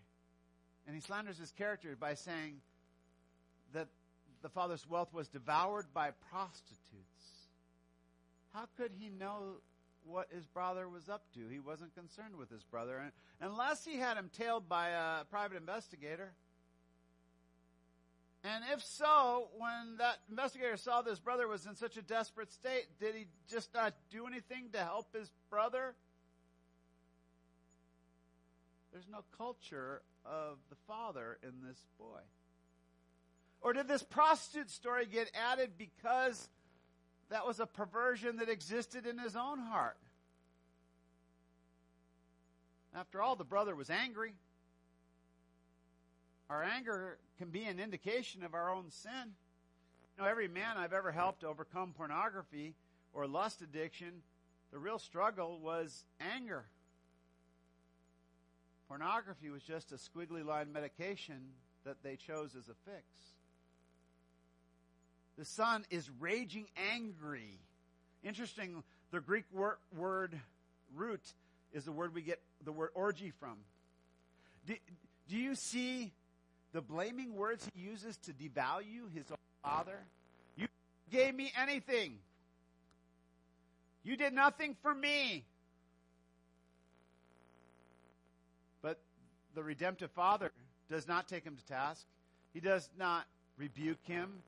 And 0.88 0.96
he 0.96 1.02
slanders 1.02 1.38
his 1.38 1.52
character 1.52 1.96
by 2.00 2.16
saying 2.16 2.56
that 3.74 3.88
the 4.42 4.50
father's 4.50 4.90
wealth 4.90 5.14
was 5.14 5.28
devoured 5.28 5.86
by 5.94 6.12
prostitutes. 6.32 7.48
How 8.54 8.66
could 8.78 8.92
he 8.98 9.10
know 9.10 9.58
what 10.04 10.30
his 10.34 10.48
brother 10.48 10.90
was 10.90 11.10
up 11.10 11.22
to? 11.36 11.48
He 11.48 11.60
wasn't 11.60 11.94
concerned 11.94 12.36
with 12.36 12.50
his 12.50 12.64
brother, 12.64 13.12
unless 13.40 13.86
he 13.86 13.98
had 13.98 14.18
him 14.18 14.32
tailed 14.36 14.68
by 14.68 14.90
a 14.90 15.26
private 15.26 15.58
investigator. 15.58 16.32
And 18.44 18.64
if 18.74 18.84
so, 18.84 19.50
when 19.58 19.98
that 19.98 20.20
investigator 20.30 20.78
saw 20.78 21.02
this 21.02 21.20
brother 21.20 21.48
was 21.48 21.66
in 21.66 21.76
such 21.76 21.98
a 21.98 22.02
desperate 22.02 22.52
state, 22.54 22.86
did 23.00 23.14
he 23.16 23.26
just 23.50 23.74
not 23.74 23.94
do 24.10 24.28
anything 24.28 24.70
to 24.72 24.80
help 24.80 25.14
his 25.14 25.30
brother? 25.50 25.94
There's 28.94 29.08
no 29.12 29.24
culture 29.38 30.02
of 30.26 30.58
the 30.70 30.78
father 30.88 31.38
in 31.44 31.52
this 31.68 31.86
boy. 31.98 32.22
Or 33.62 33.74
did 33.74 33.90
this 33.90 34.04
prostitute 34.04 34.70
story 34.70 35.06
get 35.06 35.30
added 35.34 35.72
because 35.78 36.48
that 37.30 37.46
was 37.46 37.60
a 37.60 37.66
perversion 37.66 38.38
that 38.38 38.50
existed 38.50 39.06
in 39.06 39.18
his 39.18 39.36
own 39.36 39.60
heart? 39.60 39.98
After 42.96 43.22
all, 43.22 43.36
the 43.36 43.44
brother 43.44 43.76
was 43.76 43.90
angry. 43.90 44.34
Our 46.50 46.64
anger 46.64 47.18
can 47.38 47.50
be 47.50 47.66
an 47.66 47.80
indication 47.80 48.44
of 48.44 48.54
our 48.54 48.72
own 48.72 48.90
sin. 48.90 49.36
You 50.18 50.24
know, 50.24 50.30
every 50.30 50.48
man 50.48 50.78
I've 50.78 50.94
ever 50.94 51.12
helped 51.12 51.44
overcome 51.44 51.94
pornography 51.96 52.74
or 53.14 53.28
lust 53.28 53.62
addiction, 53.62 54.24
the 54.72 54.80
real 54.80 55.00
struggle 55.00 55.60
was 55.60 56.04
anger. 56.36 56.66
Pornography 58.88 59.52
was 59.52 59.62
just 59.62 59.92
a 59.92 59.96
squiggly 59.96 60.44
line 60.44 60.74
medication 60.74 61.40
that 61.86 62.02
they 62.04 62.16
chose 62.16 62.56
as 62.58 62.68
a 62.68 62.74
fix. 62.90 63.06
The 65.38 65.46
son 65.46 65.86
is 65.92 66.10
raging 66.20 66.66
angry. 66.92 67.60
Interesting, 68.24 68.84
the 69.12 69.22
Greek 69.22 69.46
word, 69.54 69.78
word 69.96 70.40
root 70.96 71.22
is 71.72 71.86
the 71.86 71.92
word 71.92 72.14
we 72.14 72.24
get 72.24 72.42
the 72.66 72.72
word 72.72 72.90
orgy 72.96 73.32
from. 73.40 73.58
Do, 74.66 74.74
do 75.30 75.38
you 75.38 75.54
see 75.56 76.12
the 76.74 76.82
blaming 76.82 77.36
words 77.36 77.68
he 77.74 77.82
uses 77.82 78.18
to 78.18 78.32
devalue 78.34 79.12
his 79.14 79.30
own 79.32 79.38
father? 79.64 80.00
You 80.56 80.68
gave 81.12 81.36
me 81.36 81.52
anything. 81.60 82.18
You 84.04 84.16
did 84.16 84.34
nothing 84.34 84.76
for 84.82 84.94
me. 84.94 85.46
But 88.82 89.00
the 89.56 89.64
redemptive 89.64 90.12
father 90.12 90.52
does 90.90 91.08
not 91.08 91.28
take 91.28 91.44
him 91.44 91.56
to 91.56 91.66
task. 91.66 92.06
He 92.54 92.60
does 92.60 92.90
not 92.98 93.26
rebuke 93.58 94.00
him. 94.04 94.42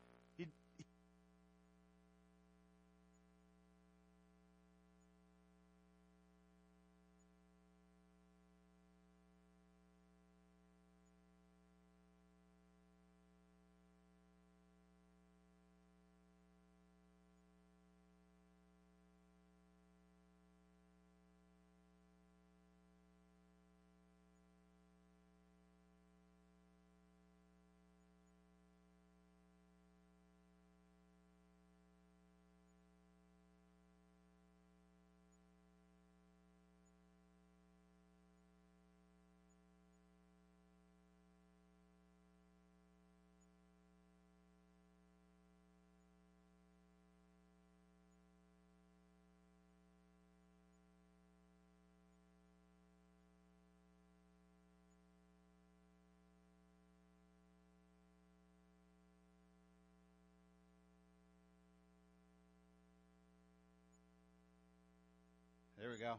There 65.81 65.89
we 65.89 65.97
go. 65.97 66.13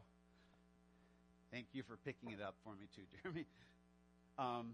Thank 1.52 1.66
you 1.72 1.84
for 1.84 1.96
picking 2.04 2.32
it 2.32 2.42
up 2.42 2.56
for 2.64 2.70
me 2.74 2.88
too, 2.96 3.02
Jeremy. 3.22 3.46
Um, 4.36 4.72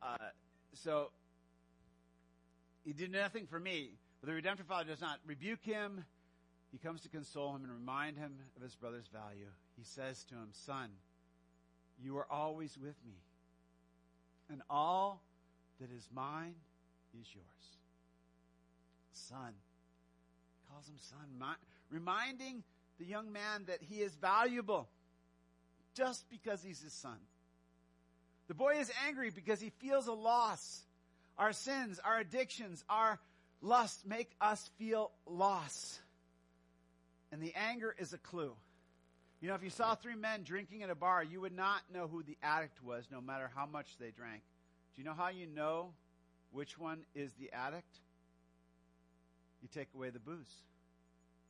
uh, 0.00 0.16
so 0.74 1.10
he 2.84 2.92
did 2.92 3.10
nothing 3.10 3.48
for 3.48 3.58
me, 3.58 3.90
but 4.20 4.28
the 4.28 4.34
redemptive 4.34 4.66
father 4.66 4.84
does 4.84 5.00
not 5.00 5.18
rebuke 5.26 5.64
him. 5.64 6.04
He 6.70 6.78
comes 6.78 7.00
to 7.00 7.08
console 7.08 7.56
him 7.56 7.64
and 7.64 7.72
remind 7.72 8.16
him 8.16 8.32
of 8.56 8.62
his 8.62 8.76
brother's 8.76 9.08
value. 9.08 9.48
He 9.76 9.82
says 9.82 10.22
to 10.28 10.36
him, 10.36 10.50
Son, 10.52 10.88
you 12.00 12.16
are 12.16 12.30
always 12.30 12.78
with 12.78 12.94
me, 13.04 13.16
and 14.48 14.62
all 14.70 15.20
that 15.80 15.90
is 15.90 16.08
mine 16.14 16.54
is 17.20 17.26
yours. 17.34 17.44
Son. 19.14 19.52
He 20.60 20.72
calls 20.72 20.86
him 20.86 20.94
son, 20.98 21.56
reminding 21.90 22.62
the 22.98 23.04
young 23.04 23.32
man 23.32 23.64
that 23.66 23.78
he 23.82 23.96
is 23.96 24.14
valuable 24.14 24.88
just 25.94 26.28
because 26.30 26.62
he's 26.62 26.80
his 26.80 26.92
son. 26.92 27.16
The 28.48 28.54
boy 28.54 28.74
is 28.78 28.90
angry 29.06 29.30
because 29.30 29.60
he 29.60 29.70
feels 29.78 30.06
a 30.06 30.12
loss. 30.12 30.82
Our 31.38 31.52
sins, 31.52 31.98
our 32.04 32.18
addictions, 32.18 32.84
our 32.88 33.18
lusts 33.62 34.04
make 34.06 34.30
us 34.40 34.70
feel 34.78 35.10
loss. 35.26 35.98
And 37.32 37.42
the 37.42 37.54
anger 37.54 37.94
is 37.98 38.12
a 38.12 38.18
clue. 38.18 38.52
You 39.40 39.48
know, 39.48 39.54
if 39.54 39.62
you 39.62 39.70
saw 39.70 39.94
three 39.94 40.14
men 40.14 40.42
drinking 40.44 40.82
at 40.82 40.90
a 40.90 40.94
bar, 40.94 41.22
you 41.22 41.40
would 41.40 41.54
not 41.54 41.82
know 41.92 42.06
who 42.06 42.22
the 42.22 42.36
addict 42.42 42.82
was, 42.82 43.04
no 43.10 43.20
matter 43.20 43.50
how 43.54 43.66
much 43.66 43.88
they 43.98 44.10
drank. 44.10 44.42
Do 44.94 45.02
you 45.02 45.04
know 45.04 45.14
how 45.14 45.28
you 45.28 45.46
know 45.46 45.90
which 46.52 46.78
one 46.78 47.00
is 47.14 47.32
the 47.40 47.50
addict? 47.52 47.96
You 49.60 49.68
take 49.74 49.88
away 49.94 50.10
the 50.10 50.20
booze. 50.20 50.54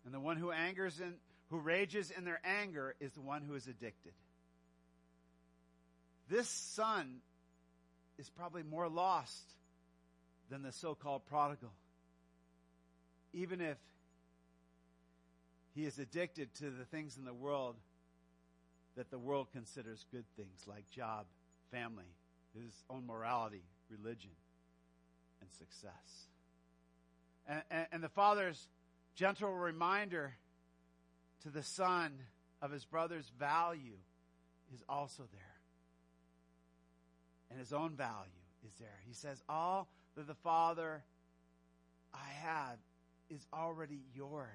And 0.04 0.14
the 0.14 0.20
one 0.20 0.36
who 0.36 0.50
angers 0.50 1.00
and 1.00 1.14
who 1.50 1.58
rages 1.58 2.10
in 2.10 2.24
their 2.24 2.40
anger 2.44 2.94
is 3.00 3.12
the 3.12 3.20
one 3.20 3.42
who 3.42 3.54
is 3.54 3.66
addicted. 3.66 4.12
This 6.28 6.48
son 6.48 7.16
is 8.18 8.30
probably 8.30 8.62
more 8.62 8.88
lost 8.88 9.44
than 10.50 10.62
the 10.62 10.72
so-called 10.72 11.26
prodigal. 11.26 11.72
Even 13.32 13.60
if 13.60 13.78
he 15.74 15.84
is 15.84 15.98
addicted 15.98 16.54
to 16.54 16.70
the 16.70 16.84
things 16.84 17.16
in 17.16 17.24
the 17.24 17.34
world 17.34 17.76
that 18.96 19.10
the 19.10 19.18
world 19.18 19.48
considers 19.52 20.04
good 20.12 20.24
things 20.36 20.64
like 20.66 20.88
job, 20.90 21.26
family, 21.72 22.04
his 22.54 22.72
own 22.88 23.06
morality, 23.06 23.62
religion, 23.90 24.30
and 25.40 25.50
success. 25.50 26.28
And, 27.46 27.62
and, 27.70 27.86
and, 27.92 28.02
the 28.02 28.08
father's 28.08 28.68
gentle 29.16 29.52
reminder 29.52 30.32
to 31.44 31.50
the 31.50 31.62
son 31.62 32.12
of 32.60 32.70
his 32.72 32.84
brother's 32.84 33.30
value 33.38 33.98
is 34.74 34.82
also 34.88 35.22
there. 35.32 35.40
And 37.50 37.58
his 37.58 37.72
own 37.72 37.90
value 37.90 38.30
is 38.66 38.72
there. 38.80 38.98
He 39.06 39.14
says, 39.14 39.42
All 39.48 39.88
that 40.16 40.26
the 40.26 40.34
father 40.34 41.04
I 42.12 42.28
have 42.42 42.78
is 43.30 43.46
already 43.52 44.00
yours. 44.14 44.48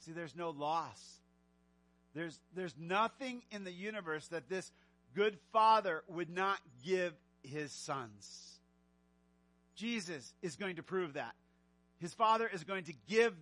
See, 0.00 0.12
there's 0.12 0.36
no 0.36 0.50
loss. 0.50 1.20
There's, 2.14 2.38
there's 2.54 2.74
nothing 2.78 3.42
in 3.50 3.64
the 3.64 3.72
universe 3.72 4.26
that 4.28 4.48
this 4.48 4.72
good 5.14 5.38
father 5.52 6.02
would 6.08 6.30
not 6.30 6.58
give 6.84 7.12
his 7.42 7.70
sons. 7.70 8.58
Jesus 9.76 10.34
is 10.42 10.56
going 10.56 10.76
to 10.76 10.82
prove 10.82 11.14
that. 11.14 11.34
His 12.00 12.12
father 12.12 12.50
is 12.52 12.64
going 12.64 12.84
to 12.84 12.94
give 13.08 13.34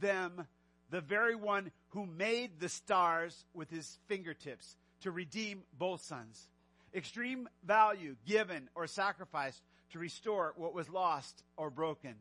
them 0.00 0.46
the 0.90 1.00
very 1.00 1.34
one 1.34 1.70
who 1.90 2.06
made 2.06 2.60
the 2.60 2.68
stars 2.68 3.44
with 3.54 3.70
his 3.70 3.98
fingertips 4.06 4.76
to 5.02 5.10
redeem 5.10 5.62
both 5.78 6.02
sons. 6.02 6.48
Extreme 6.94 7.48
value 7.64 8.16
given 8.26 8.68
or 8.74 8.86
sacrificed 8.86 9.62
to 9.92 9.98
restore 9.98 10.52
what 10.56 10.74
was 10.74 10.88
lost 10.88 11.42
or 11.56 11.70
broken 11.70 12.14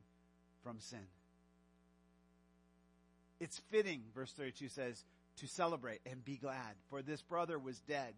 from 0.64 0.80
sin 0.80 1.06
it's 3.40 3.60
fitting, 3.72 4.02
verse 4.14 4.32
32 4.34 4.70
says, 4.70 5.04
to 5.38 5.48
celebrate 5.48 6.02
and 6.06 6.24
be 6.24 6.36
glad. 6.36 6.76
For 6.90 7.02
this 7.02 7.22
brother 7.22 7.58
was 7.58 7.80
dead 7.80 8.14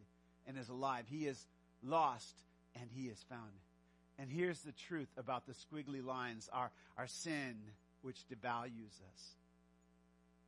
and 0.47 0.58
is 0.58 0.70
alive. 0.70 1.06
He 1.08 1.28
is 1.28 1.45
lost 1.84 2.36
and 2.80 2.89
he 2.91 3.08
is 3.08 3.24
found. 3.30 3.52
And 4.18 4.32
here's 4.32 4.62
the 4.62 4.72
truth 4.72 5.10
about 5.18 5.45
the 5.45 5.54
squiggly 5.54 6.04
lines, 6.04 6.49
our, 6.52 6.72
our 6.97 7.08
sin, 7.08 7.56
which 8.02 8.18
devalues 8.28 8.99
us. 9.14 9.36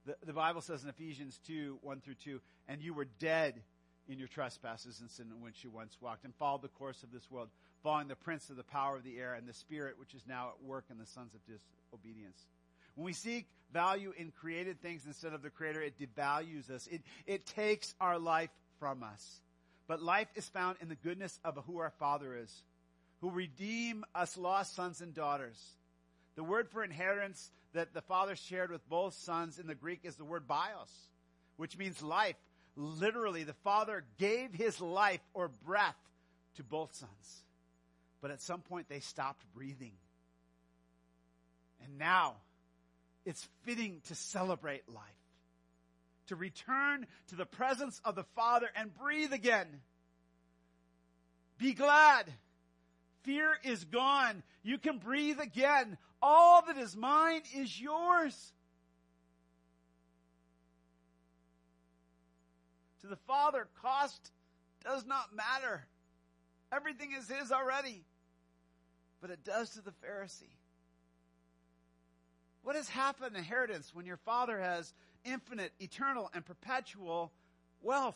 The, 0.05 0.15
the 0.25 0.33
Bible 0.33 0.61
says 0.61 0.83
in 0.83 0.89
Ephesians 0.89 1.39
2, 1.47 1.79
1 1.81 2.01
through 2.01 2.15
2, 2.15 2.41
and 2.67 2.81
you 2.81 2.93
were 2.93 3.07
dead 3.19 3.61
in 4.07 4.19
your 4.19 4.27
trespasses 4.27 4.99
and 4.99 5.09
sin 5.09 5.27
in 5.33 5.41
which 5.41 5.63
you 5.63 5.69
once 5.69 5.97
walked 6.01 6.25
and 6.25 6.35
followed 6.35 6.61
the 6.61 6.67
course 6.67 7.03
of 7.03 7.11
this 7.11 7.31
world, 7.31 7.49
following 7.83 8.07
the 8.07 8.15
prince 8.15 8.49
of 8.49 8.57
the 8.57 8.63
power 8.63 8.97
of 8.97 9.03
the 9.03 9.17
air 9.17 9.33
and 9.33 9.47
the 9.47 9.53
spirit 9.53 9.97
which 9.97 10.13
is 10.13 10.23
now 10.27 10.49
at 10.49 10.67
work 10.67 10.85
in 10.91 10.97
the 10.97 11.05
sons 11.05 11.33
of 11.33 11.39
disobedience 11.45 12.45
when 12.95 13.05
we 13.05 13.13
seek 13.13 13.47
value 13.71 14.13
in 14.17 14.31
created 14.31 14.81
things 14.81 15.05
instead 15.05 15.33
of 15.33 15.41
the 15.41 15.49
creator, 15.49 15.81
it 15.81 15.95
devalues 15.99 16.69
us. 16.69 16.87
It, 16.87 17.01
it 17.25 17.45
takes 17.45 17.95
our 17.99 18.19
life 18.19 18.51
from 18.79 19.03
us. 19.03 19.41
But 19.87 20.01
life 20.01 20.27
is 20.35 20.47
found 20.47 20.77
in 20.81 20.89
the 20.89 20.95
goodness 20.95 21.39
of 21.43 21.57
who 21.65 21.79
our 21.79 21.91
Father 21.99 22.37
is, 22.37 22.63
who 23.21 23.31
redeem 23.31 24.05
us 24.13 24.37
lost 24.37 24.75
sons 24.75 25.01
and 25.01 25.13
daughters. 25.13 25.59
The 26.35 26.43
word 26.43 26.69
for 26.69 26.83
inheritance 26.83 27.51
that 27.73 27.93
the 27.93 28.01
Father 28.01 28.35
shared 28.35 28.71
with 28.71 28.87
both 28.89 29.13
sons 29.13 29.59
in 29.59 29.67
the 29.67 29.75
Greek 29.75 30.01
is 30.03 30.15
the 30.15 30.25
word 30.25 30.47
bios, 30.47 30.91
which 31.57 31.77
means 31.77 32.01
life. 32.01 32.35
Literally, 32.75 33.43
the 33.43 33.53
Father 33.53 34.03
gave 34.17 34.53
his 34.53 34.81
life 34.81 35.21
or 35.33 35.49
breath 35.65 35.95
to 36.55 36.63
both 36.63 36.95
sons. 36.95 37.43
But 38.21 38.31
at 38.31 38.41
some 38.41 38.61
point 38.61 38.89
they 38.89 38.99
stopped 38.99 39.43
breathing. 39.55 39.93
And 41.83 41.97
now, 41.97 42.35
it's 43.25 43.47
fitting 43.63 44.01
to 44.07 44.15
celebrate 44.15 44.87
life, 44.89 45.03
to 46.27 46.35
return 46.35 47.05
to 47.27 47.35
the 47.35 47.45
presence 47.45 48.01
of 48.03 48.15
the 48.15 48.25
Father 48.35 48.69
and 48.75 48.97
breathe 48.97 49.33
again. 49.33 49.67
Be 51.57 51.73
glad. 51.73 52.31
Fear 53.23 53.53
is 53.63 53.83
gone. 53.85 54.43
You 54.63 54.77
can 54.77 54.97
breathe 54.97 55.39
again. 55.39 55.97
All 56.25 56.61
that 56.67 56.77
is 56.77 56.95
mine 56.95 57.41
is 57.53 57.81
yours. 57.81 58.53
To 63.01 63.07
the 63.07 63.17
Father, 63.17 63.67
cost 63.81 64.31
does 64.85 65.05
not 65.05 65.35
matter. 65.35 65.85
Everything 66.71 67.11
is 67.11 67.29
His 67.29 67.51
already. 67.51 68.05
But 69.19 69.31
it 69.31 69.43
does 69.43 69.71
to 69.71 69.81
the 69.81 69.91
Pharisee. 69.91 70.55
What 72.63 72.77
is 72.77 72.87
half 72.87 73.21
an 73.21 73.35
inheritance 73.35 73.91
when 73.93 74.05
your 74.05 74.15
father 74.15 74.57
has 74.57 74.93
infinite, 75.25 75.73
eternal, 75.81 76.31
and 76.33 76.45
perpetual 76.45 77.33
wealth? 77.81 78.15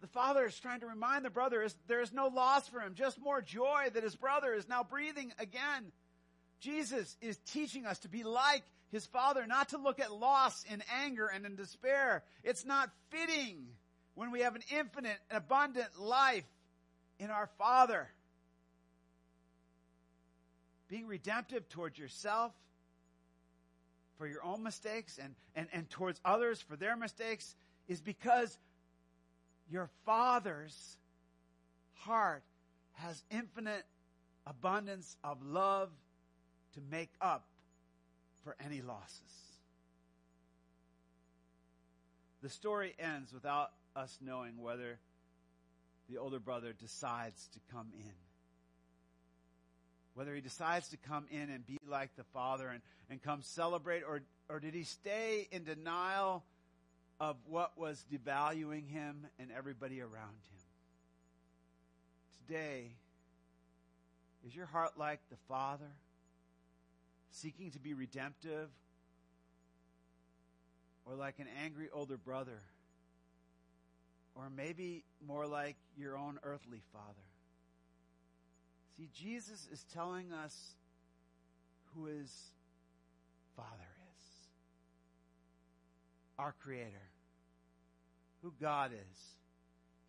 The 0.00 0.06
father 0.06 0.46
is 0.46 0.58
trying 0.58 0.80
to 0.80 0.86
remind 0.86 1.26
the 1.26 1.30
brother 1.30 1.66
there 1.86 2.00
is 2.00 2.14
no 2.14 2.28
loss 2.28 2.66
for 2.66 2.80
him, 2.80 2.94
just 2.94 3.20
more 3.20 3.42
joy 3.42 3.88
that 3.92 4.02
his 4.02 4.16
brother 4.16 4.54
is 4.54 4.66
now 4.66 4.82
breathing 4.82 5.34
again. 5.38 5.92
Jesus 6.64 7.16
is 7.20 7.36
teaching 7.52 7.84
us 7.84 7.98
to 8.00 8.08
be 8.08 8.22
like 8.22 8.62
his 8.90 9.04
father, 9.06 9.46
not 9.46 9.70
to 9.70 9.78
look 9.78 10.00
at 10.00 10.12
loss 10.12 10.64
in 10.64 10.82
anger 11.02 11.26
and 11.26 11.44
in 11.44 11.56
despair. 11.56 12.22
It's 12.42 12.64
not 12.64 12.90
fitting 13.10 13.66
when 14.14 14.30
we 14.30 14.40
have 14.40 14.54
an 14.54 14.62
infinite, 14.70 15.18
and 15.28 15.36
abundant 15.36 16.00
life 16.00 16.46
in 17.18 17.30
our 17.30 17.48
father 17.58 18.08
being 20.88 21.06
redemptive 21.06 21.68
towards 21.68 21.98
yourself 21.98 22.52
for 24.16 24.26
your 24.26 24.44
own 24.44 24.62
mistakes 24.62 25.18
and, 25.22 25.34
and, 25.56 25.66
and 25.72 25.90
towards 25.90 26.20
others 26.24 26.60
for 26.60 26.76
their 26.76 26.96
mistakes 26.96 27.54
is 27.88 28.00
because 28.00 28.56
your 29.70 29.90
father's 30.06 30.96
heart 31.94 32.44
has 32.94 33.22
infinite 33.30 33.84
abundance 34.46 35.16
of 35.24 35.42
love 35.42 35.88
to 36.74 36.80
make 36.90 37.10
up 37.20 37.44
for 38.42 38.56
any 38.64 38.82
losses. 38.82 39.20
The 42.42 42.50
story 42.50 42.94
ends 42.98 43.32
without 43.32 43.70
us 43.96 44.18
knowing 44.20 44.60
whether 44.60 44.98
the 46.10 46.18
older 46.18 46.38
brother 46.38 46.74
decides 46.78 47.48
to 47.54 47.60
come 47.72 47.88
in 47.98 48.12
whether 50.14 50.34
he 50.34 50.40
decides 50.40 50.88
to 50.88 50.96
come 50.96 51.26
in 51.30 51.50
and 51.50 51.66
be 51.66 51.78
like 51.88 52.14
the 52.16 52.24
Father 52.32 52.68
and, 52.68 52.80
and 53.10 53.22
come 53.22 53.42
celebrate, 53.42 54.02
or, 54.02 54.22
or 54.48 54.60
did 54.60 54.74
he 54.74 54.84
stay 54.84 55.48
in 55.50 55.64
denial 55.64 56.44
of 57.20 57.36
what 57.48 57.76
was 57.76 58.04
devaluing 58.12 58.88
him 58.88 59.26
and 59.38 59.50
everybody 59.56 60.00
around 60.00 60.12
him? 60.12 60.62
Today, 62.46 62.92
is 64.46 64.54
your 64.54 64.66
heart 64.66 64.92
like 64.96 65.20
the 65.30 65.36
Father, 65.48 65.90
seeking 67.34 67.70
to 67.72 67.78
be 67.78 67.94
redemptive? 67.94 68.68
or 71.06 71.14
like 71.14 71.38
an 71.38 71.46
angry 71.62 71.88
older 71.92 72.16
brother, 72.16 72.60
or 74.34 74.50
maybe 74.50 75.04
more 75.26 75.46
like 75.46 75.76
your 75.96 76.16
own 76.16 76.38
earthly 76.42 76.80
father. 76.92 77.28
See, 78.96 79.08
Jesus 79.14 79.68
is 79.72 79.84
telling 79.92 80.32
us 80.32 80.56
who 81.94 82.06
his 82.06 82.32
Father 83.56 83.68
is, 84.16 84.24
our 86.38 86.54
Creator, 86.62 87.08
who 88.42 88.52
God 88.60 88.92
is. 88.92 89.18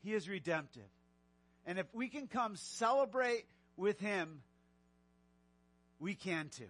He 0.04 0.14
is 0.14 0.30
redemptive. 0.30 0.84
And 1.66 1.80
if 1.80 1.88
we 1.94 2.10
can 2.10 2.28
come 2.28 2.56
celebrate 2.56 3.46
with 3.76 4.00
Him, 4.00 4.42
we 6.00 6.14
can 6.14 6.50
too. 6.50 6.66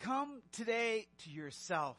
Come 0.00 0.42
today 0.52 1.06
to 1.24 1.30
yourself. 1.30 1.96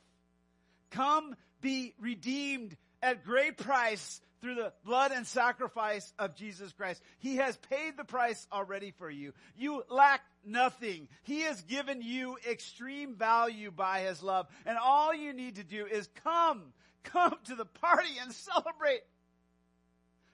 Come 0.91 1.35
be 1.61 1.93
redeemed 1.99 2.75
at 3.01 3.25
great 3.25 3.57
price 3.57 4.21
through 4.41 4.55
the 4.55 4.73
blood 4.83 5.11
and 5.11 5.25
sacrifice 5.25 6.13
of 6.19 6.35
Jesus 6.35 6.71
Christ. 6.73 7.01
He 7.19 7.37
has 7.37 7.57
paid 7.69 7.97
the 7.97 8.03
price 8.03 8.45
already 8.51 8.91
for 8.91 9.09
you. 9.09 9.33
You 9.57 9.83
lack 9.89 10.21
nothing. 10.45 11.07
He 11.23 11.41
has 11.41 11.61
given 11.63 12.01
you 12.01 12.37
extreme 12.47 13.15
value 13.15 13.71
by 13.71 14.01
His 14.01 14.21
love. 14.21 14.47
And 14.65 14.77
all 14.77 15.13
you 15.13 15.33
need 15.33 15.55
to 15.55 15.63
do 15.63 15.85
is 15.87 16.07
come, 16.23 16.61
come 17.03 17.35
to 17.45 17.55
the 17.55 17.65
party 17.65 18.11
and 18.21 18.31
celebrate. 18.33 19.01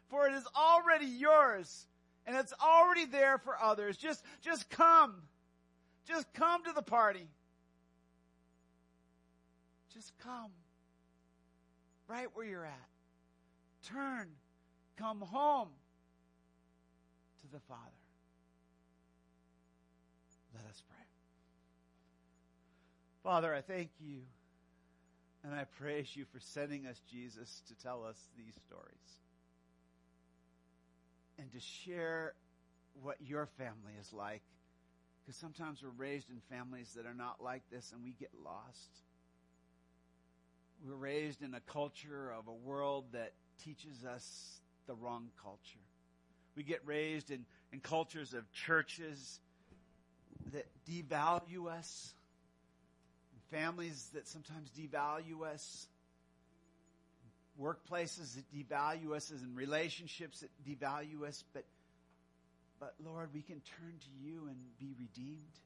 For 0.09 0.28
it 0.28 0.34
is 0.34 0.45
already 0.55 1.05
yours 1.05 1.88
and 2.26 2.36
it's 2.36 2.53
already 2.62 3.05
there 3.05 3.38
for 3.38 3.55
others. 3.62 3.97
Just, 3.97 4.24
just 4.41 4.70
come. 4.70 5.16
Just 6.07 6.32
come 6.34 6.64
to 6.66 6.74
the 6.74 6.82
party. 6.82 7.28
Just 9.94 10.12
come. 10.24 10.52
Right 12.08 12.28
where 12.34 12.46
you're 12.46 12.66
at. 12.66 12.89
Turn. 13.94 14.28
Come 14.98 15.22
home 15.22 15.70
to 17.42 17.52
the 17.52 17.60
Father. 17.62 17.82
Let 20.56 20.66
us 20.66 20.84
pray. 20.88 21.06
Father, 23.24 23.54
I 23.54 23.62
thank 23.62 23.89
you 24.00 24.22
and 25.44 25.54
I 25.54 25.64
praise 25.80 26.16
you 26.16 26.26
for 26.26 26.39
sending 26.39 26.86
us 26.86 27.02
Jesus 27.10 27.62
to 27.68 27.76
tell 27.76 28.04
us 28.04 28.18
these 28.38 28.54
stories 28.68 29.22
and 31.39 31.52
to 31.52 31.60
share 31.60 32.34
what 33.02 33.18
your 33.20 33.48
family 33.58 33.94
is 34.00 34.14
like. 34.14 34.44
Because 35.22 35.36
sometimes 35.36 35.82
we're 35.84 35.89
raised 35.89 36.30
in 36.30 36.42
families 36.50 36.94
that 36.96 37.06
are 37.06 37.14
not 37.14 37.42
like 37.42 37.64
this 37.72 37.92
and 37.94 38.04
we 38.04 38.12
get 38.12 38.32
lost. 38.44 38.89
We're 40.84 40.96
raised 40.96 41.44
in 41.44 41.54
a 41.54 41.60
culture 41.60 42.34
of 42.38 42.48
a 42.48 42.54
world 42.54 43.06
that 43.14 43.34
teaches 43.64 44.04
us 44.04 44.60
the 44.88 44.96
wrong 44.96 45.30
culture. 45.44 45.80
We 46.56 46.64
get 46.64 46.82
raised 46.86 47.30
in, 47.30 47.46
in 47.72 47.80
cultures 47.80 48.34
of 48.34 48.52
churches 48.52 49.40
that 50.54 50.66
devalue 50.90 51.68
us, 51.72 52.14
families 53.52 54.10
that 54.14 54.28
sometimes 54.28 54.72
devalue 54.72 55.46
us, 55.46 55.88
workplaces 57.62 58.36
that 58.36 58.52
devalue 58.52 59.16
us, 59.16 59.30
and 59.30 59.56
relationships 59.56 60.40
that 60.40 60.50
devalue 60.68 61.28
us. 61.28 61.44
But, 61.54 61.66
but 62.80 62.96
Lord, 63.06 63.30
we 63.36 63.42
can 63.42 63.62
turn 63.78 63.94
to 64.00 64.28
you 64.28 64.48
and 64.48 64.58
be 64.80 64.96
redeemed, 64.98 65.60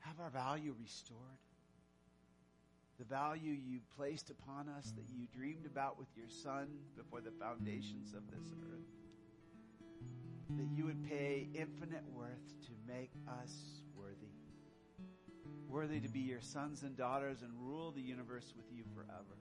have 0.00 0.20
our 0.20 0.30
value 0.30 0.74
restored 0.80 1.18
the 2.98 3.04
value 3.04 3.52
you 3.52 3.80
placed 3.96 4.30
upon 4.30 4.68
us 4.68 4.92
that 4.96 5.04
you 5.12 5.26
dreamed 5.34 5.66
about 5.66 5.98
with 5.98 6.08
your 6.16 6.28
son 6.28 6.68
before 6.96 7.20
the 7.20 7.30
foundations 7.30 8.14
of 8.14 8.22
this 8.30 8.52
earth. 8.72 8.80
That 10.56 10.68
you 10.76 10.84
would 10.84 11.02
pay 11.08 11.48
infinite 11.54 12.04
worth 12.14 12.60
to 12.66 12.72
make 12.86 13.10
us 13.42 13.82
worthy. 13.96 14.32
Worthy 15.68 16.00
to 16.00 16.08
be 16.08 16.20
your 16.20 16.40
sons 16.40 16.82
and 16.82 16.96
daughters 16.96 17.42
and 17.42 17.50
rule 17.58 17.90
the 17.92 18.02
universe 18.02 18.52
with 18.56 18.66
you 18.70 18.84
forever. 18.94 19.38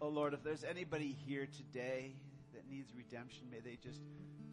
Oh 0.00 0.08
Lord, 0.08 0.34
if 0.34 0.42
there's 0.42 0.64
anybody 0.64 1.16
here 1.26 1.46
today 1.46 2.14
that 2.54 2.68
needs 2.70 2.92
redemption, 2.94 3.48
may 3.50 3.60
they 3.60 3.76
just 3.82 4.00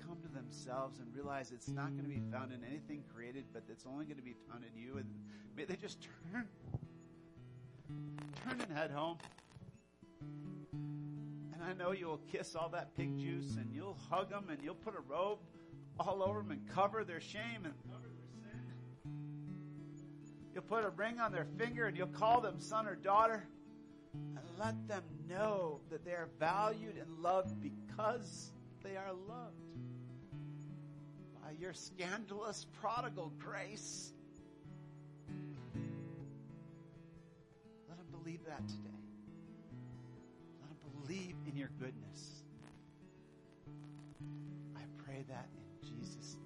come 0.06 0.18
to 0.22 0.28
themselves 0.28 1.00
and 1.00 1.14
realize 1.14 1.52
it's 1.52 1.68
not 1.68 1.92
going 1.92 2.04
to 2.04 2.10
be 2.10 2.22
found 2.32 2.52
in 2.52 2.64
anything 2.64 3.04
created, 3.14 3.46
but 3.54 3.64
it's 3.70 3.86
only 3.86 4.06
going 4.06 4.18
to 4.18 4.24
be 4.24 4.36
found 4.50 4.64
in 4.64 4.82
you. 4.82 4.98
And 4.98 5.06
may 5.56 5.66
they 5.66 5.76
just 5.76 6.00
turn 6.32 6.48
Turn 8.44 8.62
and 8.62 8.72
head 8.78 8.92
home. 8.92 9.18
And 10.72 11.64
I 11.64 11.74
know 11.74 11.92
you'll 11.92 12.22
kiss 12.32 12.56
all 12.56 12.70
that 12.70 12.96
pig 12.96 13.18
juice 13.18 13.56
and 13.58 13.74
you'll 13.74 13.98
hug 14.10 14.30
them 14.30 14.46
and 14.50 14.60
you'll 14.64 14.76
put 14.76 14.96
a 14.96 15.02
robe 15.02 15.40
all 16.00 16.24
over 16.24 16.40
them 16.40 16.52
and 16.52 16.68
cover 16.70 17.04
their 17.04 17.20
shame 17.20 17.66
and 17.66 17.74
cover 17.92 18.08
their 18.08 18.52
sin. 18.52 18.62
You'll 20.54 20.64
put 20.64 20.86
a 20.86 20.90
ring 20.90 21.20
on 21.20 21.32
their 21.32 21.48
finger 21.58 21.88
and 21.88 21.98
you'll 21.98 22.08
call 22.08 22.42
them 22.42 22.60
son 22.60 22.88
or 22.88 22.96
daughter 22.96 23.44
and 24.14 24.40
let 24.58 24.88
them 24.88 25.04
know 25.28 25.82
that 25.90 26.06
they 26.06 26.12
are 26.12 26.30
valued 26.40 26.98
and 26.98 27.20
loved 27.20 27.62
because 27.62 28.52
they 28.84 28.96
are 28.96 29.14
loved 29.28 29.56
by 31.44 31.52
your 31.60 31.74
scandalous 31.74 32.66
prodigal 32.80 33.34
grace. 33.38 34.14
Believe 38.30 38.46
that 38.46 38.68
today. 38.68 38.90
Let 40.62 40.70
them 40.70 40.78
believe 41.02 41.36
in 41.48 41.58
your 41.58 41.70
goodness. 41.80 42.44
I 44.76 44.82
pray 45.04 45.24
that 45.28 45.48
in 45.58 45.90
Jesus' 45.90 46.36
name. 46.36 46.39